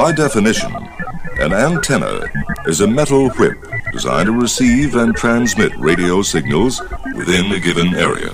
[0.00, 0.74] By definition,
[1.40, 2.22] an antenna
[2.64, 3.58] is a metal whip
[3.92, 6.80] designed to receive and transmit radio signals
[7.14, 8.30] within a given area.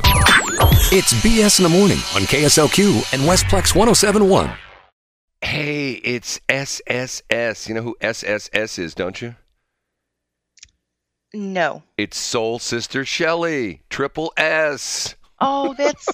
[0.92, 4.48] It's BS in the morning on KSLQ and Westplex 1071.
[5.40, 7.68] Hey, it's SSS.
[7.68, 9.34] You know who SSS is, don't you?
[11.34, 11.82] No.
[11.98, 15.16] It's Soul Sister Shelly, Triple S.
[15.40, 16.08] Oh, that's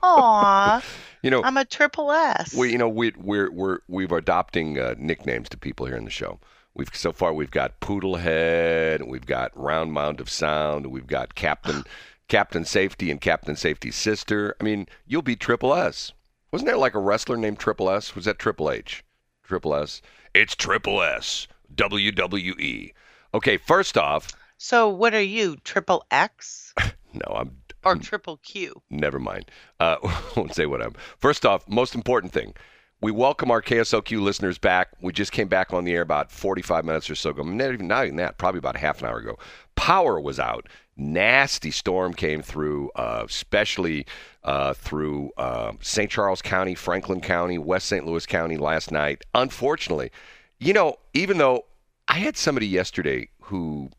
[0.00, 0.80] aw.
[1.26, 2.54] You know, I'm a triple S.
[2.54, 6.10] we you know we we're we're we've adopting uh, nicknames to people here in the
[6.10, 6.38] show.
[6.72, 11.82] We've so far we've got Poodlehead, we've got Round Mound of Sound, we've got Captain
[12.28, 14.54] Captain Safety and Captain Safety's sister.
[14.60, 16.12] I mean, you'll be Triple S.
[16.52, 18.14] Wasn't there like a wrestler named Triple S?
[18.14, 19.02] Was that Triple H?
[19.42, 20.02] Triple S.
[20.32, 21.48] It's Triple S.
[21.74, 22.92] WWE.
[23.34, 25.56] Okay, first off, so what are you?
[25.64, 26.72] Triple X
[27.12, 27.56] no, I'm
[27.86, 28.82] or triple Q?
[28.90, 29.50] Never mind.
[29.80, 29.96] Uh,
[30.36, 30.94] won't say what I'm.
[31.18, 32.54] First off, most important thing.
[33.02, 34.88] We welcome our KSLQ listeners back.
[35.02, 37.42] We just came back on the air about 45 minutes or so ago.
[37.42, 39.38] Not even, not even that, probably about half an hour ago.
[39.74, 40.66] Power was out.
[40.96, 44.06] Nasty storm came through, uh, especially
[44.44, 46.10] uh, through uh, St.
[46.10, 48.06] Charles County, Franklin County, West St.
[48.06, 49.22] Louis County last night.
[49.34, 50.10] Unfortunately,
[50.58, 51.66] you know, even though
[52.08, 53.90] I had somebody yesterday who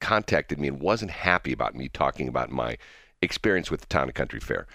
[0.00, 2.78] contacted me and wasn't happy about me talking about my
[3.22, 4.66] experience with the Town and Country Fair.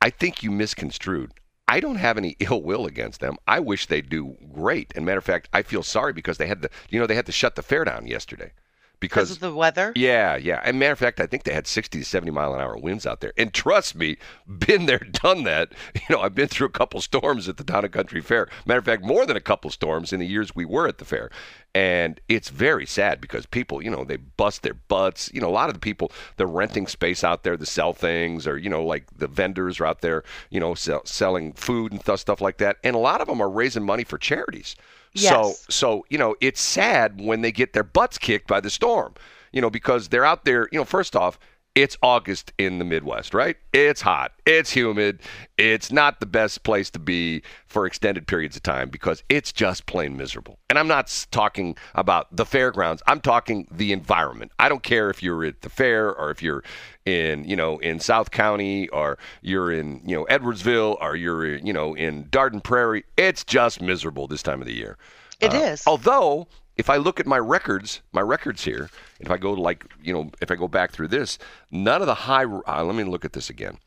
[0.00, 1.32] I think you misconstrued.
[1.68, 3.36] I don't have any ill will against them.
[3.46, 4.92] I wish they do great.
[4.94, 7.26] And matter of fact, I feel sorry because they had to, you know, they had
[7.26, 8.52] to shut the fair down yesterday
[8.98, 9.92] Because of the weather?
[9.94, 10.60] yeah, yeah.
[10.64, 13.06] And matter of fact, I think they had 60 to 70 mile an hour winds
[13.06, 13.32] out there.
[13.36, 14.16] And trust me,
[14.46, 15.72] been there, done that.
[15.94, 18.48] You know, I've been through a couple storms at the Town and Country Fair.
[18.64, 21.04] Matter of fact, more than a couple storms in the years we were at the
[21.04, 21.30] fair.
[21.74, 25.30] And it's very sad because people, you know, they bust their butts.
[25.34, 28.46] You know, a lot of the people, they're renting space out there to sell things,
[28.46, 32.02] or you know, like the vendors are out there, you know, sell, selling food and
[32.02, 32.78] th- stuff like that.
[32.82, 34.74] And a lot of them are raising money for charities.
[35.22, 39.14] So, so you know, it's sad when they get their butts kicked by the storm.
[39.52, 40.68] You know, because they're out there.
[40.70, 41.38] You know, first off,
[41.76, 43.56] it's August in the Midwest, right?
[43.72, 45.20] It's hot, it's humid,
[45.58, 49.84] it's not the best place to be for extended periods of time because it's just
[49.84, 50.58] plain miserable.
[50.70, 53.02] And I'm not talking about the fairgrounds.
[53.06, 54.52] I'm talking the environment.
[54.58, 56.64] I don't care if you're at the fair or if you're
[57.04, 61.74] in, you know, in South County or you're in, you know, Edwardsville or you're, you
[61.74, 63.04] know, in Dardenne Prairie.
[63.18, 64.96] It's just miserable this time of the year.
[65.40, 65.86] It Uh, is.
[65.86, 70.12] Although, if I look at my records, my records here, if I go like, you
[70.12, 71.38] know, if I go back through this,
[71.70, 72.44] none of the high.
[72.44, 73.78] Uh, let me look at this again.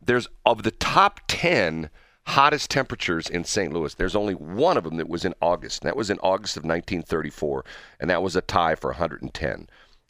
[0.00, 1.90] There's of the top ten
[2.26, 3.72] hottest temperatures in St.
[3.72, 3.94] Louis.
[3.94, 5.82] There's only one of them that was in August.
[5.82, 7.64] That was in August of 1934,
[8.00, 9.68] and that was a tie for 110.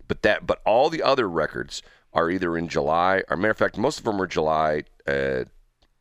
[0.08, 1.82] But that, but all the other records
[2.12, 4.84] are either in July, or matter of fact, most of them are July.
[5.06, 5.44] Uh,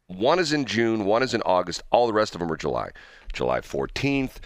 [0.08, 1.82] one is in June, one is in August.
[1.92, 2.90] All the rest of them are July.
[3.32, 4.40] July 14th,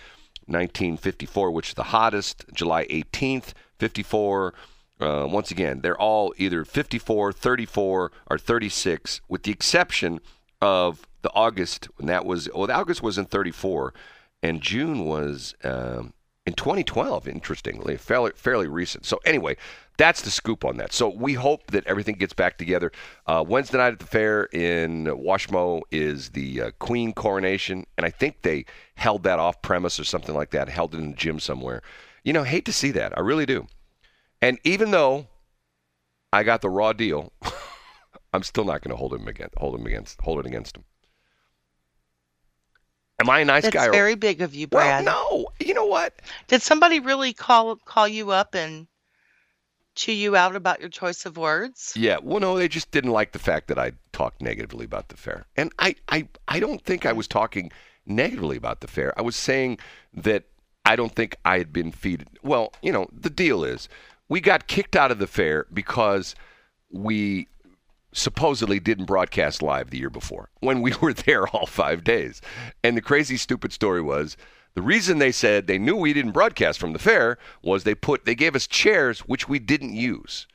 [0.47, 2.45] 1954, which is the hottest.
[2.53, 4.53] July 18th, 54.
[4.99, 10.21] Uh, once again, they're all either 54, 34, or 36, with the exception
[10.61, 13.93] of the August, when that was, well, the August was in 34,
[14.41, 16.13] and June was um,
[16.45, 19.05] in 2012, interestingly, fairly, fairly recent.
[19.05, 19.57] So, anyway,
[19.97, 20.93] that's the scoop on that.
[20.93, 22.91] So, we hope that everything gets back together.
[23.25, 28.11] Uh, Wednesday night at the fair in Washmo is the uh, Queen coronation, and I
[28.11, 31.39] think they held that off premise or something like that, held it in the gym
[31.39, 31.81] somewhere.
[32.23, 33.17] You know, hate to see that.
[33.17, 33.67] I really do.
[34.41, 35.27] And even though
[36.31, 37.33] I got the raw deal,
[38.33, 40.83] I'm still not going to hold him against hold him against hold it against him.
[43.19, 43.87] Am I a nice That's guy?
[43.87, 45.47] or- very big of you, well, no.
[45.65, 46.13] You know what?
[46.47, 48.87] Did somebody really call call you up and
[49.95, 51.93] chew you out about your choice of words?
[51.95, 52.17] Yeah.
[52.21, 55.45] Well, no, they just didn't like the fact that I talked negatively about the fair,
[55.55, 57.71] and I, I, I don't think I was talking
[58.05, 59.17] negatively about the fair.
[59.17, 59.79] I was saying
[60.13, 60.43] that
[60.85, 62.27] I don't think I had been feeded.
[62.43, 63.87] Well, you know, the deal is
[64.27, 66.35] we got kicked out of the fair because
[66.91, 67.47] we
[68.15, 72.41] supposedly didn't broadcast live the year before when we were there all five days.
[72.83, 74.37] And the crazy, stupid story was
[74.73, 78.25] the reason they said they knew we didn't broadcast from the fair was they put
[78.25, 80.47] they gave us chairs which we didn't use.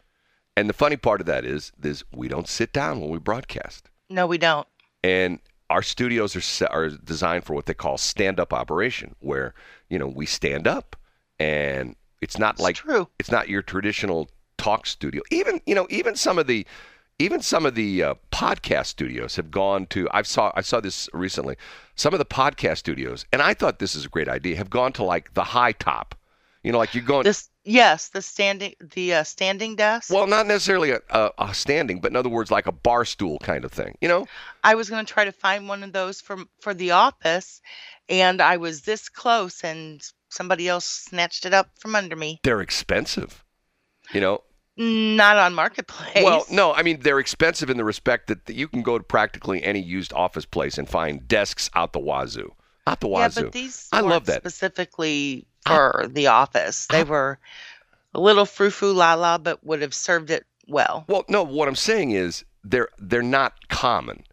[0.56, 3.88] And the funny part of that is, is we don't sit down when we broadcast
[4.08, 4.66] No, we don't.
[5.04, 5.38] and
[5.70, 9.54] our studios are are designed for what they call stand up operation, where
[9.88, 10.96] you know we stand up,
[11.38, 13.08] and it's not It's like true.
[13.20, 14.28] it's not your traditional
[14.58, 15.22] talk studio.
[15.30, 16.66] Even you know even some of the
[17.20, 20.08] even some of the uh, podcast studios have gone to.
[20.12, 21.56] I saw I saw this recently.
[21.94, 24.92] Some of the podcast studios, and I thought this is a great idea, have gone
[24.94, 26.14] to like the high top.
[26.62, 27.24] You know, like you're going.
[27.24, 30.10] This Yes, the standing the uh, standing desk.
[30.10, 33.38] Well, not necessarily a, a, a standing, but in other words, like a bar stool
[33.40, 33.98] kind of thing.
[34.00, 34.26] You know?
[34.64, 37.60] I was going to try to find one of those for for the office,
[38.08, 42.40] and I was this close, and somebody else snatched it up from under me.
[42.42, 43.44] They're expensive.
[44.12, 44.42] You know?
[44.76, 46.24] Not on marketplace.
[46.24, 49.62] Well, no, I mean they're expensive in the respect that you can go to practically
[49.62, 52.54] any used office place and find desks out the wazoo.
[52.86, 53.40] Out the wazoo.
[53.40, 54.42] Yeah, but these I love that.
[54.42, 56.86] specifically for the office.
[56.86, 57.38] They were
[58.14, 61.04] a little frou frou la la, but would have served it well.
[61.08, 64.24] Well, no, what I'm saying is they're they're not common.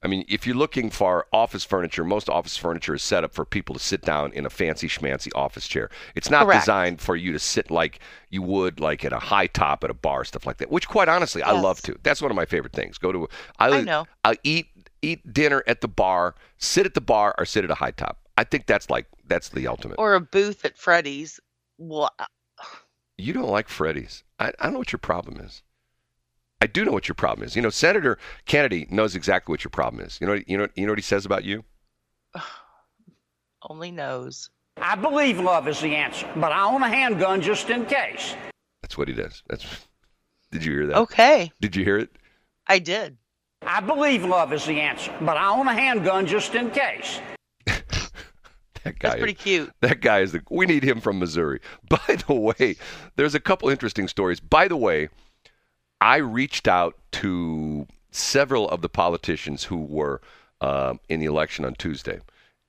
[0.00, 3.44] I mean, if you're looking for office furniture, most office furniture is set up for
[3.44, 5.90] people to sit down in a fancy schmancy office chair.
[6.14, 6.62] It's not Correct.
[6.62, 7.98] designed for you to sit like
[8.30, 10.70] you would like at a high top at a bar, stuff like that.
[10.70, 11.96] Which, quite honestly, I love to.
[12.04, 12.96] That's one of my favorite things.
[12.96, 13.28] Go to
[13.58, 14.06] I, I know.
[14.22, 14.68] I eat
[15.02, 18.20] eat dinner at the bar, sit at the bar, or sit at a high top.
[18.36, 19.98] I think that's like that's the ultimate.
[19.98, 21.40] Or a booth at Freddy's.
[21.76, 22.26] Well, uh,
[23.16, 24.22] You don't like Freddy's.
[24.38, 25.62] I, I don't know what your problem is.
[26.60, 27.54] I do know what your problem is.
[27.54, 30.18] You know, Senator Kennedy knows exactly what your problem is.
[30.20, 31.64] You know, you know, you know what he says about you.
[33.68, 34.50] only knows.
[34.76, 38.34] I believe love is the answer, but I own a handgun just in case.
[38.82, 39.42] That's what he does.
[39.48, 39.66] That's.
[40.50, 40.96] Did you hear that?
[40.96, 42.10] Okay, Did you hear it?
[42.66, 43.18] I did.
[43.62, 47.20] I believe love is the answer, but I own a handgun just in case.
[48.84, 49.08] That guy.
[49.08, 49.72] That's pretty cute.
[49.80, 50.40] That guy is the.
[50.50, 51.60] We need him from Missouri.
[51.90, 52.76] By the way,
[53.16, 54.40] there's a couple interesting stories.
[54.40, 55.08] By the way,
[56.00, 60.20] I reached out to several of the politicians who were
[60.60, 62.20] um, in the election on Tuesday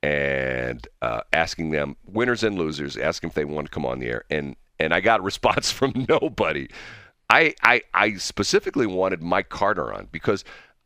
[0.01, 4.07] and uh, asking them, winners and losers, asking if they want to come on the
[4.07, 4.23] air.
[4.29, 6.69] And and I got a response from nobody.
[7.29, 10.43] I, I, I specifically wanted Mike Carter on because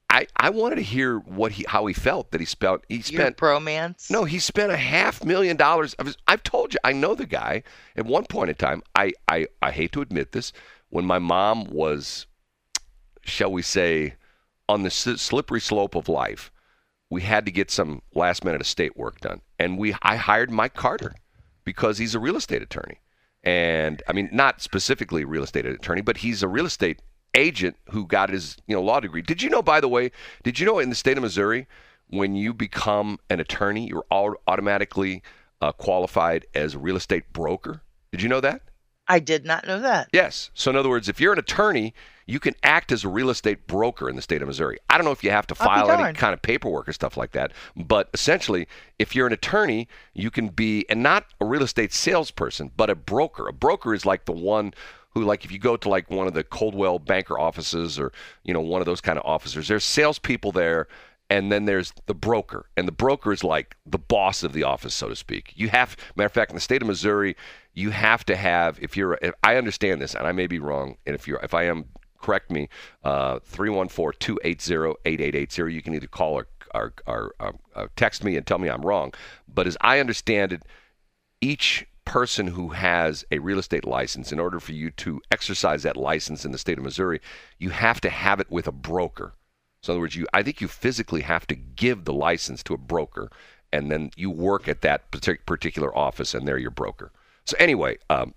[0.10, 3.04] I, I wanted to hear what he how he felt that he spent he Your
[3.04, 4.12] spent bromance.
[4.12, 5.94] no, he spent a half million dollars.
[5.96, 7.64] Of his, I've told you, I know the guy.
[7.96, 10.52] At one point in time, I, I, I hate to admit this,
[10.90, 12.28] when my mom was,
[13.24, 14.16] shall we say,
[14.70, 16.52] on the slippery slope of life,
[17.10, 20.74] we had to get some last minute estate work done, and we I hired Mike
[20.74, 21.14] Carter
[21.64, 23.00] because he's a real estate attorney,
[23.44, 27.02] and I mean not specifically a real estate attorney, but he's a real estate
[27.36, 29.22] agent who got his you know law degree.
[29.22, 30.12] Did you know, by the way?
[30.44, 31.68] Did you know in the state of Missouri,
[32.08, 35.22] when you become an attorney, you're all automatically
[35.62, 37.82] uh, qualified as a real estate broker?
[38.12, 38.62] Did you know that?
[39.14, 40.10] I did not know that.
[40.12, 40.50] Yes.
[40.56, 41.94] So in other words, if you're an attorney,
[42.26, 44.80] you can act as a real estate broker in the state of Missouri.
[44.90, 47.32] I don't know if you have to file any kind of paperwork or stuff like
[47.34, 48.68] that, but essentially,
[48.98, 52.96] if you're an attorney, you can be and not a real estate salesperson, but a
[52.96, 53.48] broker.
[53.48, 54.74] A broker is like the one
[55.12, 58.12] who like if you go to like one of the Coldwell banker offices or
[58.44, 60.88] you know one of those kind of officers, there's salespeople there
[61.34, 64.94] and then there's the broker and the broker is like the boss of the office
[64.94, 67.36] so to speak you have matter of fact in the state of missouri
[67.74, 70.96] you have to have if you're if i understand this and i may be wrong
[71.08, 71.86] and if you're if i am
[72.22, 72.70] correct me
[73.04, 78.60] uh, 314-280-8880 you can either call or, or, or um, uh, text me and tell
[78.60, 79.12] me i'm wrong
[79.52, 80.64] but as i understand it
[81.42, 85.96] each person who has a real estate license, in order for you to exercise that
[85.96, 87.22] license in the state of Missouri,
[87.60, 89.34] you have to have it with a broker.
[89.84, 92.74] So in other words, you I think you physically have to give the license to
[92.74, 93.30] a broker,
[93.72, 97.12] and then you work at that partic- particular office, and they're your broker.
[97.46, 98.34] So anyway, um,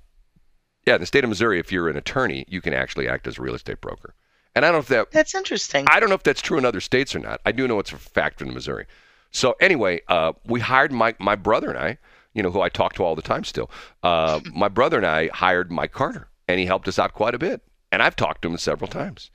[0.84, 3.38] yeah, in the state of Missouri, if you're an attorney, you can actually act as
[3.38, 4.14] a real estate broker.
[4.56, 5.86] And I don't know if that That's interesting.
[5.88, 7.40] I don't know if that's true in other states or not.
[7.46, 8.86] I do know it's a fact in Missouri.
[9.30, 11.98] So anyway, uh, we hired my my brother and I,
[12.34, 13.70] you know, who I talk to all the time still.
[14.02, 17.38] Uh, my brother and I hired Mike Carter, and he helped us out quite a
[17.38, 17.62] bit.
[17.92, 19.30] And I've talked to him several times.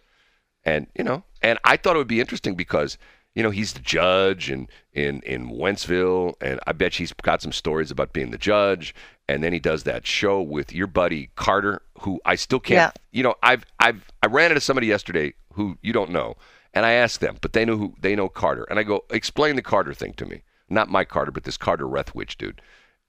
[0.64, 2.98] And you know, and I thought it would be interesting because
[3.36, 7.52] you know he's the judge in in in Wentzville, and I bet he's got some
[7.52, 8.94] stories about being the judge.
[9.28, 12.94] And then he does that show with your buddy Carter, who I still can't.
[12.94, 13.02] Yeah.
[13.12, 16.36] You know, I've I've I ran into somebody yesterday who you don't know,
[16.74, 19.56] and I asked them, but they know who they know Carter, and I go explain
[19.56, 22.62] the Carter thing to me, not my Carter, but this Carter Rethwich dude,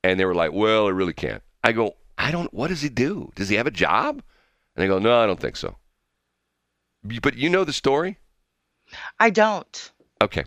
[0.04, 1.42] and they were like, well, I really can't.
[1.64, 2.52] I go, I don't.
[2.54, 3.32] What does he do?
[3.35, 4.23] Does he have a job?
[4.76, 5.76] And they go, no, I don't think so.
[7.04, 8.18] But you know the story?
[9.18, 9.92] I don't.
[10.21, 10.44] Okay.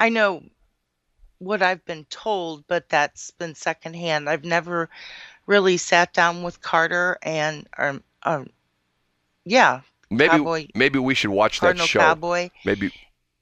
[0.00, 0.42] I know
[1.38, 4.28] what I've been told, but that's been secondhand.
[4.28, 4.88] I've never
[5.46, 8.48] really sat down with Carter and um, um
[9.44, 9.80] yeah,
[10.10, 12.00] Maybe Cowboy- maybe we should watch that Cardinal show.
[12.00, 12.50] Cowboy.
[12.64, 12.92] Maybe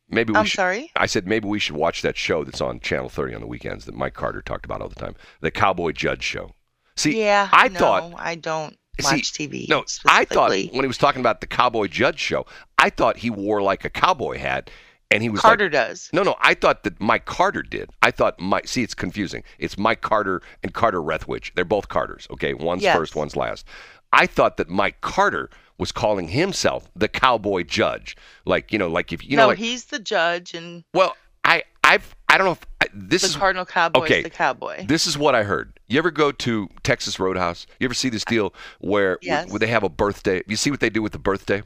[0.09, 0.91] maybe we I'm should, sorry.
[0.97, 3.85] I said maybe we should watch that show that's on Channel 30 on the weekends
[3.85, 5.15] that Mike Carter talked about all the time.
[5.41, 6.53] The Cowboy Judge show.
[6.97, 9.69] See, yeah, I no, thought I don't See, watch TV.
[9.69, 12.47] No, I thought when he was talking about the Cowboy Judge show,
[12.79, 14.71] I thought he wore like a cowboy hat
[15.11, 16.11] and he was Carter like, does.
[16.13, 16.35] no, no.
[16.41, 17.91] I thought that Mike Carter did.
[18.03, 18.67] I thought Mike.
[18.69, 19.45] See, it's confusing.
[19.59, 21.53] It's Mike Carter and Carter Rethwich.
[21.55, 22.27] They're both Carters.
[22.33, 22.97] Okay, one's Yes.
[22.97, 23.67] first, one's last.
[24.13, 28.17] I thought that Mike Carter was calling himself the cowboy judge.
[28.45, 31.63] Like you know, like if you no, know, like he's the judge, and well, I
[31.85, 34.23] I've I don't know if I, this the is Cardinal Cowboy okay.
[34.23, 34.87] the cowboy.
[34.87, 35.79] this is what I heard.
[35.87, 37.67] You ever go to Texas Roadhouse?
[37.81, 39.49] You ever see this deal where Yes.
[39.51, 40.43] where they have a birthday?
[40.47, 41.63] You see what they do with the birthday?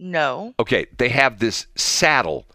[0.00, 2.46] no, Okay, they have this saddle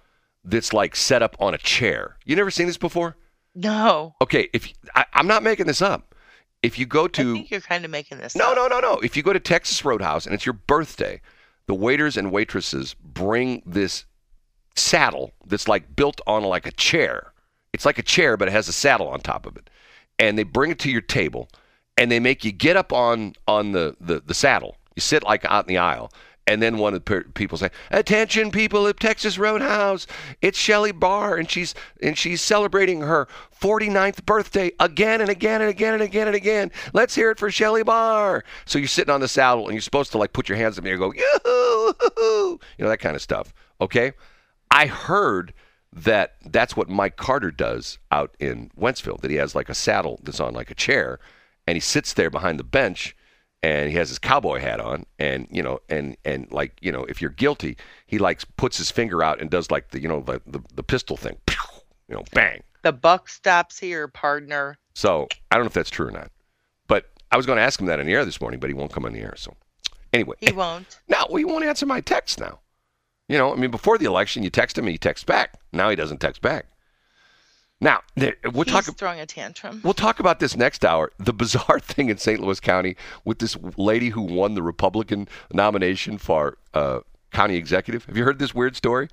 [0.43, 2.17] that's like set up on a chair.
[2.25, 3.15] You never seen this before?
[3.55, 4.15] no.
[4.21, 6.13] Okay, if I, I'm not making this up,
[6.61, 8.35] if you go I to think you're kind of making this.
[8.35, 8.55] no up.
[8.55, 11.21] no no no, if you go to Texas Roadhouse and it's your birthday,
[11.67, 14.05] the waiters and waitresses bring this
[14.75, 17.28] saddle that's like built on like a chair.
[17.73, 19.69] It's like a chair, but it has a saddle on top of it,
[20.17, 21.49] and they bring it to your table,
[21.97, 24.75] and they make you get up on on the the, the saddle.
[24.95, 26.11] You sit like out in the aisle.
[26.47, 30.07] And then one of the people say, "Attention, people at Texas Roadhouse!
[30.41, 33.27] It's Shelly Barr, and she's and she's celebrating her
[33.61, 36.71] 49th birthday again and again and again and again and again.
[36.91, 40.11] Let's hear it for Shelly Barr!" So you're sitting on the saddle, and you're supposed
[40.13, 43.53] to like put your hands up and go yoo-hoo, you know that kind of stuff.
[43.79, 44.13] Okay,
[44.71, 45.53] I heard
[45.91, 49.19] that that's what Mike Carter does out in Wentzville.
[49.21, 51.19] That he has like a saddle that's on like a chair,
[51.67, 53.15] and he sits there behind the bench,
[53.63, 57.05] and he has his cowboy hat on, and you know, and and like you know,
[57.05, 60.21] if you're guilty, he like puts his finger out and does like the you know
[60.21, 61.37] the the, the pistol thing,
[62.07, 62.61] you know, bang.
[62.81, 64.77] The buck stops here, partner.
[64.93, 66.31] So I don't know if that's true or not,
[66.87, 68.73] but I was going to ask him that in the air this morning, but he
[68.73, 69.33] won't come on the air.
[69.37, 69.55] So
[70.13, 70.99] anyway, He won't.
[71.07, 72.59] now he won't answer my text now.
[73.29, 75.53] You know, I mean, before the election, you text him and he texts back.
[75.71, 76.65] Now he doesn't text back.
[77.79, 78.83] Now we'll He's talk.
[78.97, 79.79] throwing a tantrum.
[79.85, 81.13] We'll talk about this next hour.
[81.17, 82.41] The bizarre thing in St.
[82.41, 86.99] Louis County with this lady who won the Republican nomination for uh,
[87.31, 88.03] county executive.
[88.05, 89.07] Have you heard this weird story?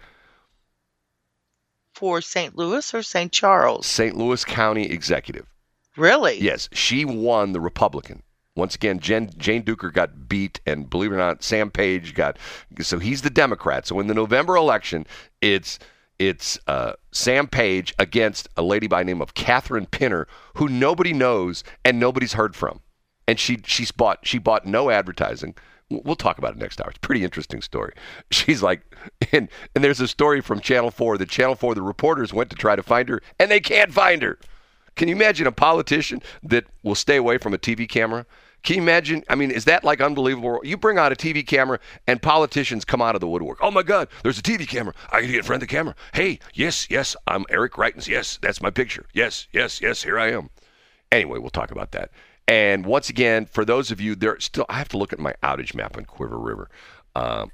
[1.95, 2.57] For St.
[2.57, 3.31] Louis or St.
[3.31, 3.87] Charles?
[3.87, 4.17] St.
[4.17, 5.47] Louis County executive.
[5.97, 6.39] Really?
[6.41, 8.23] Yes, she won the Republican.
[8.57, 12.39] Once again, Jen, Jane Dueker got beat, and believe it or not, Sam Page got.
[12.81, 13.87] So he's the Democrat.
[13.87, 15.07] So in the November election,
[15.43, 15.79] it's
[16.19, 21.13] it's uh, Sam Page against a lady by the name of Katherine Pinner, who nobody
[21.13, 22.81] knows and nobody's heard from,
[23.29, 25.55] and she she's bought she bought no advertising.
[25.91, 26.89] We'll talk about it next hour.
[26.89, 27.93] It's a pretty interesting story.
[28.33, 28.83] She's like,
[29.31, 32.57] and and there's a story from Channel Four that Channel Four the reporters went to
[32.57, 34.39] try to find her, and they can't find her.
[34.97, 38.25] Can you imagine a politician that will stay away from a TV camera?
[38.63, 39.23] Can you imagine?
[39.29, 40.61] I mean, is that like unbelievable?
[40.65, 43.59] You bring out a TV camera and politicians come out of the woodwork.
[43.61, 44.93] Oh my God, there's a TV camera.
[45.13, 45.95] I can get in front of the camera.
[46.15, 48.09] Hey, yes, yes, I'm Eric Greitens.
[48.09, 49.07] Yes, that's my picture.
[49.15, 50.51] Yes, yes, yes, here I am.
[51.13, 52.11] Anyway, we'll talk about that.
[52.49, 55.35] And once again, for those of you there, still, I have to look at my
[55.43, 56.69] outage map on Cuivre River.
[57.15, 57.51] Um,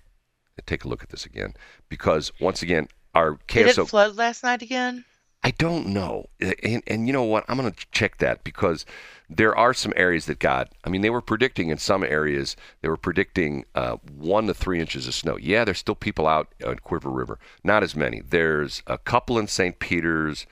[0.67, 1.55] take a look at this again
[1.89, 3.85] because once again, our Did KSO.
[3.85, 5.05] it flood last night again?
[5.45, 6.27] I don't know.
[6.41, 7.45] And, and you know what?
[7.49, 8.87] I'm going to check that because
[9.37, 12.89] there are some areas that got, I mean, they were predicting in some areas, they
[12.89, 15.37] were predicting uh, one to three inches of snow.
[15.37, 17.39] Yeah, there's still people out on Cuivre River.
[17.65, 18.21] Not as many.
[18.21, 19.79] There's a couple in St.
[19.79, 20.47] Peter's.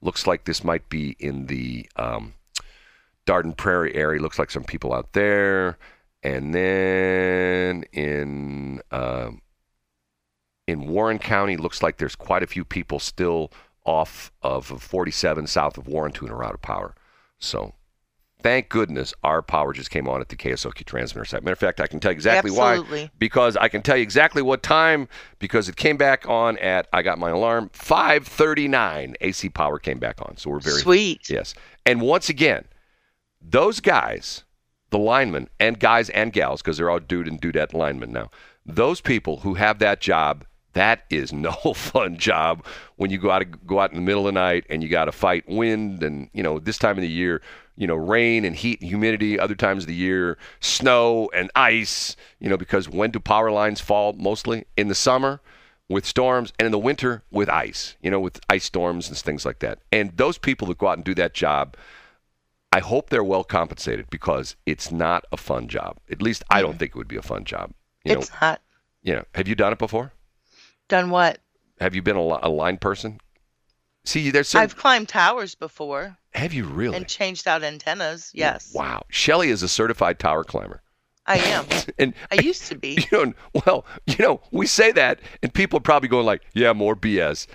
[0.00, 2.34] Looks like this might be in the um,
[3.26, 4.20] Dardenne Prairie area.
[4.20, 5.78] Looks like some people out there.
[6.22, 8.80] And then in.
[8.90, 9.40] Um,
[10.66, 13.52] in Warren County, looks like there's quite a few people still
[13.84, 16.94] off of 47 south of Warrenton are out of power.
[17.38, 17.74] So
[18.44, 21.42] thank goodness our power just came on at the KSLQ transmitter site.
[21.42, 23.04] Matter of fact, I can tell you exactly Absolutely.
[23.04, 23.10] why.
[23.18, 25.08] Because I can tell you exactly what time,
[25.38, 29.16] because it came back on at, I got my alarm, 539.
[29.22, 30.36] AC power came back on.
[30.36, 31.30] So we're very Sweet.
[31.30, 31.54] Yes.
[31.86, 32.66] And once again,
[33.40, 34.44] those guys,
[34.90, 38.30] the linemen, and guys and gals, because they're all dude and dudette linemen now,
[38.66, 42.62] those people who have that job, that is no fun job
[42.96, 45.06] when you go out go out in the middle of the night and you got
[45.06, 47.40] to fight wind and you know this time of the year,
[47.76, 49.38] you know rain and heat and humidity.
[49.38, 52.16] Other times of the year, snow and ice.
[52.40, 54.12] You know because when do power lines fall?
[54.14, 55.40] Mostly in the summer
[55.88, 57.96] with storms and in the winter with ice.
[58.02, 59.80] You know with ice storms and things like that.
[59.92, 61.76] And those people that go out and do that job.
[62.72, 65.98] I hope they're well compensated because it's not a fun job.
[66.10, 67.70] At least I don't think it would be a fun job.
[68.04, 68.62] You it's know, not.
[69.00, 70.10] you know, have you done it before?
[70.88, 71.38] Done what?
[71.80, 73.20] Have you been a, a line person?
[74.04, 74.60] See, there's some.
[74.60, 76.96] I've climbed towers before have you really?
[76.96, 78.30] and changed out antennas.
[78.34, 78.72] Yes.
[78.74, 79.04] Wow.
[79.08, 80.82] Shelly is a certified tower climber.
[81.26, 81.66] I am.
[81.98, 82.98] And I used to be.
[83.12, 83.32] you know,
[83.66, 87.46] well, you know, we say that, and people are probably going like, "Yeah, more BS."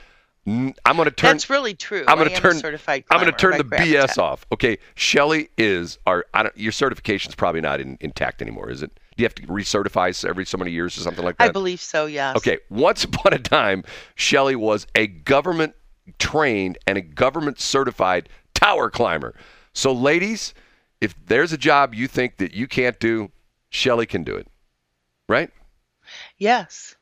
[0.47, 1.33] I'm going to turn.
[1.33, 2.03] That's really true.
[2.07, 2.55] I'm going to turn.
[2.55, 4.45] A certified I'm going to turn the BS off.
[4.51, 6.25] Okay, Shelly is our.
[6.33, 8.91] I don't, your certification's probably not in, intact anymore, is it?
[9.17, 11.49] Do you have to recertify every so many years or something like that?
[11.49, 12.05] I believe so.
[12.05, 12.37] Yes.
[12.37, 13.83] Okay, once upon a time,
[14.15, 15.75] Shelly was a government
[16.17, 19.35] trained and a government certified tower climber.
[19.73, 20.53] So, ladies,
[21.01, 23.31] if there's a job you think that you can't do,
[23.69, 24.47] Shelley can do it.
[25.27, 25.51] Right?
[26.37, 26.95] Yes.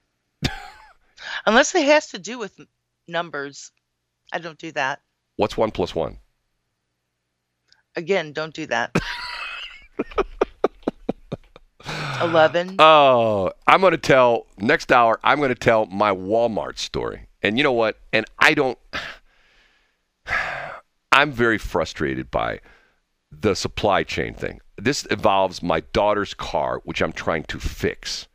[1.45, 2.59] Unless it has to do with
[3.07, 3.71] numbers,
[4.31, 5.01] I don't do that.
[5.37, 6.17] What's one plus one?
[7.95, 8.95] Again, don't do that.
[12.21, 12.75] 11.
[12.79, 17.27] Oh, I'm going to tell next hour, I'm going to tell my Walmart story.
[17.41, 17.99] And you know what?
[18.13, 18.77] And I don't,
[21.11, 22.59] I'm very frustrated by
[23.31, 24.59] the supply chain thing.
[24.77, 28.27] This involves my daughter's car, which I'm trying to fix.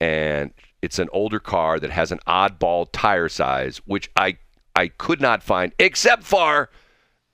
[0.00, 0.52] And
[0.82, 4.38] it's an older car that has an oddball tire size, which I,
[4.74, 6.70] I could not find except for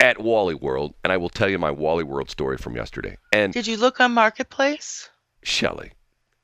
[0.00, 0.94] at Wally World.
[1.02, 3.16] And I will tell you my Wally World story from yesterday.
[3.32, 5.08] And Did you look on Marketplace?
[5.42, 5.92] Shelly,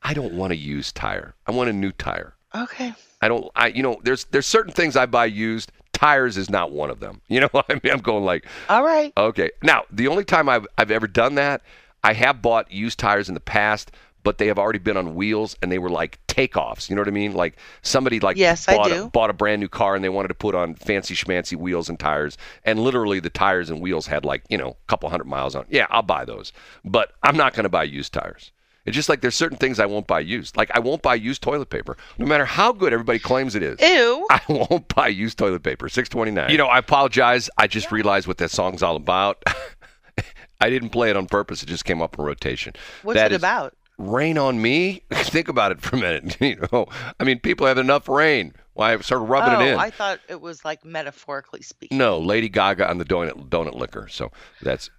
[0.01, 1.35] I don't want a used tire.
[1.47, 2.35] I want a new tire.
[2.53, 2.93] Okay.
[3.21, 3.49] I don't.
[3.55, 5.71] I you know there's there's certain things I buy used.
[5.93, 7.21] Tires is not one of them.
[7.29, 9.13] You know, I mean, I'm going like, All right.
[9.15, 9.51] okay.
[9.63, 11.61] Now the only time I've I've ever done that,
[12.03, 13.91] I have bought used tires in the past,
[14.23, 16.89] but they have already been on wheels and they were like takeoffs.
[16.89, 17.33] You know what I mean?
[17.33, 19.09] Like somebody like Yes, I bought, A, do.
[19.09, 21.99] bought a brand new car and they wanted to put on fancy schmancy wheels and
[21.99, 25.55] tires, and literally the tires and wheels had like you know a couple hundred miles
[25.55, 25.65] on.
[25.69, 26.51] Yeah, I'll buy those,
[26.83, 28.51] but I'm not going to buy used tires.
[28.85, 30.57] It's just like there's certain things I won't buy used.
[30.57, 33.79] Like I won't buy used toilet paper, no matter how good everybody claims it is.
[33.79, 34.27] Ew.
[34.31, 35.87] I won't buy used toilet paper.
[35.89, 36.49] Six twenty nine.
[36.49, 37.49] You know, I apologize.
[37.57, 39.43] I just realized what that song's all about.
[40.61, 41.63] I didn't play it on purpose.
[41.63, 42.73] It just came up in rotation.
[43.01, 43.75] What's That it is about?
[43.97, 45.03] Rain on me.
[45.11, 46.37] Think about it for a minute.
[46.39, 46.87] You know,
[47.19, 48.53] I mean, people have enough rain.
[48.73, 49.79] Why start rubbing oh, it in?
[49.79, 51.97] I thought it was like metaphorically speaking.
[51.97, 54.07] No, Lady Gaga on the donut donut licker.
[54.07, 54.89] So that's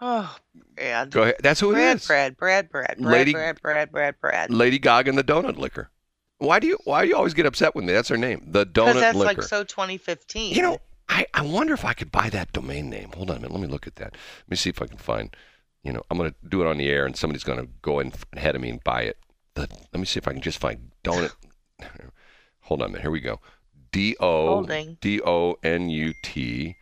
[0.00, 0.36] Oh,
[0.76, 1.10] Brad.
[1.10, 1.36] go ahead.
[1.42, 2.06] That's who it Brad, is.
[2.06, 4.50] Brad, Brad, Brad, Brad, Lady- Brad, Brad, Brad, Brad.
[4.50, 5.90] Lady Gaga and the donut licker.
[6.38, 7.92] Why do you why do you always get upset with me?
[7.92, 8.44] That's her name.
[8.46, 9.42] The Because donut that's licker.
[9.42, 10.54] like so 2015.
[10.54, 10.78] You know,
[11.08, 13.10] I, I wonder if I could buy that domain name.
[13.16, 13.52] Hold on a minute.
[13.52, 14.12] Let me look at that.
[14.12, 15.34] Let me see if I can find,
[15.82, 17.98] you know, I'm going to do it on the air and somebody's going to go
[17.98, 19.18] in ahead of me and buy it.
[19.54, 19.62] The,
[19.92, 21.32] let me see if I can just find donut.
[22.60, 23.02] Hold on a minute.
[23.02, 23.40] Here we go.
[23.90, 24.64] D O.
[25.00, 26.76] D O N U T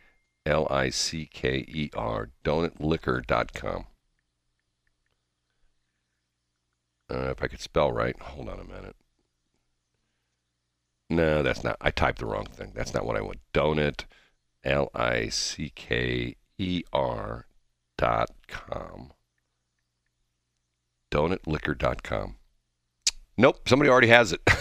[0.47, 3.85] L I C K E R donutlicker.com.
[7.09, 8.17] Uh, if I could spell right.
[8.19, 8.95] Hold on a minute.
[11.09, 11.77] No, that's not.
[11.81, 12.71] I typed the wrong thing.
[12.73, 13.39] That's not what I want.
[13.53, 14.05] Donut,
[14.63, 17.45] L I C K E R
[17.97, 19.11] dot com.
[21.11, 22.35] Donutlicker.com.
[23.37, 24.41] Nope, somebody already has it.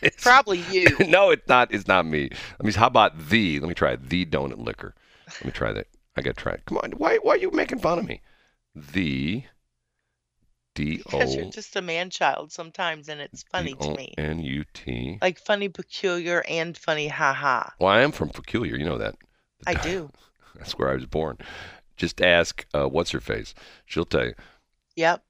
[0.00, 0.86] It's- Probably you.
[1.08, 1.72] no, it's not.
[1.72, 2.30] It's not me.
[2.58, 2.72] Let me.
[2.72, 3.58] How about the?
[3.60, 4.08] Let me try it.
[4.08, 4.94] the donut licker.
[5.26, 5.86] Let me try that.
[6.16, 6.62] I got to try it.
[6.66, 6.92] Come on.
[6.92, 7.18] Why?
[7.18, 8.20] Why are you making fun of me?
[8.74, 9.42] The
[10.74, 14.14] D O Because you're just a man child sometimes, and it's funny to me.
[14.16, 15.18] N U T.
[15.20, 17.68] Like funny, peculiar, and funny, haha.
[17.80, 18.76] Well, I am from Peculiar.
[18.76, 19.16] You know that.
[19.66, 20.10] I do.
[20.56, 21.38] That's where I was born.
[21.96, 23.54] Just ask uh, what's her face.
[23.84, 24.34] She'll tell you.
[24.96, 25.22] Yep.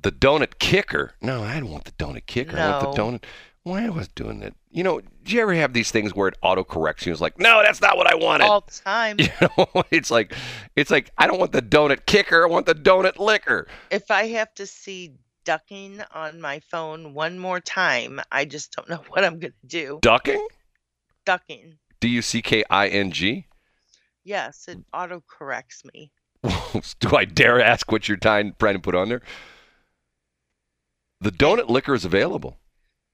[0.00, 1.12] The donut kicker.
[1.20, 2.58] No, I don't want the donut kicker.
[2.58, 3.24] I want the donut.
[3.62, 4.52] Why I was doing that?
[4.70, 7.12] You know, do you ever have these things where it auto corrects you?
[7.12, 8.44] It's like, no, that's not what I wanted.
[8.44, 9.16] All the time.
[9.18, 10.34] You know, it's like,
[10.76, 12.44] it's like I don't want the donut kicker.
[12.44, 13.66] I want the donut licker.
[13.90, 18.88] If I have to see ducking on my phone one more time, I just don't
[18.88, 19.98] know what I'm going to do.
[20.02, 20.46] Ducking?
[21.24, 21.78] Ducking.
[22.00, 23.46] D U C K I N G.
[24.24, 26.10] Yes, it auto corrects me.
[26.98, 29.22] Do I dare ask what you're trying, trying to put on there?
[31.24, 32.58] The donut licker is available.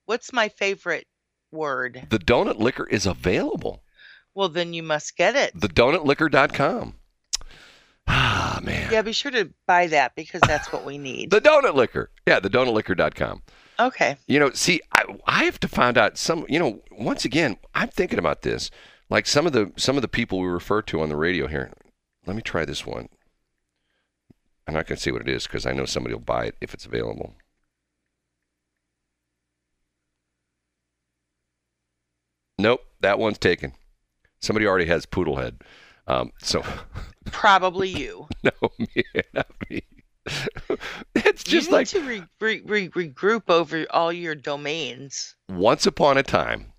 [0.07, 1.07] What's my favorite
[1.53, 2.09] word?
[2.11, 3.85] The donut licker is available.
[4.35, 5.55] Well, then you must get it.
[5.57, 6.95] TheDonutLicker.com.
[8.09, 8.91] Ah, man.
[8.91, 11.31] Yeah, be sure to buy that because that's what we need.
[11.31, 12.11] The donut licker.
[12.27, 13.43] Yeah, TheDonutLicker.com.
[13.79, 14.17] Okay.
[14.27, 16.45] You know, see, I, I have to find out some.
[16.49, 18.73] You know, once again, I'm thinking about this.
[19.09, 21.73] Like some of the some of the people we refer to on the radio here.
[22.27, 23.09] Let me try this one.
[24.67, 26.57] I'm not going to say what it is because I know somebody will buy it
[26.61, 27.37] if it's available.
[32.61, 33.73] Nope, that one's taken.
[34.41, 35.63] Somebody already has poodle head.
[36.07, 36.63] Um, so
[37.31, 38.29] Probably you.
[38.43, 39.83] no, me, not me.
[41.15, 45.35] it's just you need like to re- re- re- regroup over all your domains.
[45.49, 46.73] once upon a time,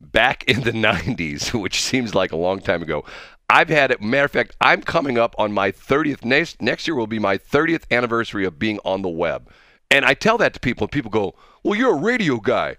[0.00, 3.04] back in the 90s, which seems like a long time ago,
[3.50, 4.00] I've had it.
[4.00, 6.24] Matter of fact, I'm coming up on my 30th.
[6.24, 9.50] Next, next year will be my 30th anniversary of being on the web.
[9.90, 12.76] And I tell that to people, and people go, Well, you're a radio guy.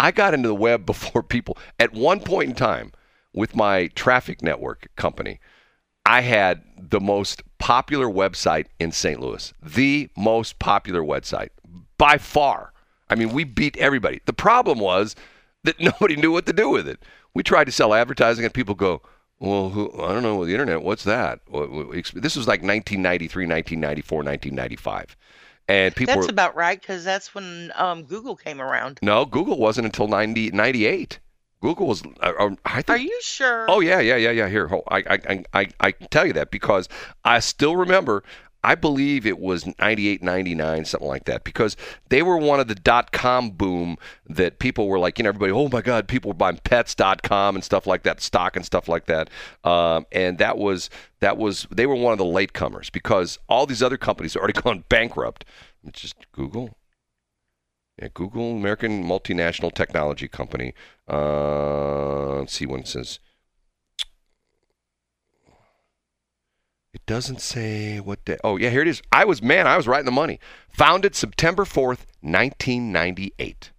[0.00, 1.56] I got into the web before people.
[1.78, 2.92] At one point in time,
[3.32, 5.38] with my traffic network company,
[6.06, 9.20] I had the most popular website in St.
[9.20, 11.50] Louis, the most popular website
[11.98, 12.72] by far.
[13.10, 14.20] I mean, we beat everybody.
[14.24, 15.14] The problem was
[15.64, 17.02] that nobody knew what to do with it.
[17.34, 19.02] We tried to sell advertising, and people go,
[19.38, 20.82] "Well, who, I don't know the internet.
[20.82, 25.16] What's that?" This was like 1993, 1994, 1995,
[25.70, 26.14] and people.
[26.14, 28.98] That's were, about right because that's when um, Google came around.
[29.02, 31.18] no, Google wasn't until 90, 98.
[31.62, 32.02] Google was.
[32.20, 33.66] Uh, uh, I think, Are you sure?
[33.68, 34.48] Oh yeah, yeah, yeah, yeah.
[34.48, 36.88] Here, hold- I, I, I, I, I can tell you that because
[37.24, 38.24] I still remember.
[38.62, 41.76] I believe it was 98, 99, something like that, because
[42.10, 43.96] they were one of the dot com boom
[44.28, 47.64] that people were like, you know, everybody, oh my God, people were buying pets.com and
[47.64, 49.30] stuff like that, stock and stuff like that.
[49.64, 53.82] Um, and that was, that was, they were one of the latecomers because all these
[53.82, 55.44] other companies had already gone bankrupt.
[55.84, 56.76] It's just Google.
[58.00, 60.74] Yeah, Google, American multinational technology company.
[61.08, 63.20] Uh, let's see when it says.
[67.10, 68.38] Doesn't say what day.
[68.44, 69.02] Oh, yeah, here it is.
[69.10, 70.38] I was, man, I was right in the money.
[70.68, 73.72] Founded September 4th, 1998.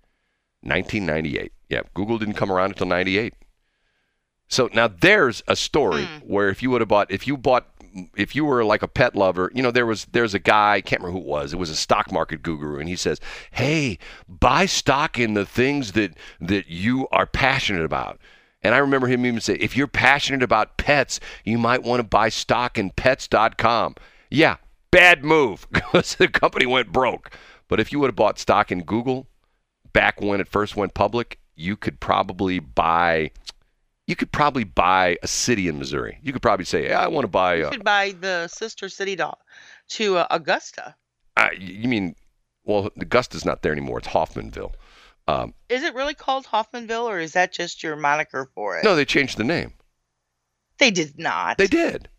[0.64, 1.54] 1998.
[1.70, 3.34] Yeah, Google didn't come around until 98.
[4.50, 6.18] So now there's a story hmm.
[6.28, 7.68] where if you would have bought, if you bought,
[8.18, 10.82] if you were like a pet lover, you know, there was, there's a guy, I
[10.82, 11.54] can't remember who it was.
[11.54, 15.94] It was a stock market guru, and he says, "Hey, buy stock in the things
[15.94, 18.20] that that you are passionate about."
[18.64, 22.04] And I remember him even say, "If you're passionate about pets, you might want to
[22.08, 23.96] buy stock in Pets.com."
[24.30, 24.58] Yeah,
[24.92, 27.32] bad move because the company went broke.
[27.68, 29.28] But if you would have bought stock in Google
[29.94, 33.32] back when it first went public, you could probably buy
[34.08, 36.18] you could probably buy a city in Missouri.
[36.22, 37.56] You could probably say, yeah, I want to buy.
[37.56, 39.32] You Uh, could buy the sister city to,
[39.90, 40.96] to uh, Augusta.
[41.38, 42.16] uh, you mean,
[42.66, 44.00] well, Augusta's not there anymore.
[44.00, 44.74] It's Hoffmanville.
[45.28, 48.84] Um, Is it really called Hoffmanville, or is that just your moniker for it?
[48.84, 49.74] no, they changed the name.
[50.80, 51.58] they did not.
[51.58, 52.10] They did.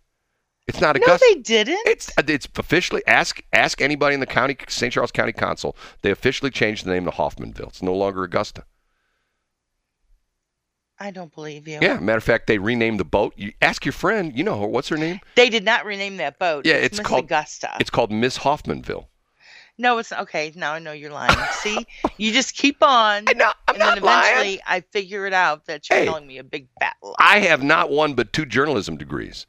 [0.69, 1.25] It's not Augusta.
[1.29, 1.81] No, they didn't.
[1.87, 4.93] It's uh, it's officially ask ask anybody in the county St.
[4.93, 5.77] Charles County Council.
[6.03, 7.69] They officially changed the name to Hoffmanville.
[7.69, 8.65] It's no longer Augusta.
[11.01, 11.81] I don't believe you.
[11.83, 13.35] Yeah, matter of fact, they renamed the boat.
[13.37, 14.37] You ask your friend.
[14.39, 14.67] You know her.
[14.69, 15.19] What's her name?
[15.35, 16.65] They did not rename that boat.
[16.65, 17.77] Yeah, it's, it's Miss called- Augusta.
[17.81, 19.07] It's called Miss Hoffmanville.
[19.79, 20.53] No, it's okay.
[20.55, 21.37] Now I know you're lying.
[21.53, 21.87] See,
[22.19, 24.33] you just keep on, I know, I'm and then not lying.
[24.33, 26.05] eventually I figure it out that you're Hey.
[26.05, 27.15] telling me a big fat lie.
[27.19, 29.47] I have not one but two journalism degrees.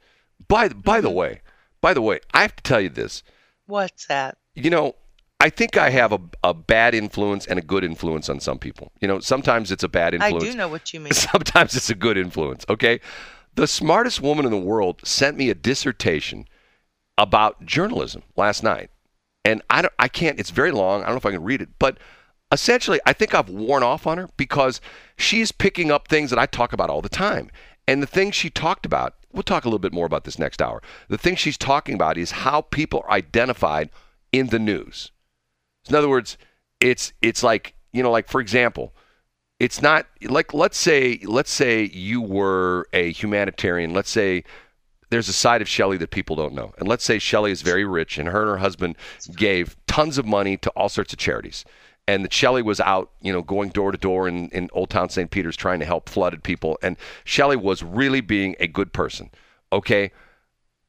[0.48, 1.16] By by the mm-hmm.
[1.16, 1.40] way,
[1.80, 3.22] by the way, I have to tell you this.
[3.66, 4.38] What's that?
[4.54, 4.94] You know,
[5.40, 8.92] I think I have a, a bad influence and a good influence on some people.
[9.00, 10.42] You know, sometimes it's a bad influence.
[10.42, 11.12] I do know what you mean.
[11.12, 12.64] Sometimes it's a good influence.
[12.68, 13.00] Okay,
[13.54, 16.46] the smartest woman in the world sent me a dissertation
[17.16, 18.90] about journalism last night,
[19.44, 20.38] and I don't, I can't.
[20.40, 21.02] It's very long.
[21.02, 21.98] I don't know if I can read it, but
[22.50, 24.80] essentially, I think I've worn off on her because
[25.16, 27.50] she's picking up things that I talk about all the time,
[27.86, 29.14] and the things she talked about.
[29.32, 30.80] We'll talk a little bit more about this next hour.
[31.08, 33.90] The thing she's talking about is how people are identified
[34.30, 35.10] in the news.
[35.88, 36.38] In other words,
[36.80, 38.94] it's it's like you know, like for example,
[39.58, 43.92] it's not like let's say let's say you were a humanitarian.
[43.92, 44.44] Let's say
[45.10, 47.84] there's a side of Shelley that people don't know, and let's say Shelley is very
[47.84, 48.96] rich, and her and her husband
[49.36, 51.64] gave tons of money to all sorts of charities.
[52.06, 55.08] And that Shelley was out, you know, going door to door in, in Old Town
[55.08, 55.30] St.
[55.30, 56.78] Peter's trying to help flooded people.
[56.82, 59.30] And Shelley was really being a good person.
[59.72, 60.10] Okay.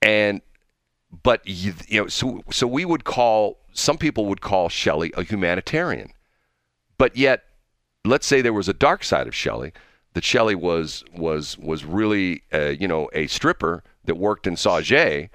[0.01, 0.41] And
[1.23, 5.23] but you, you know, so so we would call some people would call Shelley a
[5.23, 6.12] humanitarian,
[6.97, 7.43] but yet,
[8.06, 9.73] let's say there was a dark side of Shelley,
[10.13, 15.30] that Shelley was was was really, uh, you know, a stripper that worked in Sauget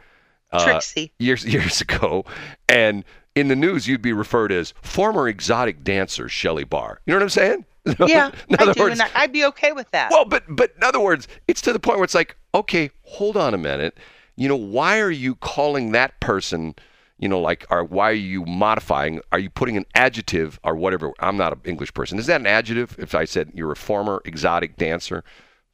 [0.52, 0.80] uh,
[1.18, 2.24] years years ago,
[2.68, 3.04] and
[3.34, 7.00] in the news you'd be referred as former exotic dancer Shelley Barr.
[7.06, 7.64] You know what I'm saying?
[8.06, 10.10] Yeah, I do, words, and I'd be okay with that.
[10.10, 13.36] well, but but in other words, it's to the point where it's like, okay, hold
[13.38, 13.96] on a minute.
[14.36, 16.74] You know, why are you calling that person?
[17.18, 19.20] You know, like, or why are you modifying?
[19.32, 21.12] Are you putting an adjective or whatever?
[21.20, 22.18] I'm not an English person.
[22.18, 22.96] Is that an adjective?
[22.98, 25.24] If I said you're a former exotic dancer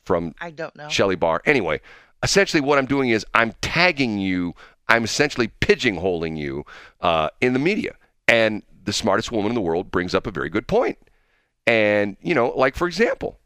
[0.05, 0.89] from I don't know.
[0.89, 1.43] Shelley Barr.
[1.45, 1.81] Anyway,
[2.27, 4.55] essentially what I'm doing is I'm tagging you.
[4.89, 6.65] I'm essentially pigeonholing you
[7.01, 7.95] uh, in the media.
[8.29, 10.99] And the smartest woman in the world brings up a very good point.
[11.67, 13.39] And you know, like for example,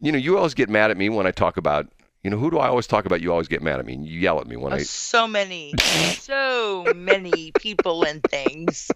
[0.00, 1.88] you know, you always get mad at me when I talk about.
[2.22, 3.22] You know, who do I always talk about?
[3.22, 3.94] You always get mad at me.
[3.96, 4.82] You yell at me when Oh, I.
[4.82, 5.72] so many,
[6.18, 8.90] so many people and things.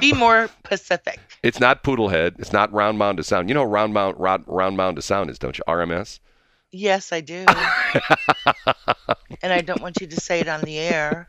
[0.00, 1.18] Be more Pacific.
[1.42, 2.38] It's not Poodlehead.
[2.38, 3.48] It's not Round Mound to Sound.
[3.48, 5.64] You know, Round Mound round, round Mound to Sound is, don't you?
[5.66, 6.20] RMS.
[6.74, 7.46] Yes, I do.
[9.42, 11.28] and I don't want you to say it on the air.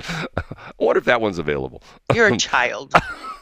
[0.08, 0.26] I
[0.78, 1.82] wonder if that one's available.
[2.12, 2.92] You're a child,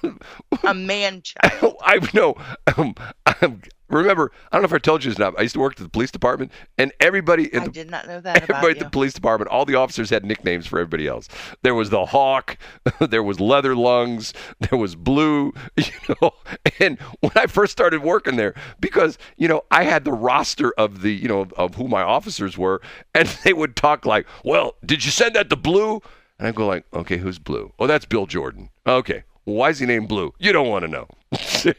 [0.64, 1.75] a man child.
[1.83, 2.37] I know.
[2.77, 2.94] Um,
[3.27, 3.61] I'm,
[3.92, 5.35] Remember, I don't know if I told you this now.
[5.37, 8.07] I used to work at the police department, and everybody in I the did not
[8.07, 11.07] know that about everybody at the police department, all the officers had nicknames for everybody
[11.07, 11.28] else.
[11.62, 12.57] There was the Hawk,
[13.00, 16.33] there was Leather Lungs, there was Blue, you know.
[16.81, 21.02] And when I first started working there, because you know I had the roster of
[21.02, 22.81] the you know of who my officers were,
[23.14, 26.00] and they would talk like, "Well, did you send that to Blue?"
[26.38, 27.72] And I go like, "Okay, who's Blue?
[27.78, 28.70] Oh, that's Bill Jordan.
[28.87, 30.33] Okay." Well, why is he named Blue?
[30.38, 31.09] You don't want to know.
[31.64, 31.75] you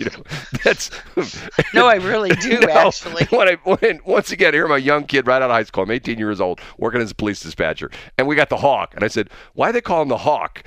[0.00, 0.22] know,
[0.64, 0.90] that's
[1.74, 2.68] No, I really do, No.
[2.68, 3.26] actually.
[3.26, 5.84] When I when, once again, here I'm a young kid right out of high school.
[5.84, 8.94] I'm 18 years old, working as a police dispatcher, and we got the Hawk.
[8.94, 10.64] And I said, "Why they call him the Hawk?"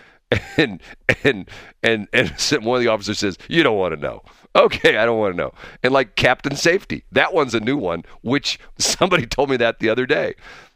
[0.57, 0.81] And
[1.23, 1.49] and
[1.84, 2.31] and and
[2.63, 4.23] one of the officers says, "You don't want to know."
[4.55, 5.53] Okay, I don't want to know.
[5.81, 9.89] And like Captain Safety, that one's a new one, which somebody told me that the
[9.89, 10.36] other day.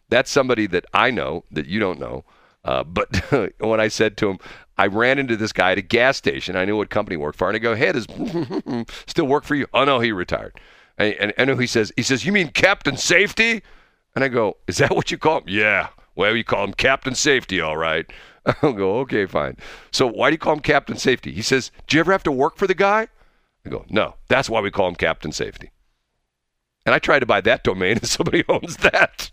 [0.09, 2.25] That's somebody that I know that you don't know.
[2.63, 3.15] Uh, but
[3.59, 4.39] when I said to him,
[4.77, 6.55] I ran into this guy at a gas station.
[6.55, 8.07] I knew what company he worked for, and I go, "Hey, does
[9.07, 10.59] still work for you?" Oh no, he retired.
[10.97, 13.61] And, and know he says, he says, "You mean Captain Safety?"
[14.15, 15.89] And I go, "Is that what you call him?" Yeah.
[16.15, 18.09] Well, you call him Captain Safety, all right.
[18.61, 19.57] I'll go, okay, fine.
[19.91, 21.31] So why do you call him Captain Safety?
[21.31, 23.07] He says, "Do you ever have to work for the guy?"
[23.65, 25.71] I go, "No, that's why we call him Captain Safety."
[26.85, 29.31] And I tried to buy that domain, and somebody owns that.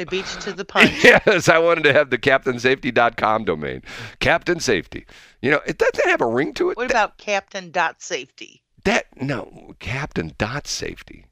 [0.00, 1.04] They beat you to the punch.
[1.04, 3.82] yes, I wanted to have the CaptainSafety.com domain.
[4.18, 5.04] Captain Safety.
[5.42, 6.78] You know, it doesn't have a ring to it.
[6.78, 8.62] What That- about Captain Dot Safety?
[8.84, 9.04] that?
[9.20, 11.26] No, Captain Dot Safety.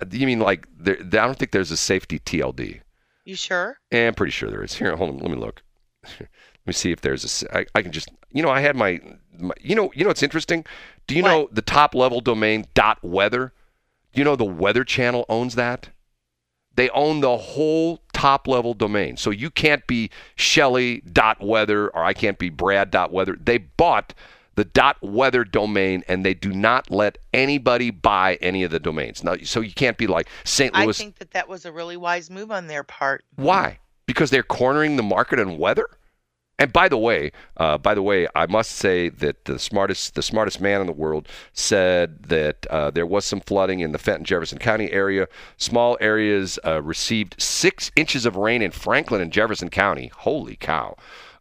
[0.00, 0.96] Uh, You mean like there?
[0.98, 2.80] I don't think there's a safety TLD.
[3.26, 3.76] You sure?
[3.90, 4.72] Eh, I'm pretty sure there is.
[4.74, 5.18] Here, hold on.
[5.18, 5.62] Let me look.
[6.18, 6.28] let
[6.66, 7.58] me see if there's a.
[7.58, 8.08] I, I can just.
[8.30, 8.98] You know, I had my,
[9.38, 9.52] my.
[9.60, 9.92] You know.
[9.94, 10.08] You know.
[10.08, 10.64] What's interesting.
[11.06, 11.28] Do you What?
[11.28, 13.52] know the top level domain dot weather?
[14.14, 15.90] Do you know the Weather Channel owns that?
[16.74, 19.16] They own the whole top level domain.
[19.16, 23.36] So you can't be Shelly dot weather or I can't be Brad dot weather.
[23.38, 24.14] They bought
[24.54, 29.24] the dot weather domain and they do not let anybody buy any of the domains.
[29.24, 30.74] Now, so you can't be like St.
[30.74, 33.24] Louis i think that that was a really wise move on their part.
[33.36, 33.78] Why?
[34.06, 35.86] Because they're cornering the market on weather.
[36.62, 40.22] And by the way, uh, by the way, I must say that the smartest, the
[40.22, 44.24] smartest man in the world said that uh, there was some flooding in the Fenton
[44.24, 45.26] Jefferson County area.
[45.56, 50.12] Small areas uh, received six inches of rain in Franklin and Jefferson County.
[50.18, 50.94] Holy cow!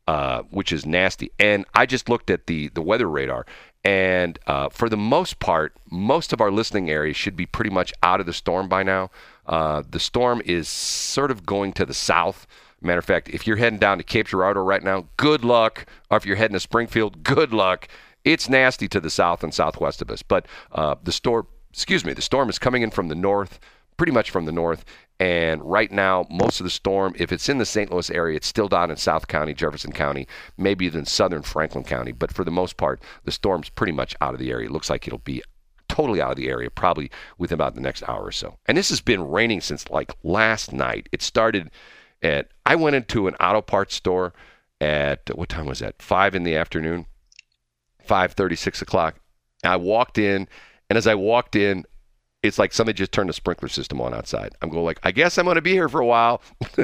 [0.07, 1.31] Uh, which is nasty.
[1.37, 3.45] And I just looked at the the weather radar,
[3.85, 7.93] and uh, for the most part, most of our listening areas should be pretty much
[8.01, 9.11] out of the storm by now.
[9.45, 12.47] Uh, the storm is sort of going to the south.
[12.81, 15.85] Matter of fact, if you're heading down to Cape Girardeau right now, good luck.
[16.09, 17.87] Or if you're heading to Springfield, good luck.
[18.23, 20.23] It's nasty to the south and southwest of us.
[20.23, 23.59] But uh, the storm, excuse me, the storm is coming in from the north,
[23.97, 24.83] pretty much from the north.
[25.19, 27.91] And right now, most of the storm, if it's in the St.
[27.91, 32.11] Louis area, it's still down in South County, Jefferson County, maybe even southern Franklin County.
[32.11, 34.67] But for the most part, the storm's pretty much out of the area.
[34.67, 35.43] It looks like it'll be
[35.87, 38.57] totally out of the area probably within about the next hour or so.
[38.65, 41.07] And this has been raining since like last night.
[41.11, 41.69] It started
[42.21, 44.33] at I went into an auto parts store
[44.79, 46.01] at what time was that?
[46.01, 47.05] Five in the afternoon,
[48.05, 49.15] five thirty, six o'clock.
[49.63, 50.47] And I walked in,
[50.89, 51.85] and as I walked in,
[52.43, 54.55] it's like somebody just turned the sprinkler system on outside.
[54.61, 56.41] I'm going like, I guess I'm going to be here for a while,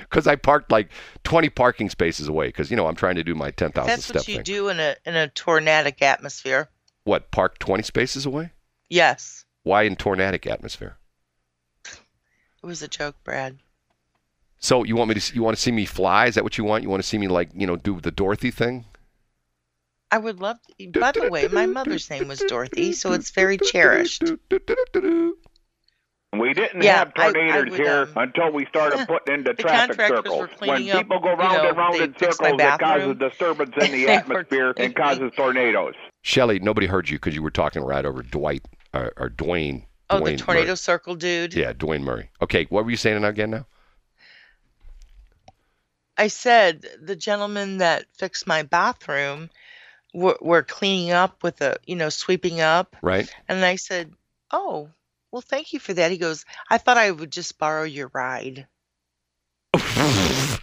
[0.00, 0.90] because I parked like
[1.22, 2.48] 20 parking spaces away.
[2.48, 4.42] Because you know I'm trying to do my 10,000 That's step what you thing.
[4.42, 6.68] do in a in a tornadic atmosphere.
[7.04, 7.30] What?
[7.30, 8.50] Park 20 spaces away?
[8.90, 9.44] Yes.
[9.62, 10.96] Why in tornadic atmosphere?
[11.84, 13.58] It was a joke, Brad.
[14.60, 15.20] So you want me to?
[15.20, 16.26] see- You want to see me fly?
[16.26, 16.82] Is that what you want?
[16.82, 18.86] You want to see me like you know do the Dorothy thing?
[20.10, 20.90] I would love to.
[21.00, 24.22] By the way, my mother's name was Dorothy, so it's very cherished.
[26.38, 29.54] We didn't Yeah, have I- I tornadoes would, here um, until we started putting into
[29.54, 30.48] the traffic circles.
[30.58, 33.74] When cleaning up, people go you round know, and round in circles, it causes disturbance
[33.80, 35.94] in the atmosphere and causes tornadoes.
[36.22, 39.84] Shelly, nobody heard you because you were talking right over Dwight or, or Dwayne.
[40.10, 40.76] Oh, the tornado Murray.
[40.76, 41.54] circle dude.
[41.54, 42.30] Yeah, Dwayne Murray.
[42.42, 43.66] Okay, what were you saying again now?
[46.18, 49.48] I said the gentleman that fixed my bathroom
[50.12, 52.96] were, were cleaning up with a, you know, sweeping up.
[53.00, 53.32] Right?
[53.48, 54.12] And I said,
[54.50, 54.90] Oh,
[55.30, 56.10] well, thank you for that.
[56.10, 58.66] He goes, I thought I would just borrow your ride.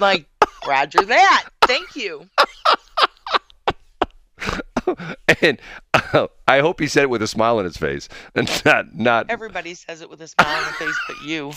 [0.00, 0.26] Like,
[0.66, 1.48] Roger that.
[1.62, 2.28] Thank you.
[5.42, 5.58] and
[6.48, 9.30] I hope he said it with a smile on his face and not not.
[9.30, 11.52] Everybody says it with a smile on their face, but you.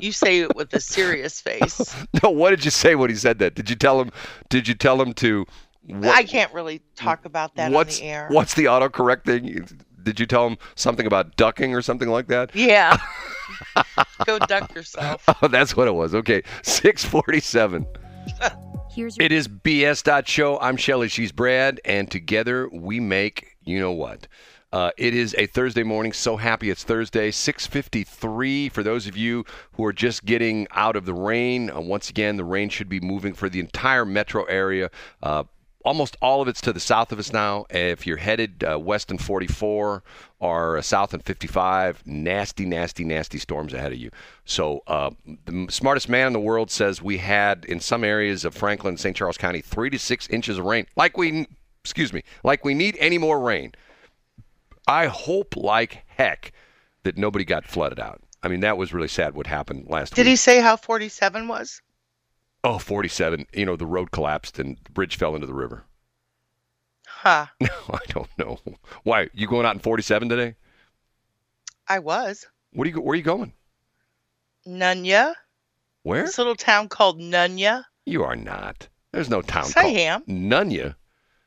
[0.00, 1.94] You say it with a serious face.
[2.22, 3.54] No, what did you say when he said that?
[3.54, 4.10] Did you tell him?
[4.48, 5.44] Did you tell him to?
[5.86, 8.28] What, I can't really talk about that what's on the air.
[8.30, 9.68] what's the autocorrect thing?
[10.02, 12.54] Did you tell him something about ducking or something like that?
[12.54, 12.96] Yeah.
[14.24, 15.24] Go duck yourself.
[15.42, 16.14] Oh, that's what it was.
[16.14, 17.86] Okay, six forty-seven.
[18.98, 20.26] Here's your It is BS.
[20.26, 20.58] Show.
[20.58, 21.06] I'm Shelly.
[21.06, 21.80] She's Brad.
[21.84, 24.26] And together we make you know what.
[24.72, 26.12] Uh, it is a Thursday morning.
[26.12, 27.30] So happy it's Thursday.
[27.30, 31.70] 6:53 for those of you who are just getting out of the rain.
[31.70, 34.90] Uh, once again, the rain should be moving for the entire metro area.
[35.22, 35.44] Uh,
[35.88, 37.64] almost all of it's to the south of us now.
[37.70, 40.02] If you're headed uh, west in 44
[40.38, 44.10] or uh, south in 55, nasty, nasty, nasty storms ahead of you.
[44.44, 45.12] So uh,
[45.46, 49.16] the smartest man in the world says we had in some areas of Franklin, St.
[49.16, 50.86] Charles County, three to six inches of rain.
[50.94, 51.46] Like we,
[51.82, 53.72] excuse me, like we need any more rain.
[54.86, 56.52] I hope like heck
[57.04, 58.20] that nobody got flooded out.
[58.42, 60.26] I mean, that was really sad what happened last Did week.
[60.26, 61.80] Did he say how 47 was?
[62.64, 63.46] Oh, 47.
[63.54, 65.84] You know, the road collapsed and the bridge fell into the river.
[67.06, 67.46] Huh.
[67.60, 68.58] No, I don't know.
[69.02, 69.28] Why?
[69.32, 70.54] You going out in 47 today?
[71.88, 72.46] I was.
[72.72, 73.00] What are you?
[73.00, 73.52] Where are you going?
[74.66, 75.34] Nunya.
[76.02, 76.24] Where?
[76.24, 77.84] This little town called Nunya.
[78.06, 78.88] You are not.
[79.12, 80.22] There's no town Yes, I called am.
[80.24, 80.94] Nunya.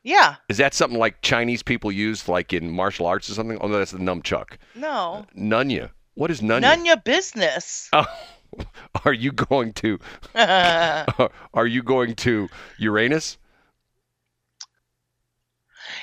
[0.04, 0.36] Yeah.
[0.50, 3.58] Is that something like Chinese people use, like in martial arts or something?
[3.62, 4.58] Oh, no, that's the nunchuck.
[4.76, 5.26] No.
[5.30, 5.91] Uh, Nunya.
[6.15, 6.63] What is Nunya?
[6.76, 7.88] Nunya business.
[7.93, 8.06] Oh,
[9.06, 10.00] are you going to?
[10.36, 13.38] Are you going to Uranus?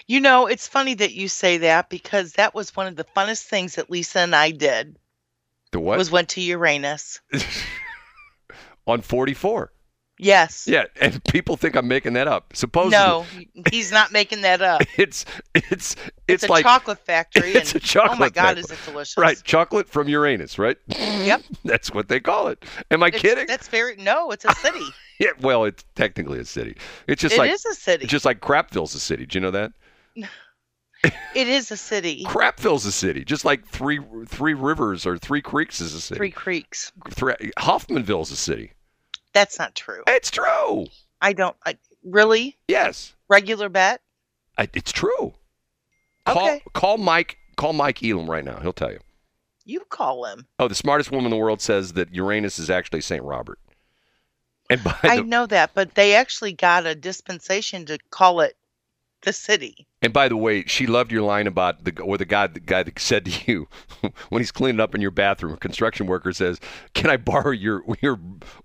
[0.07, 3.45] you know, it's funny that you say that because that was one of the funnest
[3.45, 4.97] things that Lisa and I did.
[5.73, 5.99] The what?
[5.99, 7.21] Was went to Uranus.
[8.87, 9.71] On 44.
[10.18, 10.66] Yes.
[10.66, 12.54] Yeah, and people think I'm making that up.
[12.57, 13.24] Supposedly, No,
[13.70, 14.83] he's not making that up.
[14.98, 17.52] it's it's it's, It's, a like chocolate factory.
[17.52, 18.16] it's and, a chocolate.
[18.16, 18.61] Oh my God, factory.
[18.62, 19.16] is it delicious?
[19.16, 20.76] Right, chocolate from Uranus, right?
[20.88, 21.42] Yep.
[21.64, 22.64] That's what they call it.
[22.90, 23.46] Am I It's- kidding?
[23.46, 24.31] That's very no.
[24.31, 24.85] It's a city.
[25.20, 26.76] Yeah, well, it's technically a city.
[27.09, 28.07] It's just It like is a city.
[28.07, 29.26] just like Crapville's a city.
[29.26, 29.72] Do you know that?
[31.35, 32.24] It is a city.
[32.24, 33.24] Crapville's a city.
[33.24, 36.18] Just like three three rivers or three creeks is a city.
[36.18, 36.92] Three Creeks.
[37.11, 38.72] Thre- Hoffmanville's a city.
[39.38, 40.03] That's not true.
[40.09, 40.88] It's true.
[41.20, 41.57] I don't.
[41.64, 42.59] I, really?
[42.66, 44.01] Yes, Regular bet?
[44.57, 45.33] I, it's true.
[46.27, 46.62] Call Okay.
[46.72, 47.38] call Mike.
[47.57, 48.59] Call Mike Elam right now.
[48.59, 48.98] He'll tell you.
[49.64, 50.48] You call him.
[50.59, 53.61] Oh, the smartest woman in the world says that Uranus is actually Saint Robert.
[54.70, 58.57] And by I the know that, but they actually got a dispensation to call it
[59.22, 59.87] the city.
[60.00, 62.83] and by the way, she loved your line about the or the guy the guy
[62.85, 63.66] that said to you
[64.28, 65.52] when he's cleaning up in your bathroom.
[65.54, 66.61] A construction worker says,
[66.94, 68.20] "Can I borrow your your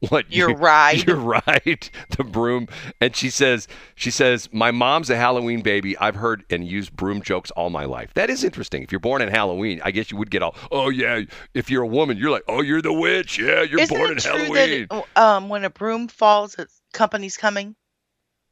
[0.10, 2.68] what you Your ride." your ride the broom?"
[3.02, 5.98] And she says she says, "My mom's a Halloween baby.
[5.98, 8.14] I've heard and used broom jokes all my life.
[8.14, 8.84] That is interesting.
[8.84, 11.22] If you're born in Halloween, I guess you would get all, oh yeah.
[11.56, 13.40] If you're a woman, you're like, oh, you're the witch.
[13.40, 14.88] Yeah, you're Isn't born it in true Halloween.
[14.90, 17.76] that um, when a broom falls, a company's coming?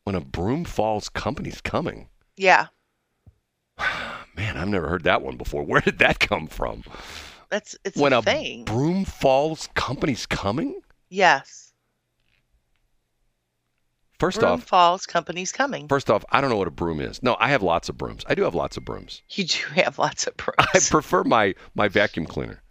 [0.03, 2.07] When a broom falls, company's coming.
[2.37, 2.67] Yeah,
[4.35, 5.63] Man, I've never heard that one before.
[5.63, 6.83] Where did that come from?
[7.49, 8.63] that's it's when a, a thing.
[8.65, 10.79] broom falls, company's coming?
[11.09, 11.73] yes,
[14.19, 15.87] First broom off, falls, company's coming.
[15.87, 17.23] first off, I don't know what a broom is.
[17.23, 18.23] No, I have lots of brooms.
[18.27, 19.23] I do have lots of brooms.
[19.31, 20.55] You do have lots of brooms.
[20.59, 22.61] I prefer my my vacuum cleaner.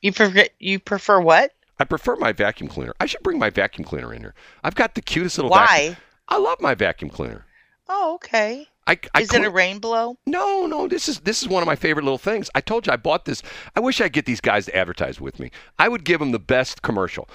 [0.00, 1.52] you prefer you prefer what?
[1.78, 2.94] I prefer my vacuum cleaner.
[2.98, 4.34] I should bring my vacuum cleaner in here.
[4.64, 5.66] I've got the cutest little Why?
[5.66, 5.96] vacuum.
[6.28, 7.44] I love my vacuum cleaner.
[7.88, 8.68] Oh, okay.
[8.86, 10.16] I, I Is it a Rainbow?
[10.26, 12.50] No, no, this is this is one of my favorite little things.
[12.54, 13.42] I told you I bought this.
[13.74, 15.50] I wish I'd get these guys to advertise with me.
[15.78, 17.28] I would give them the best commercial.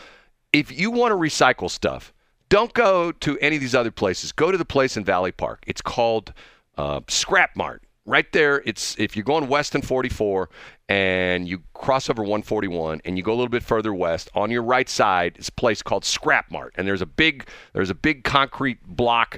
[0.54, 2.14] If you want to recycle stuff,
[2.50, 4.32] don't go to any of these other places.
[4.32, 5.64] Go to the place in Valley Park.
[5.68, 6.34] It's called
[6.78, 7.84] uh, Scrap Mart.
[8.06, 10.50] Right there, it's if you're going west in 44
[10.90, 14.64] and you cross over 141 and you go a little bit further west, on your
[14.64, 18.24] right side is a place called Scrap Mart, and there's a big there's a big
[18.24, 19.38] concrete block,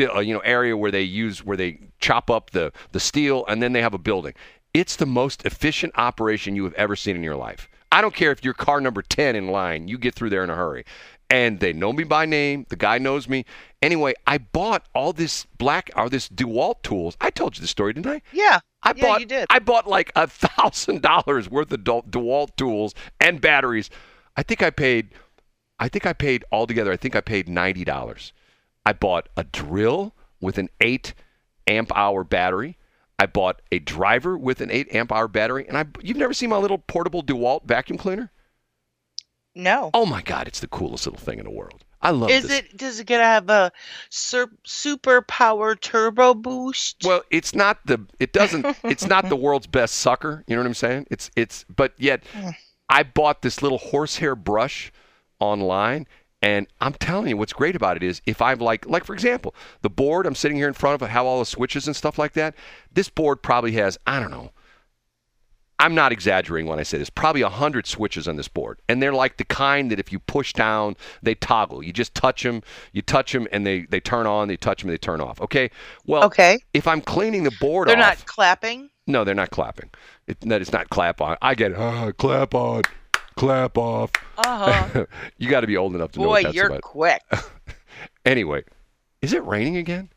[0.00, 3.62] uh, you know, area where they use where they chop up the the steel and
[3.62, 4.34] then they have a building.
[4.74, 7.70] It's the most efficient operation you have ever seen in your life.
[7.90, 10.50] I don't care if you're car number 10 in line, you get through there in
[10.50, 10.84] a hurry.
[11.30, 12.66] And they know me by name.
[12.68, 13.44] The guy knows me.
[13.82, 17.16] Anyway, I bought all this black or this DeWalt tools.
[17.20, 18.22] I told you the story, didn't I?
[18.32, 18.60] Yeah.
[18.82, 19.46] I yeah, bought you did.
[19.50, 23.90] I bought like a thousand dollars worth of Dew- DeWalt tools and batteries.
[24.36, 25.10] I think I paid
[25.78, 28.32] I think I paid altogether, I think I paid ninety dollars.
[28.86, 31.14] I bought a drill with an eight
[31.66, 32.76] amp hour battery.
[33.18, 36.50] I bought a driver with an eight amp hour battery, and I you've never seen
[36.50, 38.30] my little portable DeWalt vacuum cleaner?
[39.54, 39.90] No.
[39.94, 41.84] Oh my god, it's the coolest little thing in the world.
[42.04, 42.58] I love Is this.
[42.58, 42.76] it?
[42.76, 43.72] Does it gonna have a
[44.10, 47.02] sur- super power turbo boost?
[47.02, 50.44] Well, it's not the it doesn't it's not the world's best sucker.
[50.46, 51.06] You know what I'm saying?
[51.10, 52.50] It's it's but yet hmm.
[52.90, 54.92] I bought this little horsehair brush
[55.40, 56.06] online
[56.42, 59.54] and I'm telling you what's great about it is if I'm like like for example,
[59.80, 62.34] the board I'm sitting here in front of how all the switches and stuff like
[62.34, 62.54] that,
[62.92, 64.50] this board probably has, I don't know,
[65.80, 67.10] I'm not exaggerating when I say this.
[67.10, 70.18] Probably a hundred switches on this board, and they're like the kind that if you
[70.20, 71.82] push down, they toggle.
[71.82, 72.62] You just touch them,
[72.92, 74.48] you touch them, and they they turn on.
[74.48, 75.40] They touch them, they turn off.
[75.40, 75.70] Okay.
[76.06, 76.58] Well, Okay.
[76.72, 78.88] if I'm cleaning the board They're off, not clapping.
[79.06, 79.90] no, they're not clapping.
[80.26, 81.36] It, that is not clap on.
[81.42, 82.82] I get uh, clap on,
[83.36, 84.10] clap off.
[84.38, 85.06] Uh huh.
[85.38, 86.28] you got to be old enough to know that.
[86.28, 86.82] Boy, what that's you're about.
[86.82, 87.20] quick.
[88.26, 88.62] Anyway,
[89.20, 90.08] is it raining again?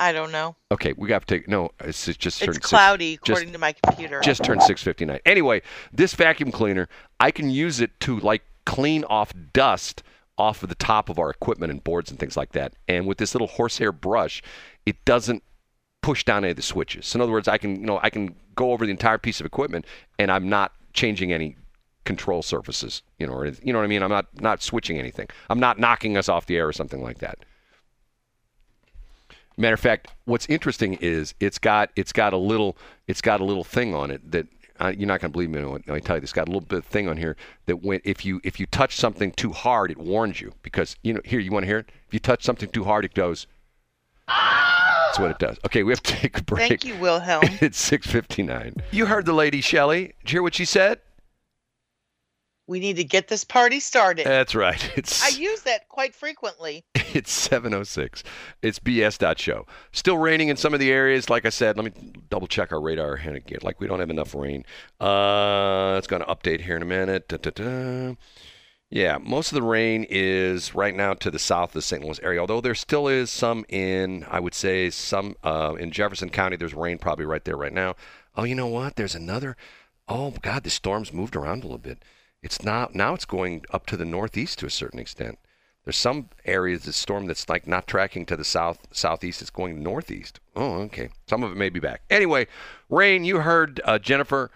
[0.00, 0.56] I don't know.
[0.72, 1.46] Okay, we got to take.
[1.46, 4.20] No, it's it's just It's turned six- cloudy just- according to my computer.
[4.20, 5.20] just turned 6:59.
[5.26, 5.60] Anyway,
[5.92, 6.88] this vacuum cleaner,
[7.20, 10.02] I can use it to like clean off dust
[10.38, 12.72] off of the top of our equipment and boards and things like that.
[12.88, 14.42] And with this little horsehair brush,
[14.86, 15.42] it doesn't
[16.02, 17.06] push down any of the switches.
[17.06, 19.38] So in other words, I can, you know, I can go over the entire piece
[19.38, 19.84] of equipment
[20.18, 21.56] and I'm not changing any
[22.06, 24.02] control surfaces, you know, or you know what I mean?
[24.02, 25.28] I'm not not switching anything.
[25.50, 27.38] I'm not knocking us off the air or something like that.
[29.60, 33.44] Matter of fact, what's interesting is it's got it's got a little it's got a
[33.44, 34.46] little thing on it that
[34.80, 36.22] uh, you're not going to believe me when I tell you.
[36.22, 37.36] It's got a little bit of thing on here
[37.66, 41.12] that when if you if you touch something too hard, it warns you because you
[41.12, 41.90] know here you want to hear it.
[42.08, 43.46] If you touch something too hard, it goes.
[44.26, 45.58] That's what it does.
[45.66, 46.68] Okay, we have to take a break.
[46.68, 47.42] Thank you, Wilhelm.
[47.60, 48.80] it's 6:59.
[48.92, 50.14] You heard the lady Shelley.
[50.24, 51.00] Did you hear what she said?
[52.70, 54.24] We need to get this party started.
[54.24, 54.80] That's right.
[54.96, 56.84] It's I use that quite frequently.
[57.12, 58.22] It's 706.
[58.62, 59.66] It's BS.show.
[59.90, 61.28] Still raining in some of the areas.
[61.28, 63.58] Like I said, let me double check our radar and again.
[63.62, 64.64] Like we don't have enough rain.
[65.00, 67.26] Uh, it's going to update here in a minute.
[67.26, 68.14] Da-da-da.
[68.90, 72.04] Yeah, most of the rain is right now to the south of the St.
[72.04, 72.38] Louis area.
[72.38, 76.56] Although there still is some in, I would say, some uh, in Jefferson County.
[76.56, 77.96] There's rain probably right there right now.
[78.36, 78.94] Oh, you know what?
[78.94, 79.56] There's another.
[80.06, 82.04] Oh God, the storm's moved around a little bit.
[82.42, 83.14] It's not now.
[83.14, 85.38] It's going up to the northeast to a certain extent.
[85.84, 89.40] There's some areas of storm that's like not tracking to the south southeast.
[89.40, 90.40] It's going northeast.
[90.54, 91.10] Oh, okay.
[91.26, 92.02] Some of it may be back.
[92.10, 92.46] Anyway,
[92.88, 93.24] rain.
[93.24, 94.50] You heard uh, Jennifer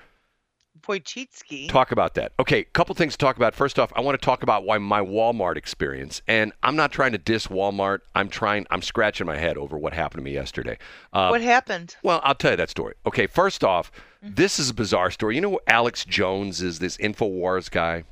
[0.85, 1.69] Wojcicki.
[1.69, 2.33] talk about that.
[2.39, 3.55] Okay, couple things to talk about.
[3.55, 6.23] First off, I want to talk about why my Walmart experience.
[6.27, 8.01] And I'm not trying to diss Walmart.
[8.15, 8.67] I'm trying.
[8.71, 10.79] I'm scratching my head over what happened to me yesterday.
[11.13, 11.97] Uh, what happened?
[12.03, 12.95] well, I'll tell you that story.
[13.07, 15.35] Okay, first off, this is a bizarre story.
[15.35, 18.05] You know, Alex Jones is this Infowars guy.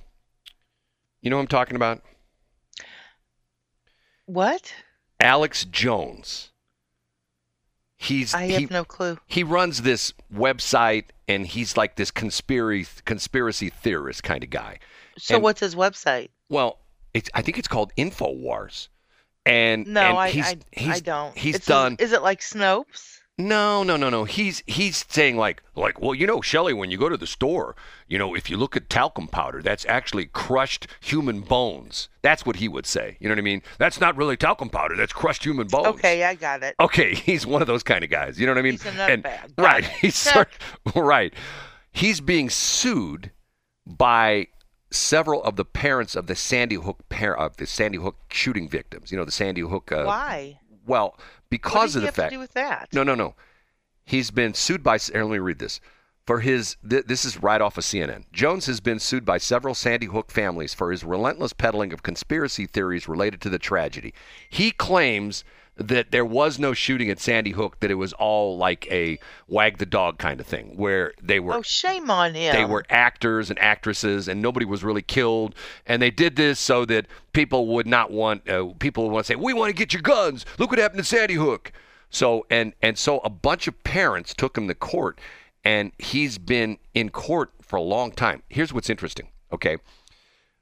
[1.21, 2.03] You know who I'm talking about?
[4.27, 4.75] What?
[5.21, 6.52] Alex Jones.
[8.03, 9.17] He's I he, have no clue.
[9.27, 14.79] he runs this website and he's like this conspiracy conspiracy theorist kind of guy.
[15.19, 16.31] So And- what's his website?
[16.49, 16.79] Well,
[17.15, 18.89] it's I think it's called Infowars.
[19.47, 21.37] And No, and I, he's, I, he's, I don't.
[21.37, 21.97] He's It's- done.
[21.99, 23.19] Is it like Snopes?
[23.43, 24.25] No, no, no, no.
[24.25, 27.75] He's he's saying like like well, you know, Shelley, when you go to the store,
[28.07, 32.09] you know, if you look at talcum powder, that's actually crushed human bones.
[32.23, 33.17] That's what he would say.
[33.19, 33.63] You know what I mean?
[33.79, 34.97] That's not really talcum powder.
[34.97, 35.89] That's crushed human bones.
[35.89, 36.77] Okay, I got it.
[36.79, 38.39] Okay, he's one of those kind of guys.
[38.39, 38.73] You know what I mean?
[38.73, 39.27] He's And-.
[39.59, 39.85] Right.
[40.01, 40.49] He's sort
[40.95, 41.35] right.
[41.91, 43.33] He's being sued
[43.87, 44.47] by
[44.91, 49.11] several of the parents of the Sandy Hook par- of the Sandy Hook shooting victims.
[49.11, 49.91] You know, the Sandy Hook.
[49.91, 50.61] Uh, Why?
[50.87, 51.17] Well,
[51.53, 52.31] because of the he fact.
[52.31, 52.89] to do with that?
[52.93, 53.35] No, no, no.
[54.05, 54.99] He's been sued by.
[54.99, 55.81] Here, let me read this.
[56.27, 58.25] For his, th- this is right off of CNN.
[58.33, 62.67] Jones has been sued by several Sandy Hook families for his relentless peddling of conspiracy
[62.67, 64.15] theories related to the tragedy.
[64.49, 65.43] He claims
[65.83, 69.19] that there was no shooting at Sandy Hook; that it was all like a
[69.49, 72.55] wag the dog kind of thing, where they were Oh, shame on him.
[72.55, 75.55] they were actors and actresses, and nobody was really killed.
[75.87, 79.33] And they did this so that people would not want uh, people would want to
[79.33, 80.47] say, "We want to get your guns.
[80.59, 81.73] Look what happened to Sandy Hook."
[82.11, 85.19] So and and so a bunch of parents took him to court,
[85.65, 88.43] and he's been in court for a long time.
[88.49, 89.29] Here's what's interesting.
[89.53, 89.79] Okay.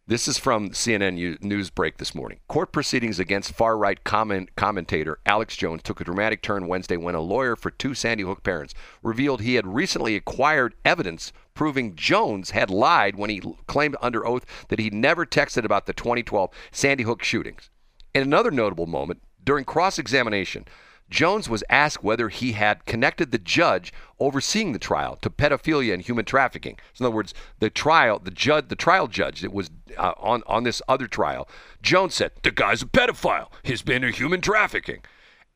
[0.06, 2.40] This is from CNN U- news break this morning.
[2.48, 7.20] Court proceedings against far-right comment, commentator Alex Jones took a dramatic turn Wednesday when a
[7.20, 8.74] lawyer for two Sandy Hook parents
[9.04, 14.44] revealed he had recently acquired evidence proving Jones had lied when he claimed under oath
[14.68, 17.70] that he never texted about the 2012 Sandy Hook shootings.
[18.12, 20.64] In another notable moment, during cross-examination,
[21.10, 26.02] Jones was asked whether he had connected the judge overseeing the trial to pedophilia and
[26.02, 26.78] human trafficking.
[26.92, 30.42] So in other words, the trial, the judge, the trial judge that was uh, on
[30.46, 31.48] on this other trial,
[31.82, 33.48] Jones said the guy's a pedophile.
[33.62, 35.02] He's been in human trafficking,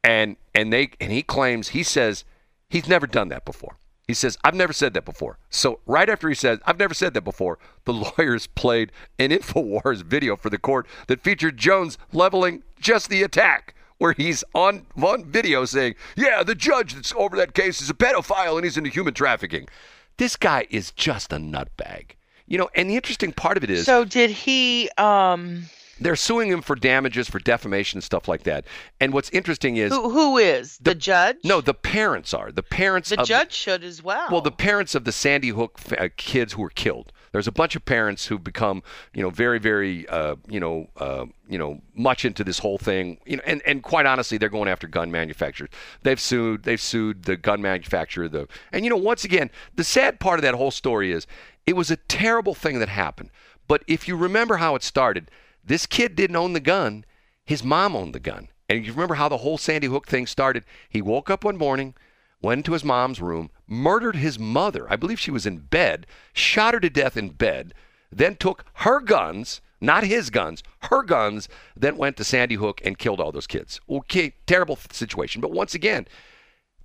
[0.02, 2.24] and and they and he claims he says
[2.68, 3.76] he's never done that before.
[4.06, 5.38] He says I've never said that before.
[5.50, 10.02] So right after he says I've never said that before, the lawyers played an Infowars
[10.02, 15.24] video for the court that featured Jones leveling just the attack where he's on on
[15.24, 18.90] video saying, "Yeah, the judge that's over that case is a pedophile and he's into
[18.90, 19.68] human trafficking."
[20.16, 22.12] This guy is just a nutbag,
[22.46, 22.68] you know.
[22.74, 25.64] And the interesting part of it is, So did he um
[26.00, 28.64] They're suing him for damages, for defamation, and stuff like that.
[29.00, 31.36] And what's interesting is Who, who is the, judge?
[31.44, 33.10] no, the parents are the parents.
[33.10, 34.28] the of judge should as well.
[34.30, 37.12] well, the parents of the Sandy Hook uh, kids who were killed.
[37.32, 41.26] There's a bunch of parents who've become, you know, very, very, uh, you know, uh,
[41.48, 43.18] you know, much into this whole thing.
[43.26, 45.70] You know, and, and quite honestly, they're going after gun manufacturers.
[46.02, 46.62] They've sued.
[46.62, 48.28] They've sued the gun manufacturer.
[48.28, 51.26] The and you know, once again, the sad part of that whole story is
[51.66, 53.30] it was a terrible thing that happened.
[53.66, 55.30] But if you remember how it started,
[55.64, 57.04] this kid didn't own the gun.
[57.44, 58.48] His mom owned the gun.
[58.68, 60.64] And you remember how the whole Sandy Hook thing started?
[60.88, 61.94] He woke up one morning,
[62.40, 64.86] went into his mom's room, murdered his mother.
[64.90, 67.74] I believe she was in bed, shot her to death in bed,
[68.10, 72.98] then took her guns, not his guns, her guns, then went to Sandy Hook and
[72.98, 73.80] killed all those kids.
[73.88, 75.40] Okay, terrible situation.
[75.40, 76.06] But once again,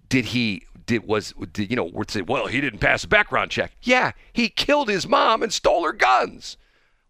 [0.10, 3.52] did he did was did you know we're saying well he didn't pass a background
[3.52, 3.72] check.
[3.84, 6.58] Yeah he killed his mom and stole her guns.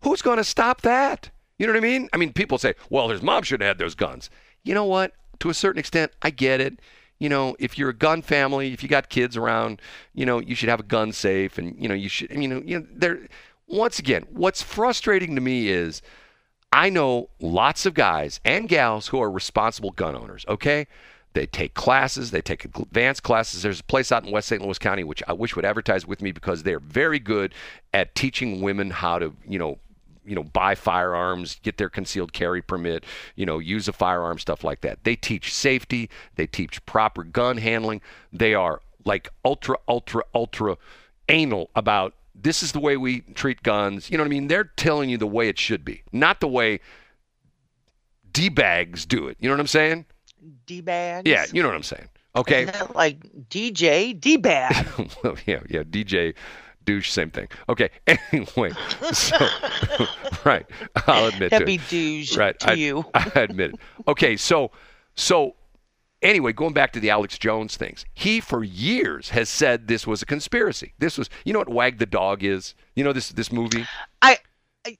[0.01, 1.29] Who's going to stop that?
[1.57, 2.09] You know what i mean?
[2.11, 4.29] I mean people say well his mom should have had those guns.
[4.63, 5.13] You know what?
[5.39, 6.79] To a certain extent i get it.
[7.19, 9.81] You know if you're a gun family if you got kids around
[10.13, 12.61] you know you should have a gun safe and you know you should you know
[12.65, 13.27] you know there
[13.67, 16.01] once again what's frustrating to me is
[16.71, 20.85] I know lots of guys and gals who are responsible gun owners, okay?
[21.39, 23.61] They take classes, they take advanced classes.
[23.61, 24.61] There's a place out in West St.
[24.61, 27.53] Louis County which I wish would advertise with me because they're very good
[27.93, 29.79] at teaching women how to, you know,
[30.25, 33.05] you know, buy firearms, get their concealed carry permit,
[33.37, 35.05] you know, use a firearm, stuff like that.
[35.05, 38.01] They teach safety, they teach proper gun handling.
[38.33, 40.75] They are like ultra, ultra, ultra
[41.29, 44.11] anal about this is the way we treat guns.
[44.11, 44.49] You know what I mean?
[44.49, 46.81] They're telling you the way it should be, not the way
[48.29, 49.37] D bags do it.
[49.39, 50.05] You know what I'm saying?
[50.65, 51.29] D bags.
[51.29, 52.09] Yeah, you know what I'm saying.
[52.35, 52.69] Okay.
[52.95, 53.19] Like
[53.49, 54.87] DJ D bag.
[55.23, 55.83] well, yeah, yeah.
[55.83, 56.35] DJ,
[56.85, 57.47] douche, same thing.
[57.67, 57.89] Okay.
[58.31, 58.71] Anyway,
[59.11, 59.37] so
[60.45, 60.65] right,
[61.07, 61.89] I'll admit That'd to be it.
[61.89, 63.05] douche Right, to I, you.
[63.13, 63.79] I admit it.
[64.07, 64.71] Okay, so
[65.15, 65.55] so
[66.21, 70.21] anyway, going back to the Alex Jones things, he for years has said this was
[70.21, 70.93] a conspiracy.
[70.99, 72.75] This was, you know what Wag the Dog is?
[72.95, 73.85] You know this this movie.
[74.21, 74.37] I,
[74.85, 74.97] I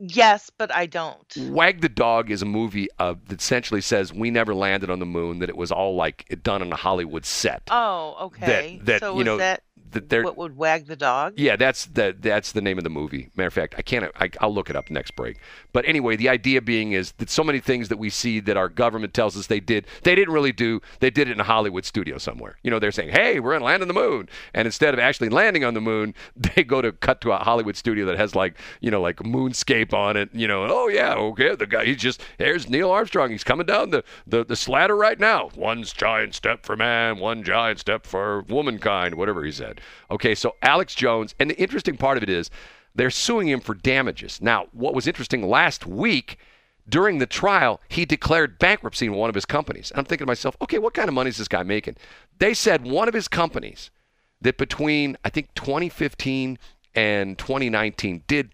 [0.00, 1.32] yes, but I don't.
[1.50, 5.06] Wag the Dog is a movie uh, that essentially says we never landed on the
[5.06, 5.38] moon.
[5.38, 7.62] That it was all like done on a Hollywood set.
[7.70, 8.80] Oh, okay.
[8.84, 9.62] that, so you know, that that
[9.92, 11.34] they're what would wag the dog?
[11.36, 13.30] Yeah, that's the that's the name of the movie.
[13.36, 14.10] Matter of fact, I can't.
[14.16, 15.38] I, I'll look it up next break.
[15.72, 18.68] But anyway, the idea being is that so many things that we see that our
[18.68, 20.80] government tells us they did, they didn't really do.
[21.00, 22.58] They did it in a Hollywood studio somewhere.
[22.62, 25.00] You know, they're saying, "Hey, we're going to land on the moon," and instead of
[25.00, 28.34] actually landing on the moon, they go to cut to a Hollywood studio that has
[28.34, 30.30] like you know like moonscape on it.
[30.32, 33.30] You know, and oh yeah, okay, the guy he's just there's Neil Armstrong.
[33.30, 35.50] He's coming down the the the sladder right now.
[35.54, 39.69] One giant step for man, one giant step for womankind, whatever he said.
[40.10, 42.50] Okay, so Alex Jones, and the interesting part of it is
[42.94, 44.40] they're suing him for damages.
[44.40, 46.38] Now, what was interesting last week
[46.88, 49.92] during the trial, he declared bankruptcy in one of his companies.
[49.94, 51.96] I'm thinking to myself, okay, what kind of money is this guy making?
[52.38, 53.90] They said one of his companies
[54.40, 56.58] that between I think 2015
[56.94, 58.50] and 2019 did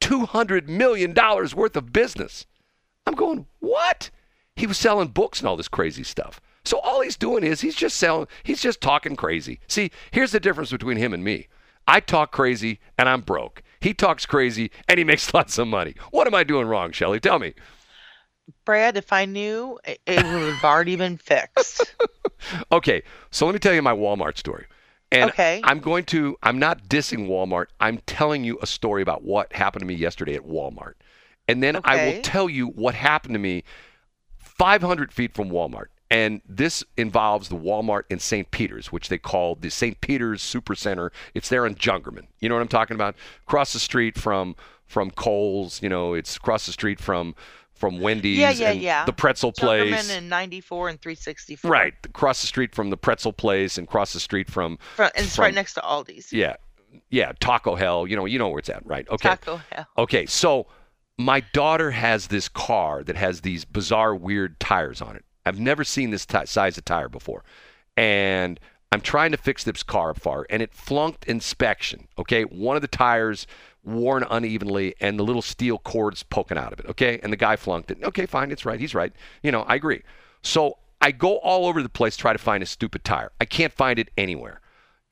[0.00, 2.46] 200 million dollars worth of business.
[3.06, 4.10] I'm going, what?
[4.56, 6.40] He was selling books and all this crazy stuff.
[6.66, 9.60] So all he's doing is he's just selling, he's just talking crazy.
[9.68, 11.46] See, here's the difference between him and me.
[11.86, 13.62] I talk crazy and I'm broke.
[13.80, 15.94] He talks crazy and he makes lots of money.
[16.10, 17.20] What am I doing wrong, Shelley?
[17.20, 17.54] Tell me.
[18.64, 21.94] Brad, if I knew, it, would have already been fixed.
[22.70, 24.66] Okay, so let me tell you my Walmart story.
[25.10, 25.60] And Okay.
[25.64, 27.66] I'm going to, I'm not dissing Walmart.
[27.80, 30.92] I'm telling you a story about what happened to me yesterday at Walmart.
[31.48, 33.64] And then I will tell you what happened to me
[34.36, 35.86] 500 feet from Walmart.
[36.10, 38.48] And this involves the Walmart in St.
[38.52, 40.00] Peter's, which they call the St.
[40.00, 41.10] Peter's Supercenter.
[41.34, 42.26] It's there in Jungermann.
[42.40, 43.16] You know what I'm talking about?
[43.46, 44.54] Across the street from
[44.86, 45.82] from Kohl's.
[45.82, 47.34] You know, it's across the street from
[47.74, 48.38] from Wendy's.
[48.38, 49.04] yeah, yeah, and yeah.
[49.04, 49.92] The pretzel place.
[49.92, 51.70] Jungermann in 94 and 364.
[51.70, 55.26] Right, across the street from the pretzel place, and across the street from Fro- and
[55.26, 56.32] it's from- right next to Aldi's.
[56.32, 56.54] yeah,
[57.10, 58.06] yeah, Taco Hell.
[58.06, 59.06] You know, you know where it's at, right?
[59.10, 59.86] Okay, Taco Hell.
[59.98, 60.24] okay.
[60.24, 60.68] So
[61.18, 65.24] my daughter has this car that has these bizarre, weird tires on it.
[65.46, 67.44] I've never seen this ti size of tire before,
[67.96, 68.60] and
[68.92, 72.08] I'm trying to fix this car up her, and it flunked inspection.
[72.18, 73.46] Okay, one of the tires
[73.84, 76.86] worn unevenly, and the little steel cords poking out of it.
[76.86, 77.98] Okay, and the guy flunked it.
[78.02, 78.80] Okay, fine, it's right.
[78.80, 79.12] He's right.
[79.42, 80.02] You know, I agree.
[80.42, 83.30] So I go all over the place try to find a stupid tire.
[83.40, 84.60] I can't find it anywhere.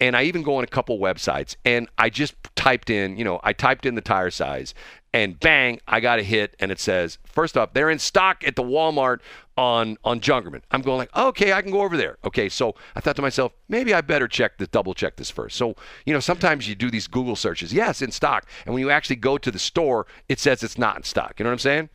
[0.01, 3.41] And I even go on a couple websites and I just typed in, you know,
[3.45, 4.75] I typed in the tire size
[5.13, 8.57] and bang, I got a hit and it says, first up, they're in stock at
[8.57, 9.21] the Walmart
[9.57, 10.63] on on Jungermann.
[10.71, 12.19] I'm going like, okay, I can go over there.
[12.25, 15.57] Okay, so I thought to myself, maybe I better check this, double check this first.
[15.57, 15.77] So,
[16.07, 18.47] you know, sometimes you do these Google searches, yes, in stock.
[18.67, 21.35] And when you actually go to the store, it says it's not in stock.
[21.39, 21.89] You know what I'm saying?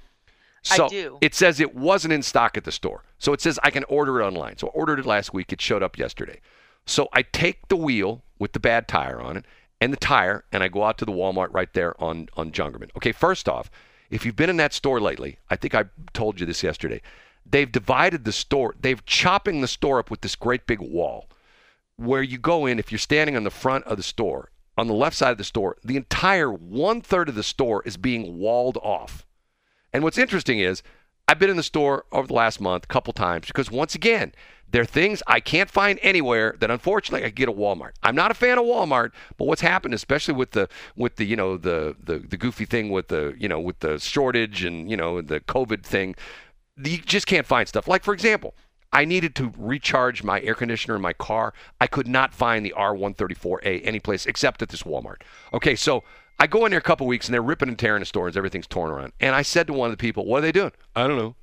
[0.72, 1.18] I So do.
[1.22, 3.04] it says it wasn't in stock at the store.
[3.18, 4.58] So it says I can order it online.
[4.58, 5.52] So I ordered it last week.
[5.52, 6.40] It showed up yesterday.
[6.86, 9.46] So I take the wheel with the bad tire on it
[9.82, 12.90] and the tire, and I go out to the Walmart right there on on Jungermann.
[12.98, 13.70] Okay, first off,
[14.10, 17.02] if you've been in that store lately, I think I told you this yesterday.
[17.46, 18.76] They've divided the store.
[18.80, 21.28] They've chopping the store up with this great big wall
[22.00, 24.94] where you go in, if you're standing on the front of the store, on the
[24.94, 28.78] left side of the store, the entire one third of the store is being walled
[28.78, 29.26] off.
[29.92, 30.82] And what's interesting is,
[31.28, 34.34] I've been in the store over the last month a couple times because once again,
[34.72, 37.92] there are things I can't find anywhere that unfortunately I get at Walmart.
[38.02, 41.36] I'm not a fan of Walmart, but what's happened, especially with the with the you
[41.36, 44.98] know the the, the goofy thing with the you know with the shortage and you
[44.98, 46.16] know the COVID thing,
[46.84, 47.88] you just can't find stuff.
[47.88, 48.56] Like for example,
[48.92, 51.54] I needed to recharge my air conditioner in my car.
[51.80, 55.22] I could not find the R134A anyplace except at this Walmart.
[55.54, 56.04] Okay, so
[56.40, 58.36] I go in there a couple weeks and they're ripping and tearing the stores.
[58.36, 59.14] Everything's torn around.
[59.20, 61.36] And I said to one of the people, "What are they doing?" I don't know.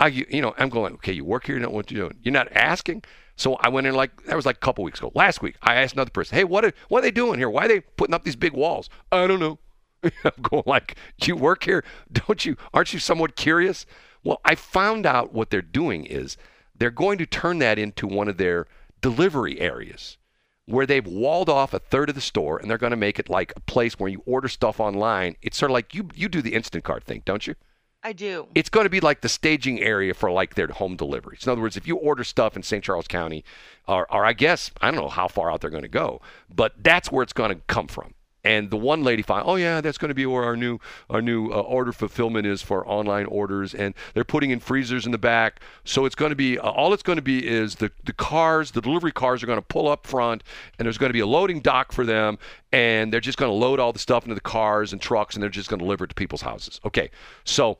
[0.00, 2.18] I, you know, I'm going, okay, you work here, you know what you're doing.
[2.22, 3.04] You're not asking.
[3.36, 5.12] So I went in like that was like a couple weeks ago.
[5.14, 7.50] Last week, I asked another person, hey, what are, what are they doing here?
[7.50, 8.88] Why are they putting up these big walls?
[9.12, 9.58] I don't know.
[10.02, 12.56] I'm going like, you work here, don't you?
[12.72, 13.84] Aren't you somewhat curious?
[14.22, 16.36] Well, I found out what they're doing is
[16.74, 18.66] they're going to turn that into one of their
[19.00, 20.18] delivery areas
[20.66, 23.28] where they've walled off a third of the store and they're going to make it
[23.28, 25.36] like a place where you order stuff online.
[25.42, 27.54] It's sort of like you you do the Instacart thing, don't you?
[28.02, 28.48] I do.
[28.54, 31.44] it's going to be like the staging area for like their home deliveries.
[31.44, 32.82] In other words, if you order stuff in St.
[32.82, 33.44] Charles County,
[33.86, 36.72] or, or I guess I don't know how far out they're going to go, but
[36.82, 38.14] that's where it's going to come from.
[38.42, 40.78] And the one lady found, oh yeah, that's going to be where our new
[41.10, 45.12] our new uh, order fulfillment is for online orders, and they're putting in freezers in
[45.12, 45.60] the back.
[45.84, 48.70] So it's going to be uh, all it's going to be is the the cars,
[48.70, 50.42] the delivery cars are going to pull up front,
[50.78, 52.38] and there's going to be a loading dock for them,
[52.72, 55.42] and they're just going to load all the stuff into the cars and trucks, and
[55.42, 56.80] they're just going to deliver it to people's houses.
[56.86, 57.10] Okay,
[57.44, 57.76] so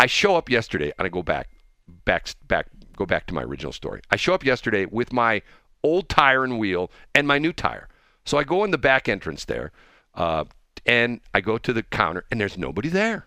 [0.00, 1.50] I show up yesterday, and I go back,
[2.04, 4.00] back, back, go back to my original story.
[4.10, 5.42] I show up yesterday with my
[5.84, 7.88] old tire and wheel and my new tire.
[8.24, 9.72] So I go in the back entrance there,
[10.14, 10.44] uh,
[10.86, 13.26] and I go to the counter, and there's nobody there.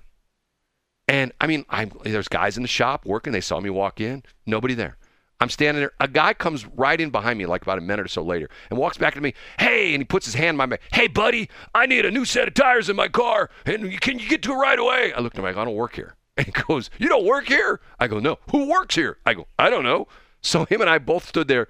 [1.08, 3.34] And I mean, I'm, there's guys in the shop working.
[3.34, 4.24] They saw me walk in.
[4.46, 4.98] Nobody there.
[5.40, 5.92] I'm standing there.
[6.00, 8.80] A guy comes right in behind me, like about a minute or so later, and
[8.80, 9.34] walks back to me.
[9.60, 10.82] Hey, and he puts his hand on my back.
[10.94, 14.30] Hey, buddy, I need a new set of tires in my car, and can you
[14.30, 15.12] get to it right away?
[15.12, 15.46] I looked at him.
[15.46, 16.16] like, I don't work here.
[16.38, 17.82] And he goes, You don't work here?
[18.00, 18.40] I go, No.
[18.52, 19.18] Who works here?
[19.26, 20.08] I go, I don't know.
[20.42, 21.68] So him and I both stood there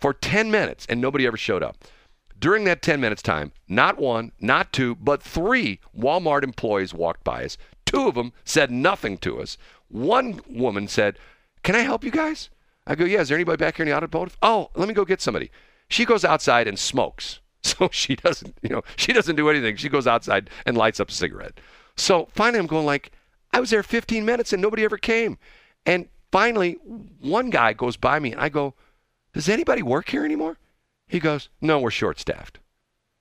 [0.00, 1.76] for 10 minutes, and nobody ever showed up.
[2.38, 7.44] During that 10 minutes time, not one, not two, but three Walmart employees walked by
[7.44, 7.56] us.
[7.86, 9.56] Two of them said nothing to us.
[9.88, 11.18] One woman said,
[11.62, 12.50] Can I help you guys?
[12.86, 14.36] I go, Yeah, is there anybody back here in the automotive?
[14.42, 15.50] Oh, let me go get somebody.
[15.88, 17.40] She goes outside and smokes.
[17.62, 19.74] So she doesn't, you know, she doesn't do anything.
[19.74, 21.58] She goes outside and lights up a cigarette.
[21.96, 23.10] So finally I'm going like,
[23.52, 25.36] I was there 15 minutes and nobody ever came.
[25.84, 26.74] And finally,
[27.20, 28.74] one guy goes by me and I go,
[29.32, 30.58] Does anybody work here anymore?
[31.06, 32.58] He goes, No, we're short staffed.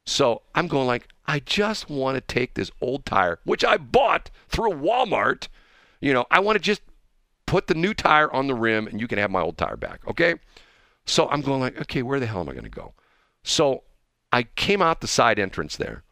[0.06, 4.30] So I'm going like, I just want to take this old tire, which I bought
[4.48, 5.48] through Walmart.
[6.00, 6.82] You know, I want to just
[7.48, 10.08] put the new tire on the rim and you can have my old tire back.
[10.08, 10.36] Okay.
[11.06, 12.94] So I'm going like, okay, where the hell am I going to go?
[13.44, 13.84] So
[14.32, 16.04] I came out the side entrance there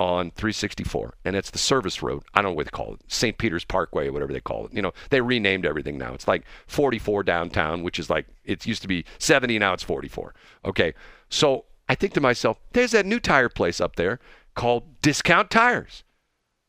[0.00, 2.24] on 364, and it's the service road.
[2.34, 3.38] I don't know what they call it, St.
[3.38, 4.74] Peter's Parkway, or whatever they call it.
[4.74, 6.14] You know, they renamed everything now.
[6.14, 10.34] It's like 44 downtown, which is like it used to be 70, now it's 44.
[10.64, 10.94] Okay,
[11.28, 14.18] so I think to myself, there's that new tire place up there
[14.54, 16.02] called Discount Tires.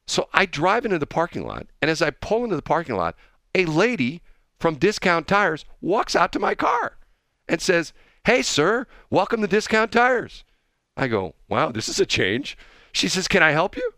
[0.07, 3.15] So I drive into the parking lot, and as I pull into the parking lot,
[3.55, 4.21] a lady
[4.59, 6.97] from Discount Tires walks out to my car
[7.47, 7.91] and says,
[8.25, 10.43] Hey, sir, welcome to Discount Tires.
[10.95, 12.55] I go, Wow, this is a change.
[12.95, 13.91] She says, Can I help you?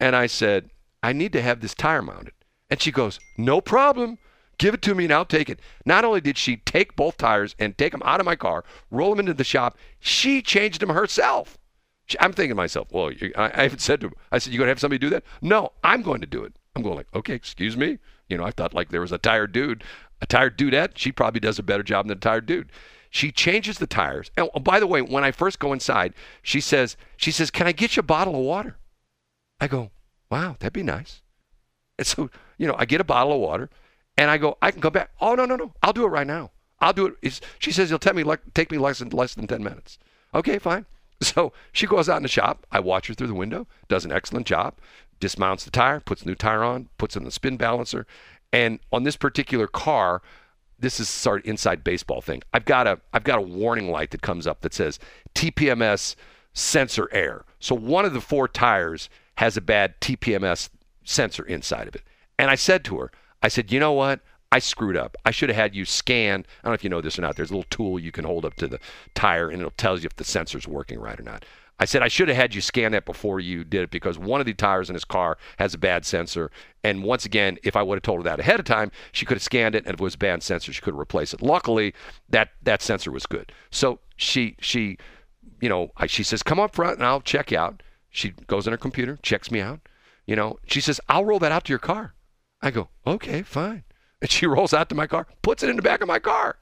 [0.00, 0.70] And I said,
[1.02, 2.32] I need to have this tire mounted.
[2.70, 4.18] And she goes, No problem.
[4.56, 5.60] Give it to me and I'll take it.
[5.84, 9.10] Not only did she take both tires and take them out of my car, roll
[9.10, 11.58] them into the shop, she changed them herself.
[12.06, 14.52] She- I'm thinking to myself, well, you, I, I haven't said to her, I said,
[14.52, 15.22] you going to have somebody do that?
[15.42, 16.54] No, I'm going to do it.
[16.74, 17.98] I'm going like, okay, excuse me.
[18.28, 19.84] You know, I thought like there was a tired dude,
[20.22, 20.92] a tired dudette.
[20.96, 22.72] She probably does a better job than a tired dude.
[23.10, 24.30] She changes the tires.
[24.36, 27.66] And oh, by the way, when I first go inside, she says, she says, can
[27.66, 28.76] I get you a bottle of water?
[29.60, 29.90] I go,
[30.30, 31.22] wow, that'd be nice.
[31.98, 33.70] And so, you know, I get a bottle of water
[34.16, 35.10] and I go, I can come back.
[35.20, 35.72] Oh, no, no, no.
[35.82, 36.50] I'll do it right now.
[36.80, 37.40] I'll do it.
[37.58, 39.98] She says, take me, like, take me less than, less than 10 minutes.
[40.34, 40.86] Okay, fine.
[41.20, 42.64] So she goes out in the shop.
[42.70, 44.74] I watch her through the window, does an excellent job,
[45.18, 48.06] dismounts the tire, puts new tire on, puts in the spin balancer.
[48.52, 50.22] And on this particular car,
[50.78, 52.42] this is sort of inside baseball thing.
[52.52, 54.98] I've got a I've got a warning light that comes up that says
[55.34, 56.14] TPMS
[56.52, 57.44] sensor error.
[57.60, 60.68] So one of the four tires has a bad TPMS
[61.04, 62.02] sensor inside of it.
[62.38, 63.12] And I said to her,
[63.42, 64.20] I said, you know what?
[64.50, 65.16] I screwed up.
[65.24, 66.40] I should have had you scan.
[66.40, 67.36] I don't know if you know this or not.
[67.36, 68.80] There's a little tool you can hold up to the
[69.14, 71.44] tire and it'll tell you if the sensor's working right or not.
[71.80, 74.40] I said I should have had you scan that before you did it because one
[74.40, 76.50] of the tires in his car has a bad sensor.
[76.82, 79.36] And once again, if I would have told her that ahead of time, she could
[79.36, 81.42] have scanned it, and if it was a bad sensor, she could have replaced it.
[81.42, 81.94] Luckily,
[82.30, 83.52] that that sensor was good.
[83.70, 84.98] So she she,
[85.60, 88.72] you know, she says, "Come up front, and I'll check you out." She goes in
[88.72, 89.80] her computer, checks me out.
[90.26, 92.14] You know, she says, "I'll roll that out to your car."
[92.60, 93.84] I go, "Okay, fine."
[94.22, 96.56] And she rolls out to my car, puts it in the back of my car.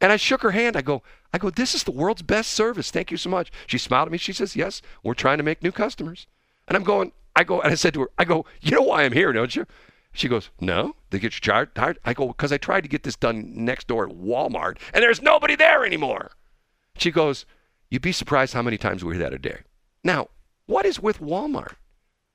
[0.00, 0.76] And I shook her hand.
[0.76, 1.02] I go,
[1.34, 2.90] I go, this is the world's best service.
[2.90, 3.50] Thank you so much.
[3.66, 4.18] She smiled at me.
[4.18, 6.26] She says, Yes, we're trying to make new customers.
[6.66, 9.02] And I'm going, I go, and I said to her, I go, you know why
[9.02, 9.66] I'm here, don't you?
[10.12, 11.98] She goes, No, they get you tired.
[12.04, 15.22] I go, because I tried to get this done next door at Walmart, and there's
[15.22, 16.32] nobody there anymore.
[16.96, 17.44] She goes,
[17.90, 19.60] You'd be surprised how many times we hear that a day.
[20.04, 20.28] Now,
[20.66, 21.74] what is with Walmart?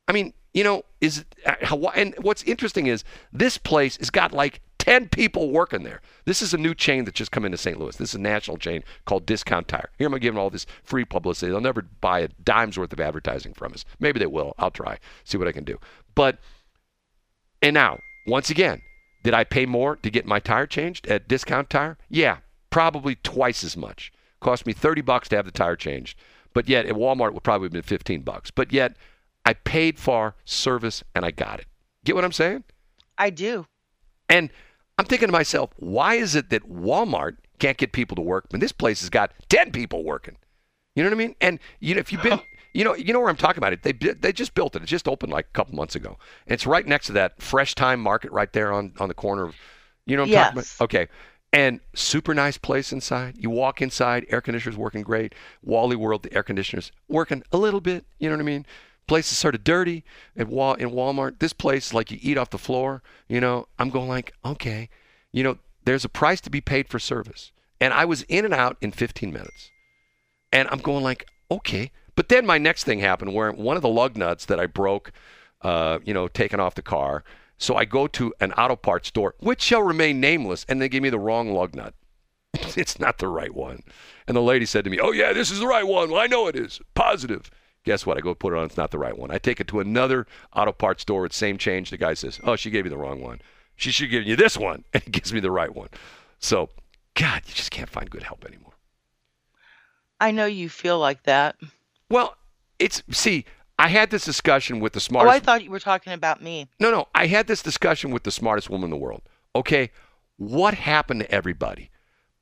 [0.07, 4.61] I mean, you know, is uh, and what's interesting is this place has got like
[4.79, 6.01] 10 people working there.
[6.25, 7.79] This is a new chain that just come into St.
[7.79, 7.95] Louis.
[7.95, 9.89] This is a national chain called Discount Tire.
[9.97, 11.51] Here I'm giving all this free publicity.
[11.51, 13.85] They'll never buy a dime's worth of advertising from us.
[13.99, 14.53] Maybe they will.
[14.59, 14.99] I'll try.
[15.23, 15.79] See what I can do.
[16.15, 16.39] But
[17.61, 18.81] and now, once again,
[19.23, 21.97] did I pay more to get my tire changed at Discount Tire?
[22.09, 22.39] Yeah,
[22.69, 24.11] probably twice as much.
[24.41, 26.19] Cost me 30 bucks to have the tire changed.
[26.53, 28.51] But yet at Walmart it would probably have been 15 bucks.
[28.51, 28.97] But yet
[29.45, 31.65] I paid for service and I got it.
[32.05, 32.63] Get what I'm saying?
[33.17, 33.65] I do.
[34.29, 34.49] And
[34.97, 38.59] I'm thinking to myself, why is it that Walmart can't get people to work, but
[38.59, 40.37] this place has got 10 people working?
[40.95, 41.35] You know what I mean?
[41.41, 42.39] And you know, if you've been,
[42.73, 43.83] you know, you know where I'm talking about it.
[43.83, 44.83] They they just built it.
[44.83, 46.17] It just opened like a couple months ago.
[46.45, 49.43] And it's right next to that Fresh Thyme Market right there on on the corner
[49.43, 49.55] of,
[50.05, 50.43] you know what I'm yes.
[50.43, 50.83] talking about?
[50.83, 51.07] Okay.
[51.51, 53.37] And super nice place inside.
[53.37, 55.35] You walk inside, air conditioners working great.
[55.61, 58.05] Wally World, the air conditioners working a little bit.
[58.17, 58.65] You know what I mean?
[59.07, 60.03] Place is sort of dirty
[60.35, 61.39] at Wal- in Walmart.
[61.39, 63.01] This place, like you eat off the floor.
[63.27, 64.89] You know, I'm going like, okay,
[65.31, 67.51] you know, there's a price to be paid for service.
[67.81, 69.71] And I was in and out in 15 minutes.
[70.51, 71.91] And I'm going like, okay.
[72.15, 75.11] But then my next thing happened where one of the lug nuts that I broke,
[75.61, 77.23] uh, you know, taken off the car.
[77.57, 81.03] So I go to an auto parts store, which shall remain nameless, and they give
[81.03, 81.93] me the wrong lug nut.
[82.53, 83.83] it's not the right one.
[84.27, 86.11] And the lady said to me, Oh, yeah, this is the right one.
[86.11, 86.79] Well, I know it is.
[86.93, 87.49] Positive.
[87.85, 88.17] Guess what?
[88.17, 88.65] I go put it on.
[88.65, 89.31] It's not the right one.
[89.31, 90.25] I take it to another
[90.55, 91.25] auto parts store.
[91.25, 91.89] It's same change.
[91.89, 93.41] The guy says, "Oh, she gave you the wrong one.
[93.75, 95.89] She should give you this one." And he gives me the right one.
[96.39, 96.69] So,
[97.15, 98.73] God, you just can't find good help anymore.
[100.19, 101.55] I know you feel like that.
[102.09, 102.37] Well,
[102.79, 103.45] it's see.
[103.79, 105.35] I had this discussion with the Oh, smartest.
[105.35, 106.67] I thought you were talking about me.
[106.79, 107.07] No, no.
[107.15, 109.23] I had this discussion with the smartest woman in the world.
[109.55, 109.89] Okay,
[110.37, 111.89] what happened to everybody?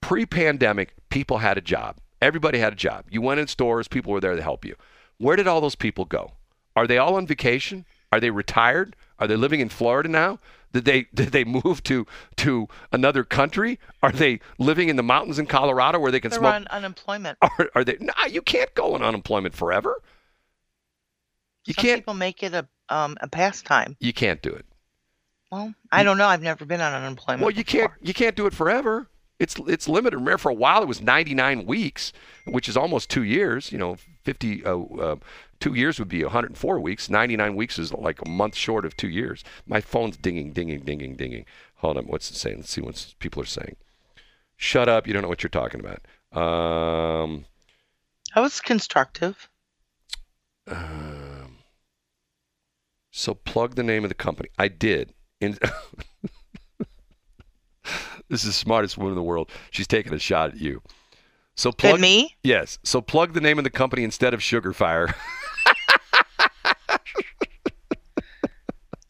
[0.01, 1.97] Pre pandemic, people had a job.
[2.21, 3.05] Everybody had a job.
[3.09, 4.75] You went in stores, people were there to help you.
[5.21, 6.31] Where did all those people go?
[6.75, 7.85] Are they all on vacation?
[8.11, 8.95] Are they retired?
[9.19, 10.39] Are they living in Florida now?
[10.73, 12.07] Did they did they move to
[12.37, 13.79] to another country?
[14.01, 16.55] Are they living in the mountains in Colorado where they can They're smoke?
[16.55, 17.37] on unemployment.
[17.41, 17.97] Are, are they?
[17.99, 20.01] No, you can't go on unemployment forever.
[21.65, 22.01] You Some can't.
[22.01, 23.95] people make it a um a pastime.
[23.99, 24.65] You can't do it.
[25.51, 26.27] Well, I don't know.
[26.27, 27.41] I've never been on unemployment.
[27.43, 29.07] Well, you can't you can't do it forever.
[29.37, 30.17] It's it's limited.
[30.17, 32.13] Remember, for a while it was 99 weeks,
[32.45, 33.71] which is almost two years.
[33.71, 35.15] You know, 50 uh, uh,
[35.59, 37.09] two years would be 104 weeks.
[37.09, 39.43] 99 weeks is like a month short of two years.
[39.65, 41.45] My phone's dinging, dinging, dinging, dinging.
[41.75, 42.57] Hold on, what's it saying?
[42.57, 43.75] Let's see what people are saying.
[44.55, 45.07] Shut up!
[45.07, 46.05] You don't know what you're talking about.
[46.31, 47.45] Um,
[48.35, 49.49] I was constructive.
[50.67, 51.57] um,
[53.09, 54.49] so plug the name of the company.
[54.59, 55.13] I did.
[55.39, 55.57] In
[58.29, 59.49] this is the smartest woman in the world.
[59.71, 60.83] She's taking a shot at you.
[61.55, 62.35] So plug me?
[62.43, 62.79] Yes.
[62.83, 65.13] So plug the name of the company instead of Sugarfire.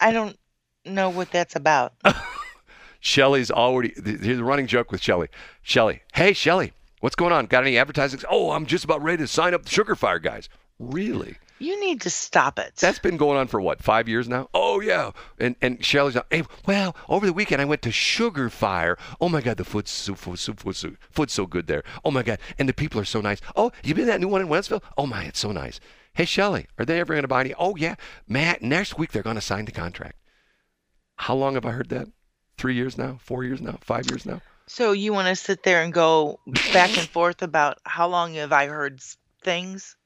[0.00, 0.36] I don't
[0.84, 1.94] know what that's about.
[3.00, 5.28] Shelly's already here's a running joke with Shelly.
[5.62, 7.46] Shelly, hey Shelly, what's going on?
[7.46, 8.20] Got any advertising?
[8.28, 10.48] Oh, I'm just about ready to sign up the Sugarfire guys.
[10.78, 11.36] Really?
[11.62, 12.74] You need to stop it.
[12.76, 14.48] That's been going on for what, five years now?
[14.52, 15.12] Oh yeah.
[15.38, 18.98] And and Shelly's like, hey, well, over the weekend I went to Sugarfire.
[19.20, 21.84] Oh my God, the food's so food, so, food, so, food's so good there.
[22.04, 23.40] Oh my God, and the people are so nice.
[23.54, 24.82] Oh, you been to that new one in Wentzville?
[24.98, 25.78] Oh my, it's so nice.
[26.14, 27.54] Hey Shelly, are they ever going to buy any?
[27.54, 27.94] Oh yeah,
[28.26, 28.62] Matt.
[28.62, 30.16] Next week they're going to sign the contract.
[31.16, 32.08] How long have I heard that?
[32.58, 33.18] Three years now?
[33.22, 33.78] Four years now?
[33.82, 34.40] Five years now?
[34.66, 36.40] so you want to sit there and go
[36.72, 39.00] back and forth about how long have I heard
[39.42, 39.96] things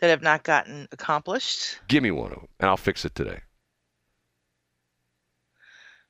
[0.00, 1.78] that have not gotten accomplished?
[1.88, 3.40] Give me one of them, and I'll fix it today.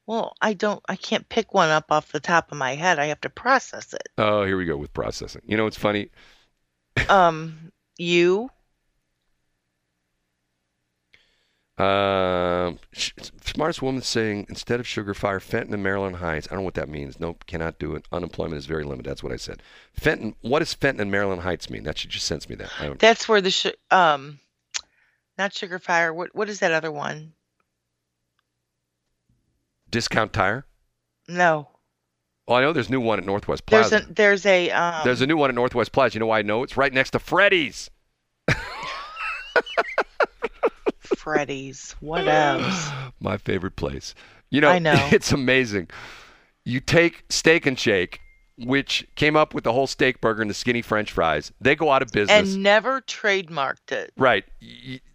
[0.07, 0.80] Well, I don't.
[0.89, 2.99] I can't pick one up off the top of my head.
[2.99, 4.09] I have to process it.
[4.16, 5.43] Oh, here we go with processing.
[5.47, 6.11] You know, it's funny.
[7.11, 8.49] Um, you.
[11.76, 13.12] Um, sh-
[13.57, 16.46] smartest woman saying instead of Sugarfire, Fenton and Maryland Heights.
[16.46, 17.18] I don't know what that means.
[17.18, 18.07] Nope, cannot do it.
[18.12, 19.09] Unemployment is very limited.
[19.09, 19.62] That's what I said.
[19.94, 20.34] Fenton.
[20.42, 21.82] What does Fenton and Maryland Heights mean?
[21.84, 22.70] That should just sense me that.
[22.78, 24.38] I don't, That's where the sh- um,
[25.38, 26.14] not Sugarfire.
[26.14, 27.32] What what is that other one?
[29.90, 30.66] discount tire.
[31.28, 31.68] No,
[32.46, 33.90] Well, I know there's a new one at Northwest Plaza.
[33.90, 35.00] there's a there's a um.
[35.04, 36.14] There's a new one at Northwest Plaza.
[36.14, 36.62] You know why I know?
[36.62, 37.88] It's right next to Freddy's.
[41.27, 41.97] Freddy's.
[41.99, 42.89] What else?
[43.20, 44.14] My favorite place.
[44.49, 45.09] You know, I know.
[45.11, 45.89] it's amazing.
[46.64, 48.20] You take Steak and Shake,
[48.57, 51.51] which came up with the whole steak burger and the skinny French fries.
[51.61, 52.55] They go out of business.
[52.55, 54.12] And never trademarked it.
[54.16, 54.45] Right.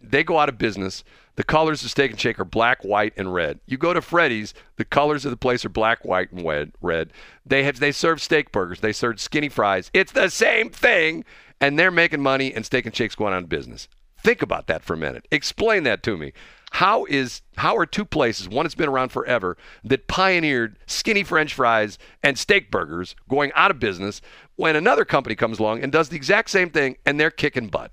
[0.02, 1.02] They go out of business.
[1.36, 3.60] The colors of Steak and Shake are black, white, and red.
[3.64, 6.44] You go to Freddy's, the colors of the place are black, white, and
[6.82, 7.10] red.
[7.46, 8.80] They have they serve steak burgers.
[8.80, 9.90] They serve skinny fries.
[9.94, 11.24] It's the same thing,
[11.58, 13.88] and they're making money, and Steak and Shake's going out of business.
[14.22, 15.26] Think about that for a minute.
[15.30, 16.32] Explain that to me.
[16.72, 21.52] How is how are two places, one that's been around forever, that pioneered skinny French
[21.52, 24.22] fries and steak burgers going out of business
[24.56, 27.90] when another company comes along and does the exact same thing and they're kicking butt?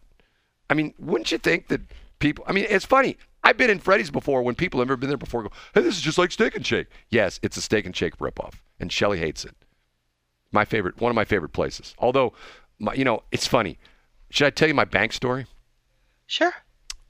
[0.70, 1.82] I mean, wouldn't you think that
[2.20, 2.46] people?
[2.48, 3.18] I mean, it's funny.
[3.44, 5.44] I've been in Freddy's before when people have never been there before.
[5.44, 6.88] Go, hey, this is just like Steak and Shake.
[7.10, 9.56] Yes, it's a Steak and Shake ripoff, and Shelly hates it.
[10.52, 11.96] My favorite, one of my favorite places.
[12.00, 12.34] Although,
[12.80, 13.78] my, you know, it's funny.
[14.30, 15.48] Should I tell you my bank story?
[16.30, 16.54] Sure.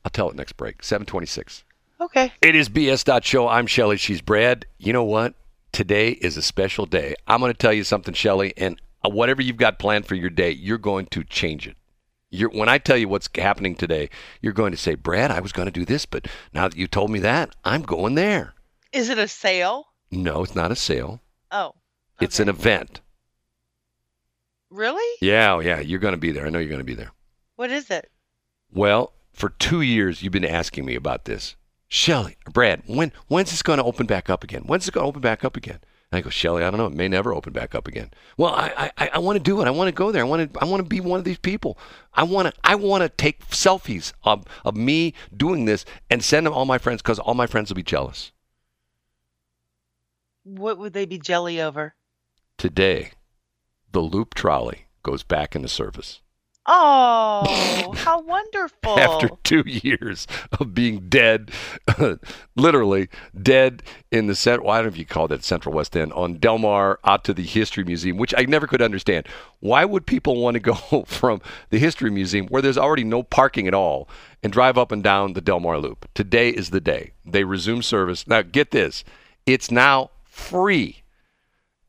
[0.05, 0.81] I'll tell it next break.
[0.81, 1.65] Seven twenty-six.
[1.99, 2.31] Okay.
[2.41, 3.21] It is BS.
[3.25, 3.49] Show.
[3.49, 3.97] I'm Shelly.
[3.97, 4.65] She's Brad.
[4.77, 5.33] You know what?
[5.73, 7.15] Today is a special day.
[7.27, 10.29] I'm going to tell you something, Shelly, and uh, whatever you've got planned for your
[10.29, 11.75] day, you're going to change it.
[12.29, 14.09] You're, when I tell you what's happening today,
[14.41, 16.87] you're going to say, Brad, I was going to do this, but now that you
[16.87, 18.53] told me that, I'm going there.
[18.93, 19.87] Is it a sale?
[20.11, 21.21] No, it's not a sale.
[21.51, 21.73] Oh.
[22.21, 23.01] It's an event.
[24.69, 25.17] Really?
[25.21, 26.47] Yeah, oh, yeah, you're going to be there.
[26.47, 27.11] I know you're going to be there.
[27.57, 28.09] What is it?
[28.71, 31.55] Well, for two years, you've been asking me about this.
[31.87, 34.63] Shelly, Brad, when when's this going to open back up again?
[34.65, 35.79] When's it going to open back up again?
[36.11, 36.85] And I go, Shelly, I don't know.
[36.85, 38.11] It may never open back up again.
[38.37, 39.67] Well, I I, I want to do it.
[39.67, 40.23] I want to go there.
[40.23, 41.79] I want to I want to be one of these people.
[42.13, 46.45] I want to I want to take selfies of of me doing this and send
[46.45, 48.31] them all my friends because all my friends will be jealous.
[50.43, 51.95] What would they be jelly over?
[52.57, 53.11] Today,
[53.91, 56.21] the loop trolley goes back into service.
[56.65, 57.43] Oh,
[57.95, 58.99] how wonderful.
[58.99, 60.27] after two years
[60.59, 61.51] of being dead,
[62.55, 63.09] literally
[63.41, 64.63] dead in the cent.
[64.63, 68.17] Why don't you call that Central West End on Delmar out to the History Museum,
[68.17, 69.27] which I never could understand.
[69.59, 73.67] Why would people want to go from the History Museum, where there's already no parking
[73.67, 74.09] at all,
[74.41, 76.09] and drive up and down the Delmar Loop?
[76.13, 78.27] Today is the day they resume service.
[78.27, 79.03] Now, get this:
[79.45, 81.03] it's now free.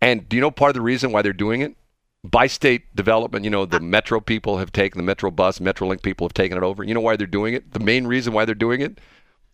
[0.02, 1.76] And do you know part of the reason why they're doing it?
[2.22, 6.26] By state development, you know, the Metro people have taken the Metro bus, Metrolink people
[6.26, 6.84] have taken it over.
[6.84, 7.72] You know why they're doing it?
[7.72, 8.98] The main reason why they're doing it?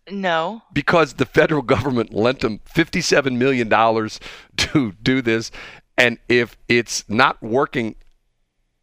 [0.09, 0.61] no.
[0.73, 5.51] Because the federal government lent them $57 million to do this.
[5.97, 7.95] And if it's not working,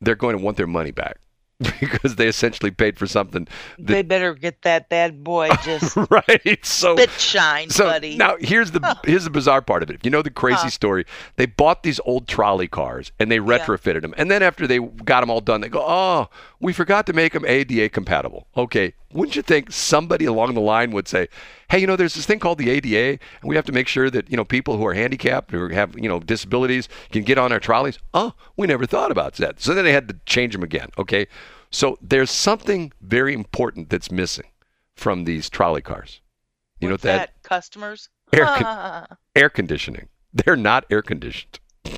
[0.00, 1.18] they're going to want their money back
[1.80, 3.46] because they essentially paid for something.
[3.78, 6.58] They better get that bad boy just right?
[6.64, 8.16] So, spit shine, so buddy.
[8.16, 9.94] now here's the here's the bizarre part of it.
[9.96, 10.70] If You know the crazy Huh.
[10.70, 11.04] story.
[11.36, 15.20] They bought these old trolley cars and they retrofitted them, and then after they got
[15.20, 16.28] them all done, they go, "Oh,
[16.60, 20.90] we forgot to make them ADA compatible." Okay, wouldn't you think somebody along the line
[20.90, 21.28] would say,
[21.70, 24.10] "Hey, you know, there's this thing called the ADA, and we have to make sure
[24.10, 27.52] that you know people who are handicapped or have you know disabilities can get on
[27.52, 29.60] our trolleys." Oh, we never thought about that.
[29.60, 30.90] So then they had to change them again.
[30.98, 31.26] Okay,
[31.70, 34.46] so there's something very important that's missing
[34.96, 36.20] from these trolley cars.
[36.80, 37.42] You What's know what that that?
[37.48, 38.08] Customers?
[38.32, 39.06] Air con- Ah.
[39.36, 40.08] air conditioning.
[40.32, 41.60] They're not air conditioned.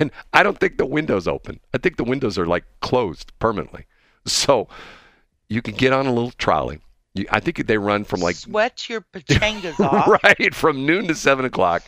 [0.00, 1.60] and I don't think the windows open.
[1.72, 3.86] I think the windows are like closed permanently.
[4.26, 4.68] So
[5.48, 6.78] you can get on a little trolley.
[7.14, 10.22] You, I think they run from like Sweat your pachangas off.
[10.22, 11.82] right from noon to seven o'clock.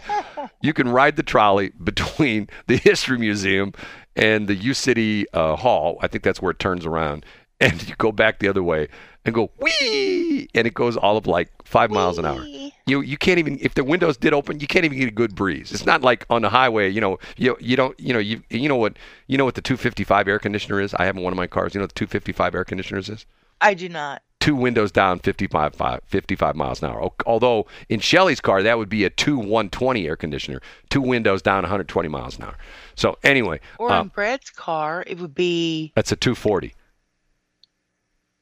[0.61, 3.72] You can ride the trolley between the History Museum
[4.16, 5.99] and the U City uh, Hall.
[6.03, 7.24] I think that's where it turns around,
[7.61, 8.89] and you go back the other way
[9.25, 12.45] and go wee, and it goes all of like five miles an hour.
[12.87, 15.35] You you can't even if the windows did open, you can't even get a good
[15.35, 15.73] breeze.
[15.73, 16.91] It's not like on the highway.
[16.91, 19.63] You know you you don't you know you you know what you know what the
[19.63, 20.93] 255 air conditioner is.
[20.95, 21.75] I have one of my cars.
[21.75, 23.25] You know what the 255 air conditioners is
[23.61, 24.21] I do not.
[24.41, 27.09] two windows down 55, fi- 55 miles an hour.
[27.25, 31.63] Although in Shelly's car, that would be a two 120 air conditioner, two windows down
[31.63, 32.57] 120 miles an hour.
[32.97, 36.75] So anyway, Or uh, in Brad's car, it would be that's a 240.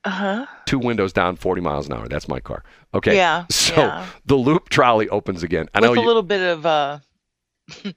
[0.04, 0.46] Uh huh.
[0.66, 2.08] Two windows down 40 miles an hour.
[2.08, 2.64] That's my car.
[2.94, 3.14] Okay.
[3.16, 4.06] Yeah, So yeah.
[4.26, 5.68] the loop trolley opens again.
[5.74, 6.98] I With know a you, little bit of uh.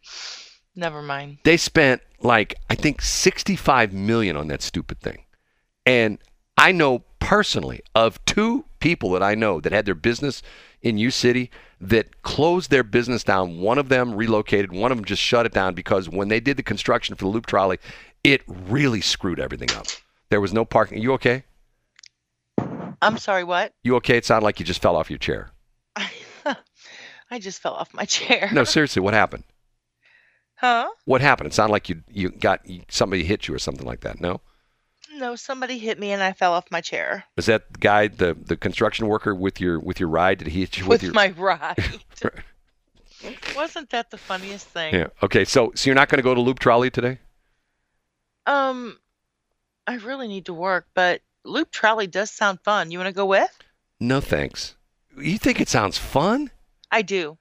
[0.75, 1.37] Never mind.
[1.43, 5.23] they spent like I think 65 million on that stupid thing.
[5.85, 6.19] And
[6.57, 10.41] I know personally of two people that I know that had their business
[10.81, 11.49] in U City
[11.81, 13.59] that closed their business down.
[13.59, 16.57] One of them relocated, one of them just shut it down because when they did
[16.57, 17.77] the construction for the loop trolley,
[18.23, 19.85] it really screwed everything up.
[20.29, 20.97] There was no parking.
[20.99, 21.43] Are You okay?
[23.05, 23.73] I'm sorry, what?
[23.83, 24.17] You okay?
[24.17, 25.49] It sounded like you just fell off your chair.
[27.31, 28.49] I just fell off my chair.
[28.53, 29.43] No, seriously, what happened?
[30.55, 30.89] Huh?
[31.05, 31.47] What happened?
[31.47, 34.21] It sounded like you you got somebody hit you or something like that.
[34.21, 34.41] No,
[35.15, 38.35] No, somebody hit me and I fell off my chair was that the guy the
[38.39, 40.37] the construction worker with your with your ride?
[40.39, 41.13] Did he hit you with, with your?
[41.13, 41.75] my ride.
[43.55, 44.93] Wasn't that the funniest thing?
[44.93, 45.07] yeah.
[45.23, 45.45] Okay.
[45.45, 47.19] So so you're not going to go to Loop Trolley today?
[48.45, 48.99] Um,
[49.87, 52.91] I really need to work, but loop trolley does sound fun.
[52.91, 53.57] You want to go with?
[53.99, 54.75] No, thanks.
[55.17, 56.51] You think it sounds fun?
[56.91, 57.37] I do.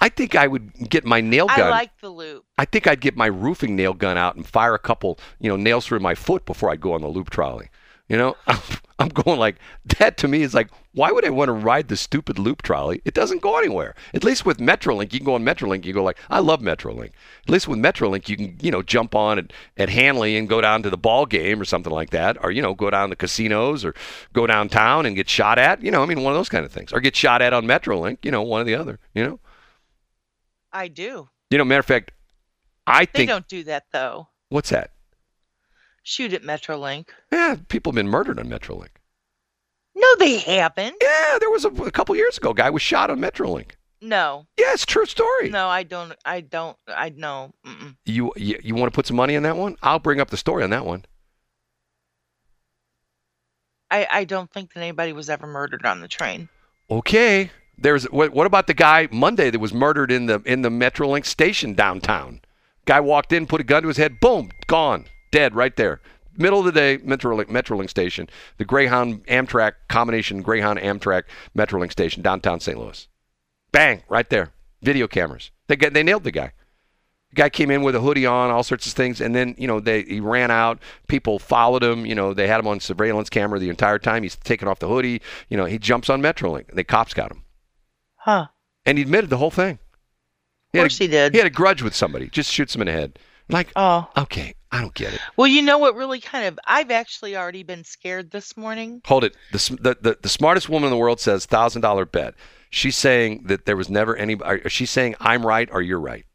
[0.00, 1.60] I think I would get my nail gun.
[1.60, 2.44] I like the loop.
[2.56, 5.56] I think I'd get my roofing nail gun out and fire a couple, you know,
[5.56, 7.68] nails through my foot before I'd go on the loop trolley.
[8.08, 8.36] You know,
[8.98, 9.56] I'm going like
[9.98, 10.16] that.
[10.18, 13.02] To me is like, why would I want to ride the stupid loop trolley?
[13.04, 13.94] It doesn't go anywhere.
[14.14, 15.84] At least with Metrolink, you can go on Metrolink.
[15.84, 17.10] You go like, I love Metrolink.
[17.44, 20.60] At least with Metrolink, you can you know jump on at, at Hanley and go
[20.62, 23.16] down to the ball game or something like that, or you know go down to
[23.16, 23.94] casinos or
[24.32, 25.82] go downtown and get shot at.
[25.82, 27.66] You know, I mean one of those kind of things, or get shot at on
[27.66, 28.24] Metrolink.
[28.24, 28.98] You know, one or the other.
[29.14, 29.40] You know,
[30.72, 31.28] I do.
[31.50, 31.64] you know.
[31.64, 32.12] Matter of fact,
[32.86, 34.28] I They think they don't do that though.
[34.48, 34.92] what's that?
[36.08, 37.08] Shoot at Metrolink.
[37.30, 38.88] Yeah, people have been murdered on Metrolink.
[39.94, 40.96] No, they haven't.
[41.02, 43.72] Yeah, there was a, a couple years ago, a guy was shot on Metrolink.
[44.00, 45.50] No, Yeah, it's true story.
[45.50, 46.14] no, I don't.
[46.24, 46.78] I don't.
[46.86, 47.52] I know.
[47.66, 47.94] Mm-mm.
[48.06, 49.76] You, you you want to put some money on that one?
[49.82, 51.04] I'll bring up the story on that one.
[53.90, 56.48] I I don't think that anybody was ever murdered on the train.
[56.90, 57.50] Okay.
[57.76, 61.26] There's what, what about the guy Monday that was murdered in the in the Metrolink
[61.26, 62.40] station downtown?
[62.86, 66.00] Guy walked in, put a gun to his head, boom, gone, dead right there.
[66.36, 71.24] Middle of the day, Metrolink Metrolink station, the Greyhound Amtrak combination Greyhound Amtrak
[71.56, 72.78] Metrolink station downtown St.
[72.78, 73.08] Louis.
[73.72, 74.52] Bang, right there.
[74.82, 75.50] Video cameras.
[75.66, 76.52] They got, they nailed the guy.
[77.30, 79.66] The guy came in with a hoodie on, all sorts of things, and then you
[79.66, 80.78] know they he ran out.
[81.08, 82.06] People followed him.
[82.06, 84.22] You know they had him on surveillance camera the entire time.
[84.22, 85.20] He's taking off the hoodie.
[85.50, 86.72] You know he jumps on Metrolink.
[86.74, 87.42] The cops got him,
[88.16, 88.46] Huh?
[88.86, 89.78] and he admitted the whole thing.
[90.72, 91.32] Of course a, he did.
[91.32, 92.28] He had a grudge with somebody.
[92.28, 93.18] Just shoots him in the head.
[93.50, 94.08] Like, Oh.
[94.16, 95.20] okay, I don't get it.
[95.36, 99.00] Well, you know what really kind of I've actually already been scared this morning.
[99.06, 99.36] Hold it.
[99.52, 102.34] The the the, the smartest woman in the world says thousand dollar bet.
[102.70, 104.36] She's saying that there was never any.
[104.68, 106.26] She's saying I'm right or you're right.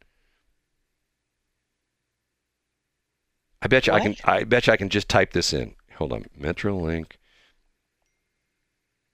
[3.62, 4.16] I bet you I can.
[4.26, 5.76] I bet you I can just type this in.
[5.98, 7.14] Hold on, Metrolink.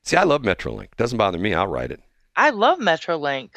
[0.04, 0.96] See, I love Metrolink.
[0.96, 1.54] Doesn't bother me.
[1.54, 2.02] I'll write it.
[2.36, 3.52] I love Metrolink.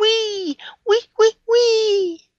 [0.00, 0.56] Wee,
[0.88, 2.29] wee, wee, wee.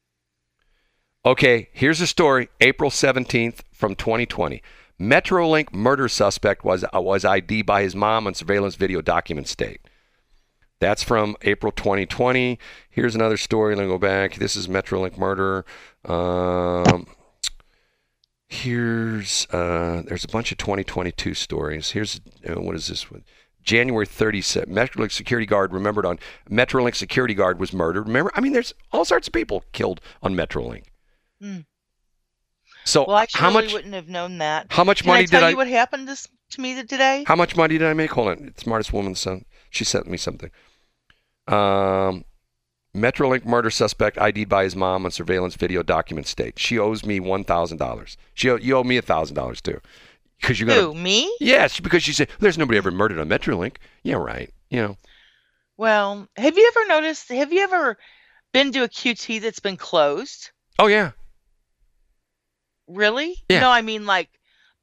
[1.24, 2.50] Okay, here's a story.
[2.62, 4.64] April 17th from 2020.
[5.00, 9.82] Metrolink murder suspect was uh, was ID by his mom on surveillance video documents state.
[10.80, 12.58] That's from April 2020.
[12.90, 13.76] Here's another story.
[13.76, 14.36] Let me go back.
[14.36, 15.64] This is Metrolink murder.
[16.06, 17.06] Um,
[18.48, 21.92] here's uh, there's a bunch of 2022 stories.
[21.92, 22.20] Here's
[22.50, 23.24] uh, what is this one?
[23.62, 24.70] January 37th.
[24.70, 26.18] Metrolink security guard remembered on
[26.50, 28.08] Metrolink security guard was murdered.
[28.08, 28.32] Remember?
[28.34, 30.86] I mean, there's all sorts of people killed on Metrolink.
[31.42, 31.60] Hmm.
[32.86, 34.68] So Well, I how much wouldn't have known that.
[34.70, 37.24] how much Can money I tell did you I what happened this, to me today?
[37.28, 38.12] how much money did I make?
[38.12, 38.54] Hold on.
[38.58, 39.46] Smartest woman son.
[39.70, 40.52] She sent me something.
[41.48, 42.26] Um
[42.94, 46.60] Metrolink murder suspect ID'd by his mom on surveillance video document state.
[46.60, 48.18] She owes me one thousand dollars.
[48.34, 49.80] She owe, you owe me a thousand dollars too,
[50.42, 50.82] because you're gonna.
[50.82, 51.34] Who, me?
[51.40, 53.78] Yes, because she said there's nobody ever murdered on Metrolink.
[54.04, 54.52] Yeah, right.
[54.70, 54.98] You know.
[55.78, 57.30] Well, have you ever noticed?
[57.30, 57.98] Have you ever
[58.52, 60.52] been to a QT that's been closed?
[60.78, 61.12] Oh yeah.
[62.96, 63.36] Really?
[63.50, 63.62] Yeah.
[63.62, 64.30] No, I mean like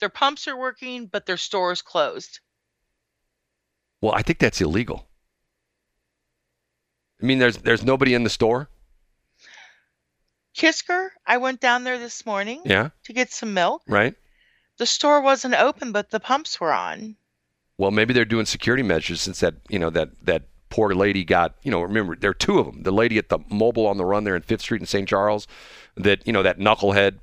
[0.01, 2.41] their pumps are working, but their store is closed.
[4.01, 5.09] Well, I think that's illegal.
[7.23, 8.69] I mean, there's there's nobody in the store.
[10.57, 12.91] Kisker, I went down there this morning Yeah.
[13.05, 13.83] to get some milk.
[13.87, 14.15] Right.
[14.79, 17.17] The store wasn't open, but the pumps were on.
[17.77, 21.55] Well, maybe they're doing security measures since that you know that that poor lady got
[21.63, 22.83] you know remember there are two of them.
[22.83, 25.09] The lady at the Mobil on the run there in Fifth Street in St.
[25.09, 25.47] Charles,
[25.97, 27.19] that you know that knucklehead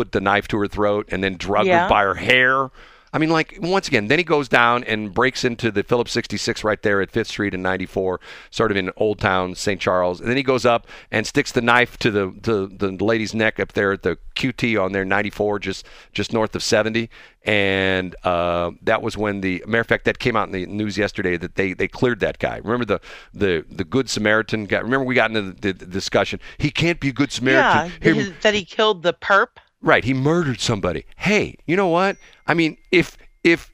[0.00, 2.70] put the knife to her throat and then drugged her by her hair.
[3.12, 6.62] I mean, like once again, then he goes down and breaks into the Phillips 66
[6.62, 8.20] right there at Fifth Street and 94,
[8.50, 9.80] sort of in Old Town St.
[9.80, 10.20] Charles.
[10.20, 13.58] And then he goes up and sticks the knife to the to the lady's neck
[13.58, 17.10] up there at the QT on there 94, just just north of 70.
[17.42, 20.96] And uh, that was when the matter of fact that came out in the news
[20.96, 22.58] yesterday that they they cleared that guy.
[22.58, 23.00] Remember the
[23.34, 24.78] the the Good Samaritan guy?
[24.78, 26.38] Remember we got into the, the discussion.
[26.58, 27.92] He can't be a Good Samaritan.
[28.00, 29.48] yeah, Here- that he killed the perp.
[29.82, 31.06] Right, he murdered somebody.
[31.16, 32.16] Hey, you know what?
[32.46, 33.72] I mean, if if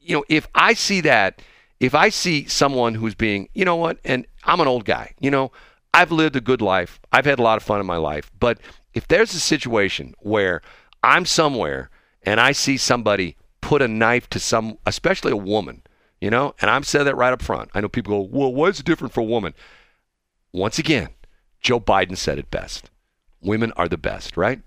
[0.00, 1.40] you know, if I see that,
[1.80, 5.30] if I see someone who's being, you know what, and I'm an old guy, you
[5.30, 5.50] know,
[5.94, 7.00] I've lived a good life.
[7.12, 8.30] I've had a lot of fun in my life.
[8.38, 8.58] But
[8.94, 10.62] if there's a situation where
[11.02, 11.90] I'm somewhere
[12.22, 15.82] and I see somebody put a knife to some, especially a woman,
[16.20, 17.70] you know, and I'm saying that right up front.
[17.74, 19.54] I know people go, well, what's different for a woman?
[20.52, 21.08] Once again,
[21.60, 22.90] Joe Biden said it best.
[23.40, 24.60] Women are the best, right?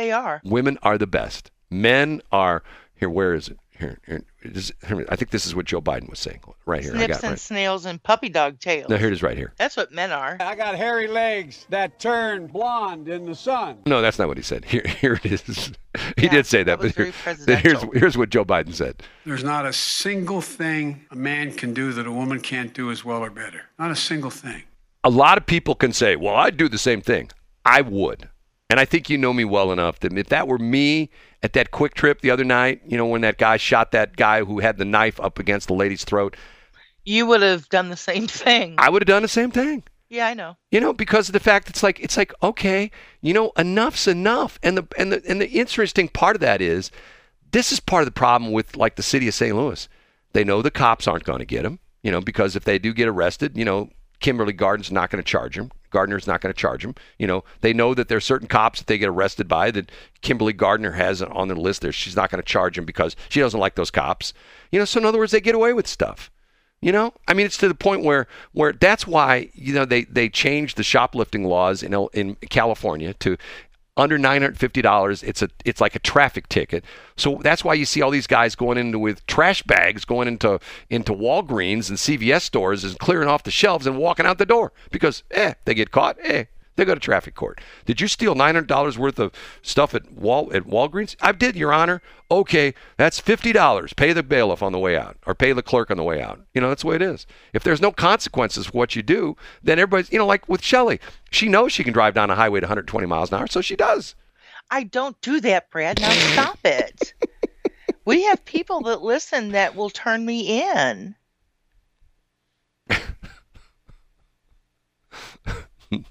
[0.00, 0.40] They are.
[0.44, 1.50] Women are the best.
[1.68, 2.62] Men are
[2.96, 3.10] here.
[3.10, 3.58] Where is it?
[3.78, 6.92] Here, here, this, here, I think this is what Joe Biden was saying right here.
[6.92, 7.38] I Snips got and right.
[7.38, 8.88] snails and puppy dog tails.
[8.88, 9.52] No, here it is right here.
[9.58, 10.38] That's what men are.
[10.40, 13.82] I got hairy legs that turn blonde in the sun.
[13.84, 14.64] No, that's not what he said.
[14.64, 15.42] Here, here it is.
[16.16, 18.72] he Yeah, did say that, that was but here, very here's here's what Joe Biden
[18.72, 19.02] said.
[19.26, 23.04] There's not a single thing a man can do that a woman can't do as
[23.04, 23.64] well or better.
[23.78, 24.62] Not a single thing.
[25.04, 27.30] A lot of people can say, "Well, I'd do the same thing."
[27.66, 28.28] I would,
[28.70, 31.10] and I think you know me well enough that if that were me
[31.42, 34.60] at that QuikTrip the other night, you know, when that guy shot that guy who
[34.60, 36.36] had the knife up against the lady's throat,
[37.04, 38.76] You would have done the same thing.
[38.78, 39.82] I would have done the same thing.
[40.08, 40.56] yeah, I know.
[40.70, 42.90] You know, because of the fact it's like it's like okay,
[43.20, 44.58] you know, enough's enough.
[44.62, 46.90] And the and the and the interesting part of that is
[47.52, 49.56] this is part of the problem with like the city of St.
[49.56, 49.88] Louis.
[50.32, 52.92] They know the cops aren't going to get them, you know, because if they do
[52.92, 53.90] get arrested, you know,
[54.20, 55.72] Kimberly Gardner's not going to charge them.
[55.90, 56.94] Gardner's not going to charge them.
[57.18, 59.90] You know, they know that there's certain cops that they get arrested by that
[60.22, 61.92] Kimberly Gardner has on their list there.
[61.92, 64.32] She's not going to charge them because she doesn't like those cops.
[64.70, 66.30] You know, so in other words, they get away with stuff.
[66.82, 70.04] You know, I mean, it's to the point where where that's why you know they
[70.04, 73.36] they changed the shoplifting laws in in California to
[73.96, 75.22] under nine hundred fifty dollars.
[75.22, 76.84] It's a it's like a traffic ticket.
[77.16, 80.60] So that's why you see all these guys going into with trash bags going into
[80.88, 84.72] into Walgreens and CVS stores and clearing off the shelves and walking out the door
[84.90, 86.44] because eh they get caught eh
[86.80, 87.60] they go to traffic court.
[87.84, 91.14] Did you steal nine hundred dollars worth of stuff at Wal at Walgreens?
[91.20, 92.02] I did, Your Honor.
[92.30, 93.92] Okay, that's fifty dollars.
[93.92, 96.40] Pay the bailiff on the way out, or pay the clerk on the way out.
[96.54, 97.26] You know that's the way it is.
[97.52, 101.00] If there's no consequences for what you do, then everybody's you know like with Shelley,
[101.30, 103.76] she knows she can drive down a highway at 120 miles an hour, so she
[103.76, 104.14] does.
[104.70, 106.00] I don't do that, Brad.
[106.00, 107.14] Now stop it.
[108.04, 111.14] we have people that listen that will turn me in.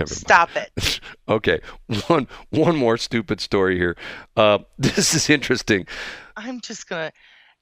[0.00, 0.18] Never mind.
[0.20, 1.00] Stop it.
[1.28, 1.60] Okay,
[2.08, 3.96] one one more stupid story here.
[4.36, 5.86] Uh, this is interesting.
[6.36, 7.12] I'm just gonna.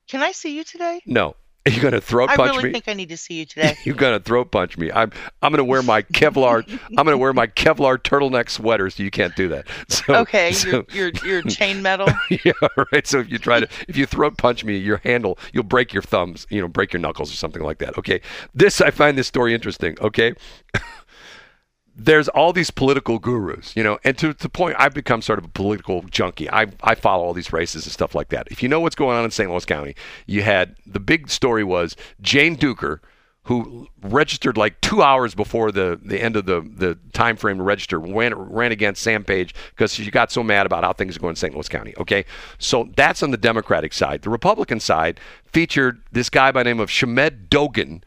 [0.09, 1.03] Can I see you today?
[1.05, 1.36] No,
[1.66, 2.72] are you gonna throat I punch really me?
[2.72, 3.74] think I need to see you today.
[3.84, 4.91] You're gonna throat punch me.
[4.91, 5.12] I'm
[5.43, 6.66] I'm gonna wear my Kevlar.
[6.97, 9.66] I'm gonna wear my Kevlar turtleneck sweater, so you can't do that.
[9.91, 12.09] So, Okay, so- you're, you're you're chain metal.
[12.30, 12.53] yeah,
[12.91, 13.07] right.
[13.07, 16.03] So if you try to, if you throat punch me, your handle, you'll break your
[16.03, 17.99] thumbs, you know, break your knuckles or something like that.
[17.99, 18.22] Okay.
[18.55, 19.95] This, I find this story interesting.
[20.01, 20.32] Okay.
[22.01, 25.44] There's all these political gurus, you know, and to the point, I've become sort of
[25.44, 26.49] a political junkie.
[26.49, 28.46] I, I follow all these races and stuff like that.
[28.53, 29.51] If you know what's going on in St.
[29.51, 29.96] Louis County,
[30.26, 33.01] you had the big story was Jane Dueker,
[33.49, 37.62] who registered like two hours before the, the end of the, the time frame to
[37.62, 41.20] register, ran, ran against Sam Page because she got so mad about how things are
[41.20, 41.55] going in St.
[41.55, 41.94] Louis County.
[41.96, 42.26] Okay,
[42.59, 44.20] so that's on the Democratic side.
[44.20, 48.05] The Republican side featured this guy by the name of Shamed Dogan,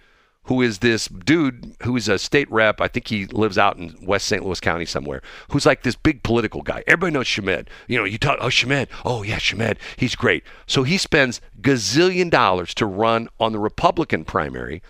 [0.52, 2.82] who is this dude who is a state rep.
[2.82, 4.44] I think he lives out in West St.
[4.44, 5.22] Louis County somewhere.
[5.52, 6.84] Who's like this big political guy.
[6.88, 7.70] Everybody knows Shamed.
[7.88, 10.44] You know, you talk, oh Shamed, oh yeah, Shamed, he's great.
[10.68, 14.82] So he spends gazillion dollars to run on the Republican primary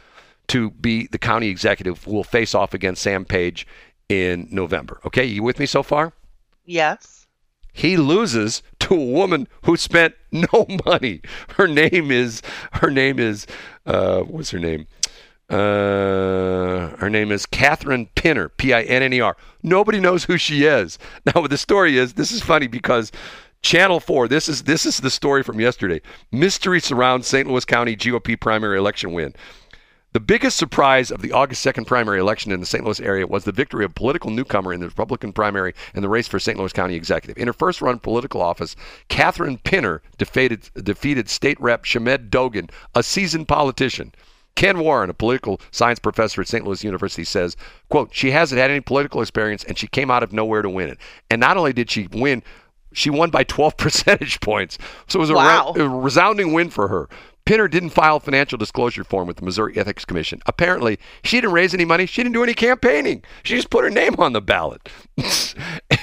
[0.47, 3.68] to be the county executive who will face off against Sam Page
[4.09, 4.99] in November.
[5.05, 6.12] Okay, you with me so far?
[6.66, 7.28] Yes.
[7.72, 11.22] he loses to a woman who spent no money.
[11.57, 12.41] Her name is
[12.74, 13.45] her name is
[13.86, 14.88] uh, what's her name?
[15.52, 19.36] Uh, her name is Katherine Pinner, P-I-N-N-E-R.
[19.62, 20.97] Nobody knows who she is.
[21.26, 23.12] Now, the story is this is funny because
[23.62, 26.02] Channel 4, this is this is the story from yesterday.
[26.32, 27.49] Mystery surrounds St.
[27.49, 29.36] Louis County GOP primary election win.
[30.14, 32.84] The biggest surprise of the August 2nd primary election in the St.
[32.86, 36.10] Louis area was the victory of a political newcomer in the Republican primary in the
[36.10, 36.58] race for St.
[36.58, 37.38] Louis County executive.
[37.38, 38.76] In her first run political office,
[39.09, 44.13] Katherine Pinner defeated, defeated state rep Shamed Dogan, a seasoned politician.
[44.56, 46.66] Ken Warren, a political science professor at St.
[46.66, 47.56] Louis University, says,
[47.90, 50.90] quote, she hasn't had any political experience and she came out of nowhere to win
[50.90, 50.98] it.
[51.30, 52.44] And not only did she win,
[52.94, 54.78] she won by 12 percentage points.
[55.08, 55.74] So it was a, Wow.
[55.76, 57.08] re- a resounding win for her.
[57.44, 60.40] Pinner didn't file a financial disclosure form with the Missouri Ethics Commission.
[60.46, 62.06] Apparently, she didn't raise any money.
[62.06, 63.24] She didn't do any campaigning.
[63.42, 64.88] She just put her name on the ballot.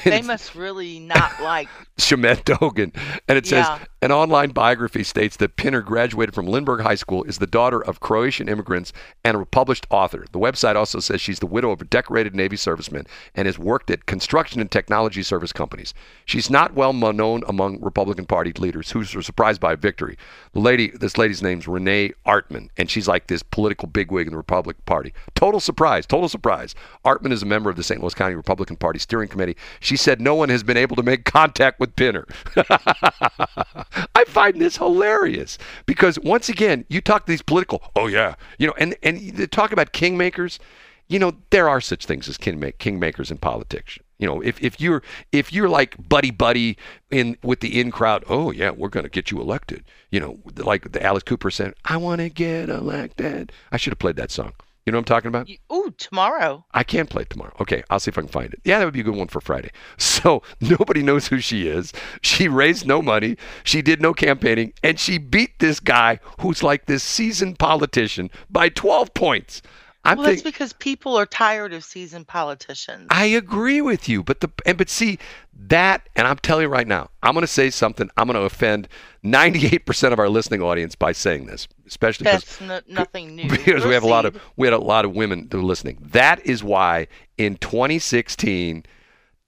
[0.05, 1.69] They must really not like.
[1.99, 2.93] Shamed Dogan.
[3.29, 3.79] And it says, Yeah.
[4.01, 7.99] An online biography states that Pinner graduated from Lindbergh High School, is the daughter of
[7.99, 8.93] Croatian immigrants,
[9.25, 10.25] and a published author.
[10.31, 13.91] The website also says she's the widow of a decorated Navy serviceman and has worked
[13.91, 15.95] at construction and technology service companies.
[16.27, 20.17] She's not well known among Republican Party leaders who were surprised by a victory.
[20.53, 24.37] The lady, this lady's name's Renee Artman, and she's like this political bigwig in the
[24.37, 25.13] Republican Party.
[25.35, 26.77] Total surprise, total surprise.
[27.05, 28.01] Artman is a member of the St.
[28.01, 29.57] Louis County Republican Party steering committee.
[29.81, 32.29] She said no one has been able to make contact with Pinner.
[34.15, 38.67] I find this hilarious because once again, you talk to these political, oh yeah, you
[38.67, 40.59] know, and and talk about kingmakers.
[41.09, 43.99] You know, there are such things as king kingmakers in politics.
[44.19, 45.03] You know, if, if you're
[45.33, 46.77] if you're like buddy buddy
[47.11, 49.85] in with the in crowd, oh yeah, we're gonna get you elected.
[50.11, 53.53] You know, like the Alice Cooper said, I want to get elected.
[53.71, 54.53] I should have played that song.
[54.89, 55.51] You know what I'm talking about?
[55.71, 56.65] Ooh, tomorrow.
[56.73, 57.53] I can't play it tomorrow.
[57.61, 58.63] Okay, I'll see if I can find it.
[58.65, 59.71] Yeah, that would be a good one for Friday.
[59.99, 61.93] So nobody knows who she is.
[62.23, 63.37] She raised no money.
[63.63, 68.71] She did no campaigning, and she beat this guy who's like this seasoned politician by
[68.71, 69.61] 12 points.
[70.05, 73.09] I'm well, think, that's because people are tired of seasoned politicians.
[73.11, 75.19] I agree with you, but the and but see
[75.67, 78.09] that, and I'm telling you right now, I'm going to say something.
[78.17, 78.89] I'm going to offend
[79.25, 83.49] 98% of our listening audience by saying this, especially that's n- nothing new.
[83.51, 85.99] Because we have a lot of we had a lot of women who are listening.
[86.01, 88.85] That is why in 2016.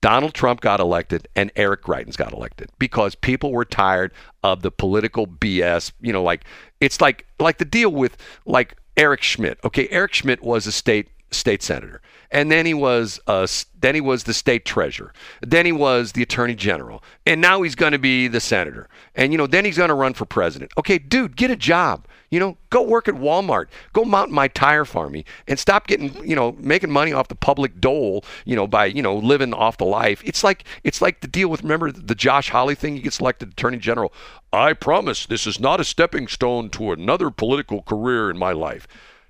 [0.02, 4.70] Donald Trump got elected and Eric Greitens got elected because people were tired of the
[4.70, 5.92] political BS.
[6.00, 6.44] You know, like
[6.80, 8.16] it's like like the deal with
[8.46, 9.58] like Eric Schmitt.
[9.64, 13.46] Okay, Eric Schmitt was a state state senator, and then he was uh,
[13.80, 17.74] then he was the state treasurer, then he was the attorney general, and now he's
[17.74, 20.70] going to be the senator, and you know then he's going to run for president.
[20.76, 22.06] Okay, dude, get a job.
[22.30, 26.36] You know, go work at Walmart, go mount my tire farmy, and stop getting you
[26.36, 28.24] know making money off the public dole.
[28.44, 30.22] You know by you know living off the life.
[30.24, 32.94] It's like it's like the deal with remember the Josh Hawley thing.
[32.94, 34.12] He gets elected attorney general.
[34.52, 38.86] I promise this is not a stepping stone to another political career in my life.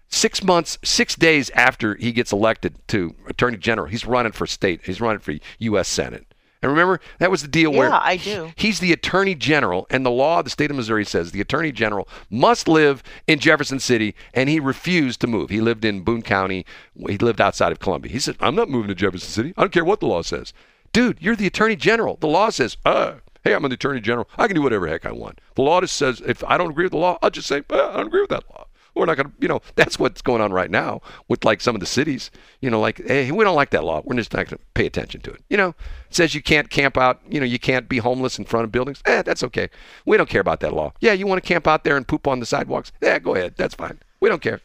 [0.09, 4.81] Six months, six days after he gets elected to attorney general, he's running for state.
[4.85, 5.89] He's running for U.S.
[5.89, 6.30] Senate.
[6.63, 8.53] And remember, that was the deal yeah, where I do.
[8.55, 11.73] he's the attorney general, and the law of the state of Missouri says the attorney
[11.73, 15.49] general must live in Jefferson City, and he refused to move.
[15.49, 16.67] He lived in Boone County.
[17.09, 18.13] He lived outside of Columbia.
[18.13, 19.55] He said, I'm not moving to Jefferson City.
[19.57, 20.53] I don't care what the law says.
[20.93, 22.17] Dude, you're the attorney general.
[22.21, 24.29] The law says, uh, Hey, I'm an attorney general.
[24.37, 25.41] I can do whatever heck I want.
[25.55, 27.97] The law just says if I don't agree with the law, I'll just say I
[27.97, 28.67] don't agree with that law.
[28.95, 31.75] We're not going to, you know, that's what's going on right now with like some
[31.75, 32.31] of the cities.
[32.61, 34.03] You know, like, hey, we don't like that law.
[34.05, 35.43] We're just not going to pay attention to it.
[35.49, 38.45] You know, it says you can't camp out, you know, you can't be homeless in
[38.45, 39.03] front of buildings.
[39.07, 39.69] Eh, that's okay.
[40.07, 40.93] We don't care about that law.
[41.01, 42.93] Yeah, you want to camp out there and poop on the sidewalks?
[43.01, 43.55] Yeah, go ahead.
[43.57, 43.99] That's fine.
[44.21, 44.61] We don't care.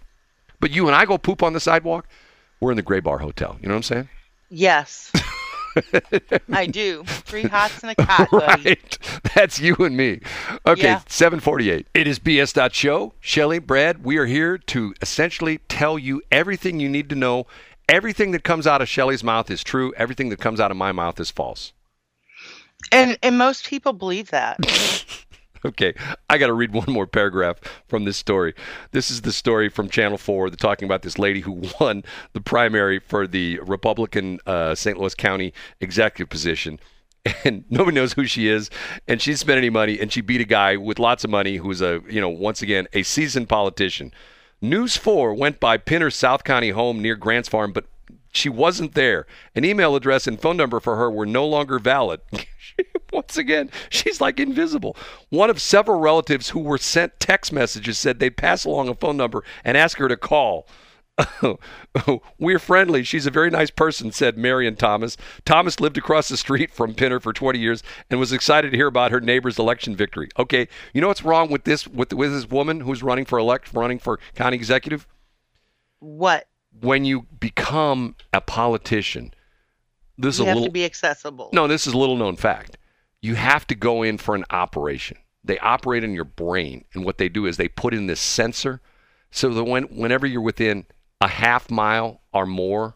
[0.60, 2.08] But you and I go poop on the sidewalk,
[2.60, 3.58] we're in the Gray Bar Hotel.
[3.62, 4.10] You know what I'm saying?
[4.50, 5.12] Yes.
[6.52, 7.04] I do.
[7.06, 8.70] Three hots and a cot, buddy.
[8.70, 8.98] Right.
[9.36, 10.22] That's you and me.
[10.66, 11.02] Okay, yeah.
[11.08, 11.88] 748.
[11.94, 12.74] It is BS.
[12.74, 13.14] Show.
[13.20, 17.48] Shelly, Brad, we are here to essentially tell you everything you need to know.
[17.88, 19.94] Everything that comes out of Shelly's mouth is true.
[19.98, 21.74] Everything that comes out of my mouth is false.
[22.92, 24.60] And and most people believe that.
[25.76, 25.96] Okay,
[26.30, 28.54] I got to read one more paragraph from this story.
[28.92, 30.50] This is the story from Channel 4.
[30.50, 34.98] They're talking about this lady who won the primary for the Republican uh, St.
[34.98, 36.80] Louis County executive position.
[37.44, 38.70] And nobody knows who she is,
[39.08, 41.58] and she didn't spend any money, and she beat a guy with lots of money
[41.58, 44.14] who's a, you know, once again, a seasoned politician.
[44.62, 47.86] News 4 went by Pinner's South County home near Grants Farm, but
[48.36, 49.26] she wasn't there.
[49.56, 52.22] An email address and phone number for her were no longer valid.
[53.14, 54.98] Once again, she's like invisible.
[55.30, 59.18] One of several relatives who were sent text messages said they'd pass along a phone
[59.18, 60.68] number and ask her to call.
[62.38, 63.04] We're friendly.
[63.04, 65.16] She's a very nice person, said Marion Thomas.
[65.46, 68.88] Thomas lived across the street from Pinner for 20 years and was excited to hear
[68.88, 70.30] about her neighbor's election victory.
[70.38, 73.74] Okay, you know what's wrong with this with with this woman who's running for elect
[73.74, 75.08] running for county executive?
[76.00, 76.48] What?
[76.82, 79.34] When you become a politician,
[80.18, 81.50] this you is have a little to be accessible.
[81.54, 82.78] No, this is a little known fact
[83.26, 85.18] you have to go in for an operation.
[85.44, 88.82] They operate in your brain, and what they do is they put in this sensor
[89.32, 90.86] so that when, whenever you're within
[91.22, 92.96] a half mile or more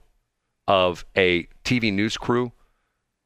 [0.67, 2.51] of a TV news crew,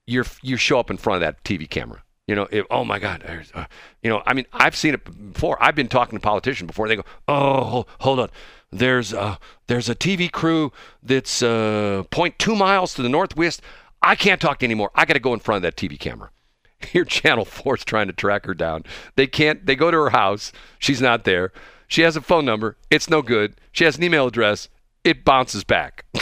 [0.08, 2.04] you you show up in front of that TV camera.
[2.26, 3.22] You know, if, oh my God,
[3.54, 3.66] uh,
[4.02, 5.62] you know, I mean, I've seen it before.
[5.62, 6.88] I've been talking to politicians before.
[6.88, 8.30] They go, oh, hold on,
[8.80, 9.38] there's uh,
[9.68, 10.72] there's a TV crew
[11.02, 13.62] that's uh, 0.2 miles to the northwest.
[14.02, 14.92] I can't talk anymore.
[14.96, 16.30] I got to go in front of that TV camera.
[16.92, 18.84] Here, Channel 4 is trying to track her down.
[19.16, 20.52] They can't, they go to her house.
[20.80, 21.54] She's not there.
[21.88, 22.78] She has a phone number.
[22.90, 23.56] It's no good.
[23.72, 24.68] She has an email address.
[25.04, 26.06] It bounces back.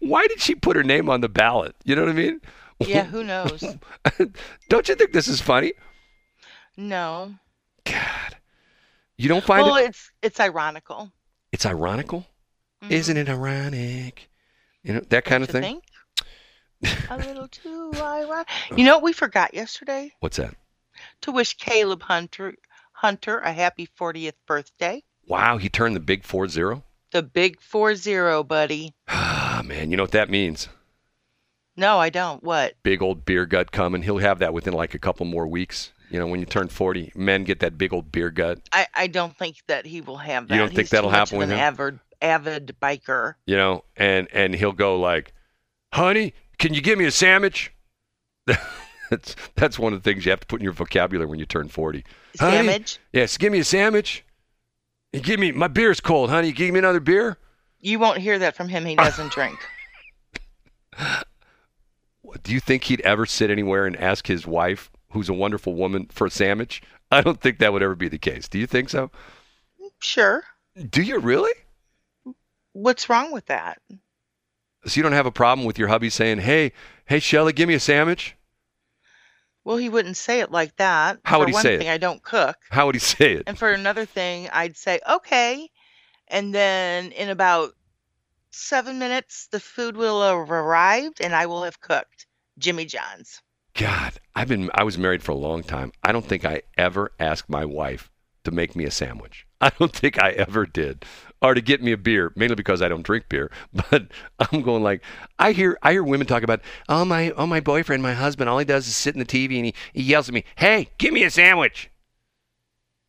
[0.00, 1.74] Why did she put her name on the ballot?
[1.84, 2.40] You know what I mean?
[2.80, 3.62] Yeah, who knows?
[4.68, 5.72] Don't you think this is funny?
[6.76, 7.34] No.
[7.84, 8.36] God.
[9.20, 11.12] You don't find well, it Well, it's it's ironical.
[11.52, 12.26] it's ironical?
[12.82, 12.90] Mhm.
[12.90, 14.30] Isn't it ironic?
[14.82, 15.80] You know, that kind of Don't you
[16.82, 16.98] thing.
[17.10, 18.48] a little too ironic.
[18.76, 20.12] You know what we forgot yesterday?
[20.20, 20.54] What's that?
[21.22, 22.54] To wish Caleb Hunter
[22.92, 25.02] Hunter a happy 40th birthday.
[25.26, 26.82] Wow, he turned the big 4-0.
[27.12, 28.94] The big four zero, buddy.
[29.08, 30.68] Ah, man, you know what that means?
[31.76, 32.42] No, I don't.
[32.42, 32.76] What?
[32.82, 34.02] Big old beer gut coming.
[34.02, 35.92] He'll have that within like a couple more weeks.
[36.10, 38.60] You know, when you turn 40, men get that big old beer gut.
[38.72, 40.54] I, I don't think that he will have that.
[40.54, 41.62] You don't think He's that'll happen with an him?
[41.62, 43.34] Avid, avid biker.
[43.46, 45.32] you know, and and he'll go like,
[45.94, 47.72] "Honey, can you give me a sandwich?"
[49.10, 51.46] that's that's one of the things you have to put in your vocabulary when you
[51.46, 52.04] turn forty.
[52.34, 52.98] Sandwich?
[53.12, 54.24] Yes, give me a sandwich.
[55.12, 56.48] You give me my beer's cold, honey.
[56.48, 57.38] You give me another beer.
[57.80, 58.84] You won't hear that from him.
[58.84, 59.58] He doesn't drink.
[62.42, 66.08] Do you think he'd ever sit anywhere and ask his wife, who's a wonderful woman,
[66.10, 66.82] for a sandwich?
[67.10, 68.48] I don't think that would ever be the case.
[68.48, 69.10] Do you think so?
[69.98, 70.44] Sure.
[70.88, 71.52] Do you really?
[72.72, 73.80] What's wrong with that?
[74.86, 76.72] So you don't have a problem with your hubby saying, "Hey,
[77.06, 78.36] hey, Shelly, give me a sandwich"?
[79.64, 81.18] Well, he wouldn't say it like that.
[81.24, 81.78] How would for he one say it?
[81.78, 82.56] thing, I don't cook.
[82.70, 83.42] How would he say it?
[83.46, 85.68] And for another thing, I'd say, okay.
[86.28, 87.74] And then in about
[88.50, 92.26] seven minutes, the food will have arrived and I will have cooked.
[92.58, 93.42] Jimmy John's.
[93.80, 95.90] God, I've been I was married for a long time.
[96.04, 98.10] I don't think I ever asked my wife
[98.44, 99.46] to make me a sandwich.
[99.62, 101.06] I don't think I ever did.
[101.40, 103.50] Or to get me a beer, mainly because I don't drink beer.
[103.90, 104.08] But
[104.38, 105.02] I'm going like
[105.38, 108.58] I hear I hear women talk about, oh my oh my boyfriend, my husband, all
[108.58, 111.14] he does is sit in the TV and he, he yells at me, Hey, give
[111.14, 111.90] me a sandwich.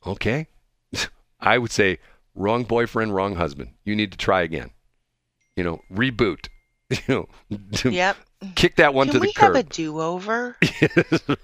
[0.07, 0.47] Okay.
[1.41, 1.99] I would say,
[2.33, 3.71] wrong boyfriend, wrong husband.
[3.83, 4.71] You need to try again.
[5.57, 6.47] You know, reboot.
[7.07, 8.17] You know, Yep.
[8.55, 9.53] Kick that one Can to the curb.
[9.53, 10.57] we have a do-over?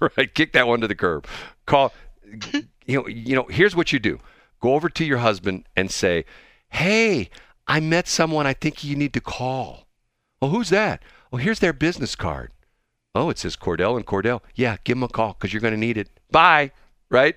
[0.16, 0.34] right.
[0.34, 1.26] Kick that one to the curb.
[1.66, 1.92] Call.
[2.86, 3.06] You know.
[3.06, 3.46] You know.
[3.50, 4.18] Here's what you do.
[4.60, 6.24] Go over to your husband and say,
[6.70, 7.30] "Hey,
[7.66, 8.46] I met someone.
[8.46, 9.86] I think you need to call."
[10.40, 11.02] Oh, who's that?
[11.32, 12.52] Oh, here's their business card.
[13.14, 14.40] Oh, it says Cordell and Cordell.
[14.54, 16.08] Yeah, give them a call because you're going to need it.
[16.30, 16.70] Bye.
[17.10, 17.36] Right.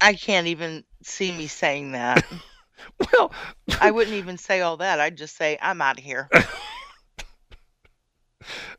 [0.00, 2.24] I can't even see me saying that.
[3.12, 3.32] well,
[3.80, 5.00] I wouldn't even say all that.
[5.00, 6.28] I'd just say, I'm out of here.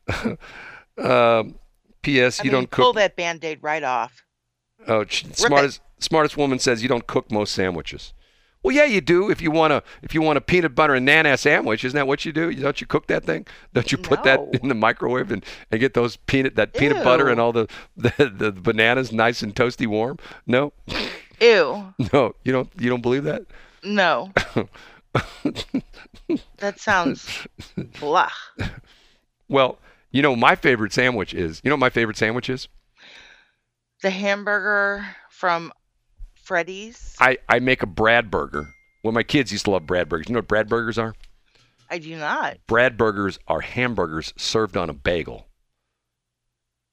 [0.98, 1.56] um,
[2.02, 2.40] P.S.
[2.40, 2.84] I You mean, don't cook.
[2.84, 4.24] pull that band-aid right off.
[4.88, 8.14] Oh, smartest smartest woman says you don't cook most sandwiches.
[8.64, 9.30] Well, yeah, you do.
[9.30, 12.08] If you want to, if you want a peanut butter and nana sandwich, isn't that
[12.08, 12.54] what you do?
[12.54, 13.46] Don't you cook that thing?
[13.74, 17.30] Don't you put that in the microwave and, and get those peanut that peanut butter
[17.30, 17.68] and all the,
[17.98, 20.18] the the bananas nice and toasty warm?
[20.46, 20.74] No,
[21.40, 21.94] Ew.
[22.14, 22.70] no, you don't.
[22.78, 23.44] You don't believe that?
[23.84, 24.32] No.
[26.58, 27.48] that sounds
[28.00, 28.30] blah.
[29.48, 29.78] Well,
[30.12, 31.62] you know, my favorite sandwich is.
[31.64, 32.68] You know, what my favorite sandwich is.
[34.02, 35.72] The hamburger from
[36.36, 37.16] Freddy's.
[37.20, 38.70] I I make a Brad burger.
[39.04, 40.28] Well, my kids used to love Brad burgers.
[40.30, 41.16] You know what Brad burgers are?
[41.90, 42.58] I do not.
[42.68, 45.48] Brad burgers are hamburgers served on a bagel.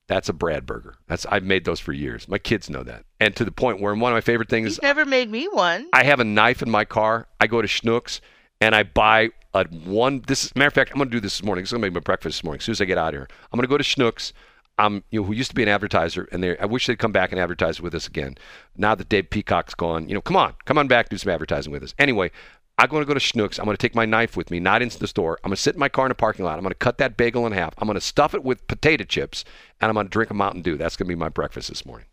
[0.06, 0.96] That's a Brad burger.
[1.08, 2.28] That's I've made those for years.
[2.28, 4.76] My kids know that, and to the point where one of my favorite things is
[4.76, 5.88] You've never made me one.
[5.92, 7.26] I have a knife in my car.
[7.40, 8.20] I go to Schnucks
[8.60, 10.22] and I buy a one.
[10.26, 11.62] This is matter of fact, I'm going to do this this morning.
[11.62, 12.58] This is going to make my breakfast this morning.
[12.58, 14.32] As soon as I get out of here, I'm going to go to Schnucks.
[14.76, 17.12] Um, you know, who used to be an advertiser, and they I wish they'd come
[17.12, 18.36] back and advertise with us again.
[18.76, 21.70] Now that Dave Peacock's gone, you know, come on, come on back, do some advertising
[21.70, 21.94] with us.
[21.96, 22.32] Anyway,
[22.76, 23.60] I'm going to go to Schnucks.
[23.60, 25.38] I'm going to take my knife with me, not into the store.
[25.44, 26.54] I'm going to sit in my car in the parking lot.
[26.54, 27.72] I'm going to cut that bagel in half.
[27.78, 29.44] I'm going to stuff it with potato chips,
[29.80, 30.76] and I'm going to drink a Mountain Dew.
[30.76, 32.06] That's going to be my breakfast this morning.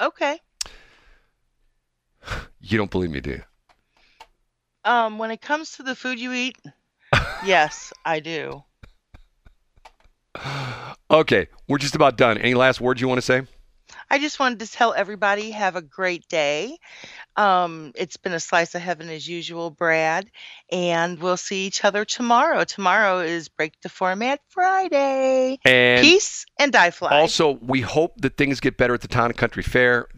[0.00, 0.38] Okay.
[2.66, 3.42] You don't believe me, do you?
[4.84, 6.58] Um, when it comes to the food you eat,
[7.44, 8.62] yes, I do.
[11.10, 12.38] Okay, we're just about done.
[12.38, 13.42] Any last words you want to say?
[14.10, 16.76] I just wanted to tell everybody have a great day.
[17.36, 20.30] Um, it's been a slice of heaven as usual, Brad,
[20.70, 22.64] and we'll see each other tomorrow.
[22.64, 25.58] Tomorrow is Break the Format Friday.
[25.64, 27.20] And Peace and die fly.
[27.20, 30.08] Also, we hope that things get better at the Town and Country Fair.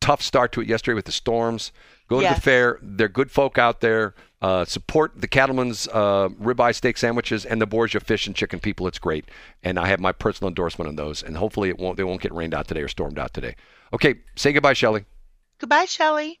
[0.00, 1.72] Tough start to it yesterday with the storms.
[2.10, 2.78] Go to the fair.
[2.82, 4.14] They're good folk out there.
[4.42, 8.88] Uh, support the Cattleman's uh, ribeye steak sandwiches and the Borgia fish and chicken people.
[8.88, 9.26] It's great,
[9.62, 11.22] and I have my personal endorsement on those.
[11.22, 11.96] And hopefully, it won't.
[11.96, 13.54] They won't get rained out today or stormed out today.
[13.92, 15.04] Okay, say goodbye, Shelley.
[15.58, 16.40] Goodbye, Shelley.